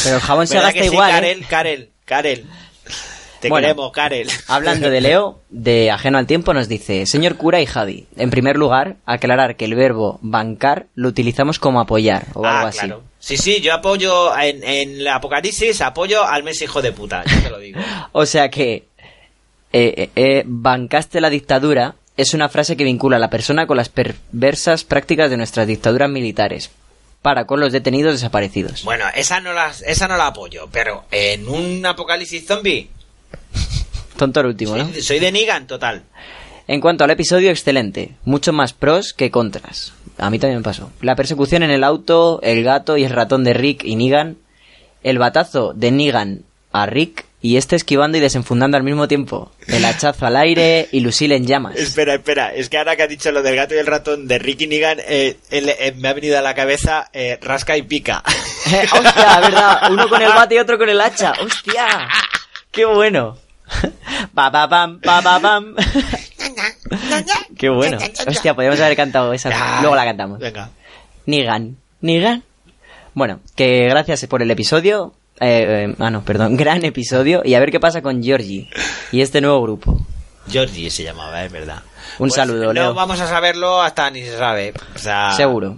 [0.04, 1.10] Pero el jabón se ¿Verdad gasta que sí, igual.
[1.10, 1.14] ¿eh?
[1.14, 2.46] Karel, Karel, Karel.
[3.40, 3.68] Te Bueno.
[3.68, 4.28] queremos, Karel.
[4.48, 8.58] Hablando de Leo, de Ajeno al Tiempo, nos dice, señor cura y Javi, en primer
[8.58, 12.80] lugar, aclarar que el verbo bancar lo utilizamos como apoyar o algo Ah, así.
[12.80, 13.04] claro.
[13.20, 17.42] Sí, sí, yo apoyo en, en la apocalipsis, apoyo al mes hijo de puta, ya
[17.44, 17.80] te lo digo.
[18.14, 18.88] O sea que
[19.74, 23.78] eh, eh, eh, bancaste la dictadura es una frase que vincula a la persona con
[23.78, 26.72] las perversas prácticas de nuestras dictaduras militares
[27.22, 28.84] para con los detenidos desaparecidos.
[28.84, 32.90] Bueno, esa no la, esa no la apoyo, pero en un apocalipsis zombie,
[34.18, 34.86] Tonto el último, ¿no?
[34.92, 36.04] soy, soy de Negan total.
[36.68, 38.12] En cuanto al episodio, excelente.
[38.26, 39.94] Mucho más pros que contras.
[40.18, 40.92] A mí también me pasó.
[41.02, 44.38] La persecución en el auto, el gato y el ratón de Rick y Negan.
[45.04, 46.42] El batazo de Negan
[46.74, 49.52] a Rick y este esquivando y desenfundando al mismo tiempo.
[49.68, 51.76] El hachazo al aire y Lucille en llamas.
[51.78, 54.38] Espera, espera, es que ahora que ha dicho lo del gato y el ratón de
[54.40, 58.24] Ricky Negan, eh, él- eh, me ha venido a la cabeza eh, rasca y pica.
[58.92, 59.82] ¡Hostia, verdad!
[59.92, 61.32] Uno con el bate y otro con el hacha.
[61.42, 62.10] ¡Hostia!
[62.72, 63.38] ¡Qué bueno!
[64.34, 65.76] Pa pa pam, pa pa pam.
[67.58, 67.98] ¡Qué bueno!
[68.28, 69.82] Hostia, podríamos haber cantado esa.
[69.82, 70.40] Luego la cantamos.
[70.40, 70.70] Venga.
[71.26, 71.78] Nigan.
[72.02, 72.44] Nigan.
[73.14, 75.14] Bueno, que gracias por el episodio.
[75.40, 76.56] Eh, eh, ah, no, perdón.
[76.58, 77.42] Gran episodio.
[77.44, 78.70] Y a ver qué pasa con Georgie
[79.12, 80.00] y este nuevo grupo.
[80.50, 81.84] Georgie se llamaba, es verdad.
[82.20, 82.94] Un saludo, No Leo.
[82.94, 84.74] vamos a saberlo hasta ni se sabe.
[84.96, 85.78] O sea, Seguro.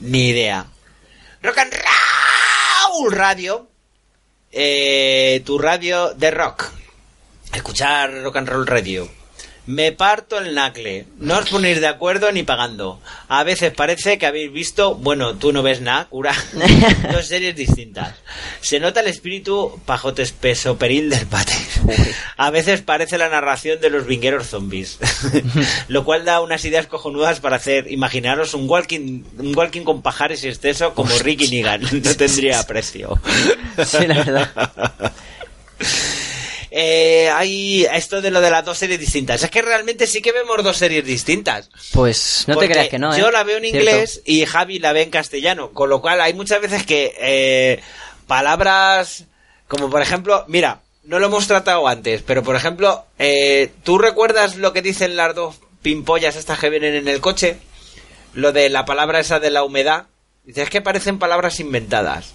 [0.00, 0.66] Ni idea.
[1.42, 3.69] Rock and Roll Radio.
[4.52, 6.68] Eh, tu radio de rock.
[7.52, 9.19] Escuchar Rock and Roll Radio.
[9.70, 11.06] Me parto el nacle.
[11.20, 13.00] No os ponéis de acuerdo ni pagando.
[13.28, 16.34] A veces parece que habéis visto, bueno, tú no ves nada, cura,
[17.12, 18.16] dos series distintas.
[18.60, 21.54] Se nota el espíritu pajote espeso peril del pate.
[22.36, 24.98] A veces parece la narración de los vingueros zombies.
[25.88, 30.42] Lo cual da unas ideas cojonudas para hacer, imaginaros un walking, un walking con pajares
[30.42, 31.82] y exceso como Ricky Negan.
[31.82, 33.20] No tendría precio.
[33.86, 35.12] Sí, la verdad.
[36.70, 39.42] Eh, hay esto de lo de las dos series distintas.
[39.42, 41.70] Es que realmente sí que vemos dos series distintas.
[41.92, 43.18] Pues no te creas que no, ¿eh?
[43.18, 43.78] Yo la veo en Cierto.
[43.78, 45.70] inglés y Javi la ve en castellano.
[45.72, 47.80] Con lo cual hay muchas veces que eh,
[48.26, 49.26] palabras
[49.70, 54.56] como por ejemplo, mira, no lo hemos tratado antes, pero por ejemplo, eh, ¿tú recuerdas
[54.56, 57.56] lo que dicen las dos pimpollas estas que vienen en el coche?
[58.34, 60.06] Lo de la palabra esa de la humedad.
[60.42, 62.34] Dices que parecen palabras inventadas.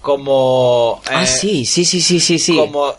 [0.00, 1.02] Como...
[1.04, 2.56] Ah, eh, sí, sí, sí, sí, sí, sí.
[2.56, 2.94] Como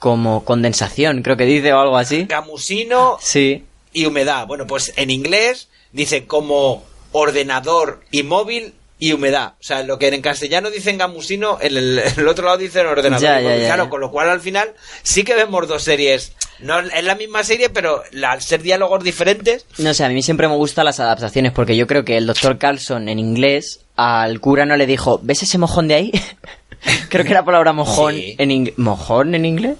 [0.00, 2.24] Como condensación, creo que dice o algo así.
[2.24, 3.64] gamusino Sí.
[3.92, 4.48] y humedad.
[4.48, 6.82] Bueno, pues en inglés dice como
[7.12, 9.54] ordenador y móvil y humedad.
[9.60, 13.40] O sea, lo que en castellano dicen gamusino, en el, otro lado dicen ordenador Ya,
[13.40, 16.32] claro, con lo cual al final sí que vemos dos series.
[16.60, 20.48] No es la misma serie, pero al ser diálogos diferentes, No sé, a mí siempre
[20.48, 24.66] me gustan las adaptaciones porque yo creo que el doctor Carlson en inglés al cura
[24.66, 26.12] no le dijo, ¿ves ese mojón de ahí?
[27.08, 28.34] creo que la palabra mojón Sí.
[28.38, 28.74] en inglés.
[28.78, 29.76] ¿Mojón en inglés?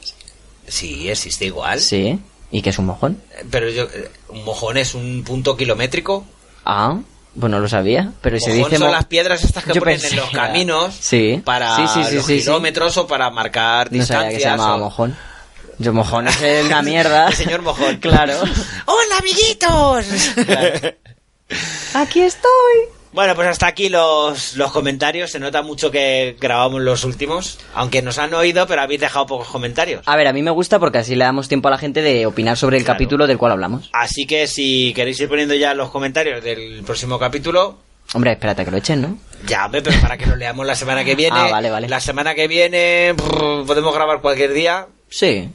[0.67, 1.81] sí, existe igual.
[1.81, 2.19] Sí.
[2.53, 3.21] ¿Y qué es un mojón?
[3.51, 6.25] Pero yo, eh, un mojón es un punto kilométrico.
[6.65, 6.99] Ah,
[7.39, 8.13] pues no lo sabía.
[8.21, 10.31] Pero se Mojón dice son mo- las piedras estas que Yo ponen pensé en los
[10.31, 11.41] caminos Sí.
[11.45, 12.45] para Sí, sí, sí, los sí, sí.
[12.45, 14.19] kilómetros o para marcar No distancias.
[14.25, 15.17] sabía que se llamaba o- mojón.
[15.79, 17.29] Yo mojón es una mierda.
[17.29, 17.97] El señor mojón.
[18.01, 18.35] claro.
[18.87, 20.07] ¡Hola, amiguitos!
[21.95, 22.51] Aquí estoy.
[23.13, 25.31] Bueno, pues hasta aquí los, los comentarios.
[25.31, 27.59] Se nota mucho que grabamos los últimos.
[27.75, 30.03] Aunque nos han oído, pero habéis dejado pocos comentarios.
[30.07, 32.27] A ver, a mí me gusta porque así le damos tiempo a la gente de
[32.27, 32.97] opinar sobre el Claro.
[32.97, 33.91] capítulo del cual hablamos.
[33.93, 37.79] Así que si queréis ir poniendo ya los comentarios del próximo capítulo,
[38.13, 39.19] Hombre, espérate que lo echen, ¿no?
[39.47, 41.37] ya, hombre, pero para que lo leamos la semana que viene.
[41.39, 41.89] Ah, vale, vale.
[41.89, 44.87] La semana que viene brr, podemos grabar cualquier día.
[45.09, 45.49] Sí.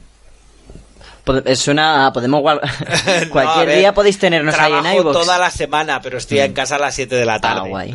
[1.26, 2.10] Pod- Es una...
[2.14, 2.42] Podemos...
[2.62, 5.12] a Cualquier ver, día podéis tenernos ahí en iVoox.
[5.12, 7.68] toda la semana, pero estoy en casa a las 7 de la Ah, tarde.
[7.68, 7.94] guay.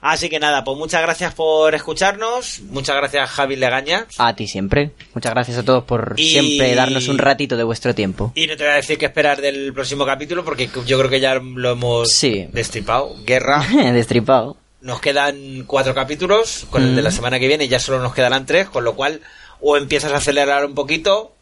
[0.00, 2.60] Así que nada, pues muchas gracias por escucharnos.
[2.70, 4.06] Muchas gracias, Javi Legaña.
[4.18, 4.90] A ti siempre.
[5.14, 8.32] Muchas gracias a todos por Y- siempre darnos un ratito de vuestro tiempo.
[8.34, 11.20] Y no te voy a decir qué esperar del próximo capítulo porque yo creo que
[11.20, 12.48] ya lo hemos Sí.
[12.52, 13.14] destripado.
[13.24, 13.64] Guerra.
[13.92, 14.56] Destripado.
[14.80, 16.66] Nos quedan cuatro capítulos.
[16.68, 17.12] Con el de la Mm.
[17.12, 18.68] semana que viene ya solo nos quedarán tres.
[18.68, 19.20] Con lo cual,
[19.60, 21.36] o empiezas a acelerar un poquito,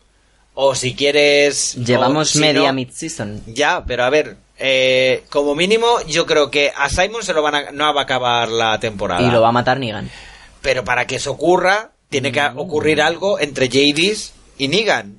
[0.62, 1.74] o si quieres.
[1.76, 3.42] Llevamos o si media no- mid-season.
[3.46, 4.36] Ya, pero a ver.
[4.58, 8.04] eh, como mínimo, yo creo que a Simon se lo van a, no va a
[8.04, 9.22] acabar la temporada.
[9.22, 10.10] Y lo va a matar Negan.
[10.60, 15.18] Pero para que eso ocurra, tiene que ocurrir algo entre Jadis y Negan.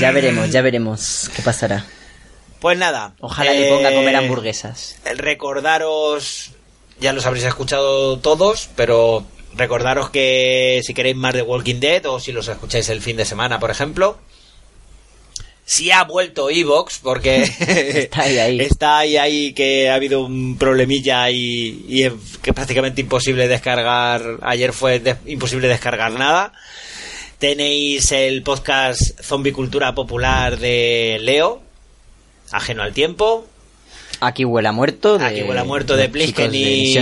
[0.00, 1.84] Ya veremos, ya veremos qué pasará.
[2.60, 3.14] Pues nada.
[3.20, 4.96] Ojalá eh, le ponga a comer hamburguesas.
[5.14, 6.52] Recordaros,
[7.00, 12.20] ya los habréis escuchado todos, pero recordaros que si queréis más de Walking Dead o
[12.20, 14.18] si los escucháis el fin de semana, por ejemplo.
[15.66, 18.60] Si ha vuelto Evox, porque Está ahí, ahí.
[18.60, 22.12] está ahí, ahí, que ha habido un problemilla y, y es
[22.42, 24.38] que es prácticamente imposible descargar.
[24.42, 26.52] Ayer fue de- imposible descargar nada.
[27.38, 31.62] Tenéis el podcast Zombie Cultura Popular de Leo,
[32.52, 33.46] ajeno al tiempo.
[34.20, 35.18] Aquí huele a muerto.
[35.18, 36.92] De, Aquí huele a muerto de Plisken y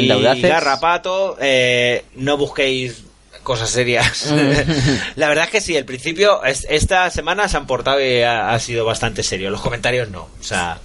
[0.43, 0.48] de.
[0.48, 1.36] Garrapato.
[1.40, 3.05] Eh, no busquéis
[3.43, 4.32] cosas serias.
[5.16, 8.51] la verdad es que sí, el principio, es- esta semana se han portado y ha,
[8.52, 9.51] ha sido bastante serio.
[9.51, 10.28] Los comentarios no.
[10.40, 10.78] O sea,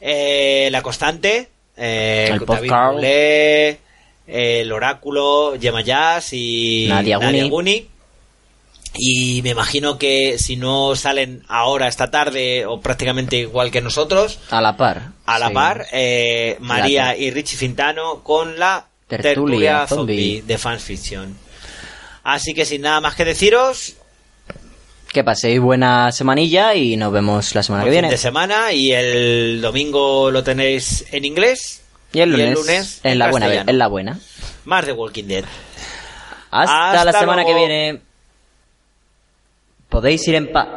[0.00, 2.68] eh, la constante, eh, El David.
[2.96, 3.78] Mulé,
[4.26, 5.56] el oráculo,
[6.32, 6.86] y
[7.18, 7.88] Nadia Guni.
[8.94, 14.38] Y me imagino que si no salen ahora, esta tarde, o prácticamente igual que nosotros,
[14.50, 15.10] A la par.
[15.26, 15.54] a la Sí.
[15.54, 17.20] par, eh, María Gracias.
[17.26, 20.16] y Richie Fintano con la Tertulia tertulia, zombie.
[20.16, 21.36] zombie de Fans Fiction.
[22.24, 23.94] Así que sin nada más que deciros,
[25.12, 28.10] Que paséis buena semanilla y nos vemos la semana que fin viene.
[28.10, 31.82] de semana y el domingo lo tenéis en inglés
[32.12, 34.18] Y el lunes, en, la buena, en la buena.
[34.66, 35.44] Más de Walking Dead.
[36.50, 37.48] Hasta, Hasta la semana luego.
[37.48, 38.00] que viene.
[39.88, 40.68] Podéis ir en paz.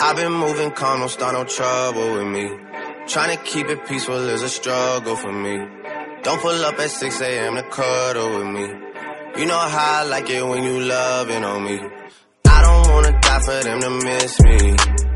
[0.00, 2.48] I've been moving calm, don't start no trouble with me.
[3.08, 5.58] Trying to keep it peaceful is a struggle for me.
[6.22, 7.56] Don't pull up at 6 a.m.
[7.56, 8.66] to cuddle with me.
[9.40, 11.80] You know how I like it when you loving on me.
[12.46, 15.07] I don't wanna die for them to miss me.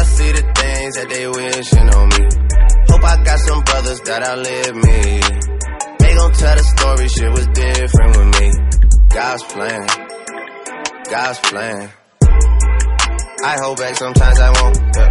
[0.00, 2.24] I see the things that they wishing on me.
[2.88, 5.20] Hope I got some brothers that outlive me.
[6.00, 8.48] They gon' tell the story, shit was different with me.
[9.12, 9.84] God's plan,
[11.04, 11.92] God's plan.
[13.44, 14.76] I hold back, sometimes I won't.
[14.96, 15.10] Yeah.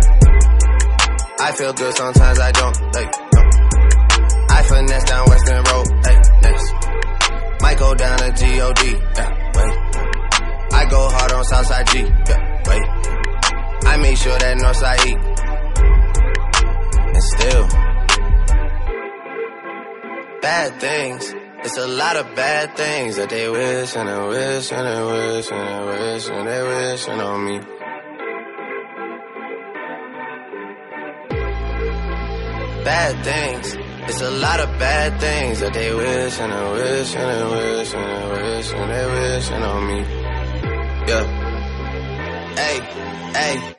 [1.37, 2.77] I feel good, sometimes I don't.
[2.89, 3.41] Like, no.
[4.49, 5.87] I finesse down Western Road.
[6.41, 6.73] Next.
[7.61, 8.81] Might go down to G-O-D.
[8.89, 9.73] Yeah, wait.
[10.73, 11.99] I go hard on Southside G.
[11.99, 12.98] Yeah, wait.
[13.91, 15.13] I make sure that Northside E.
[17.15, 17.65] And still,
[20.41, 21.33] bad things.
[21.63, 25.51] It's a lot of bad things that they wish and they wish and they wish
[25.51, 27.59] and they wish and they wishing on me.
[32.85, 33.75] Bad things.
[34.09, 37.93] It's a lot of bad things that they wish and they wish and they wish
[37.93, 39.99] and they wish and they wishing on me.
[41.09, 41.25] Yeah.
[42.55, 42.77] Hey,
[43.33, 43.78] hey.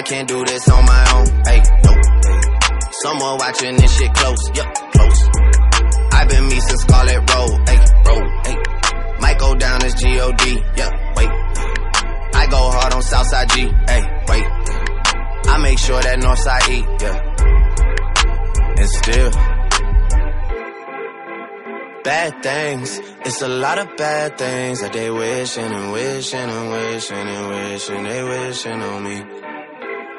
[0.00, 1.26] I can't do this on my own.
[1.44, 1.92] Hey, no.
[1.92, 2.40] Hey.
[3.02, 4.50] Someone watching this shit close.
[4.56, 5.28] Yup, close.
[6.12, 7.68] I've been me since Scarlet Road.
[7.68, 7.78] Hey,
[8.08, 8.24] road.
[8.46, 8.56] Hey.
[9.20, 10.64] Might go down as G-O-D.
[10.78, 11.28] Yeah, wait.
[11.28, 13.68] I go hard on Southside G.
[13.86, 14.46] Hey, wait.
[15.52, 16.82] I make sure that Northside E.
[17.04, 17.20] Yeah.
[18.78, 19.30] And still.
[22.04, 22.98] Bad things.
[23.26, 28.02] It's a lot of bad things that they wishing and wishing and wishing and wishing
[28.02, 29.39] they wishing on me.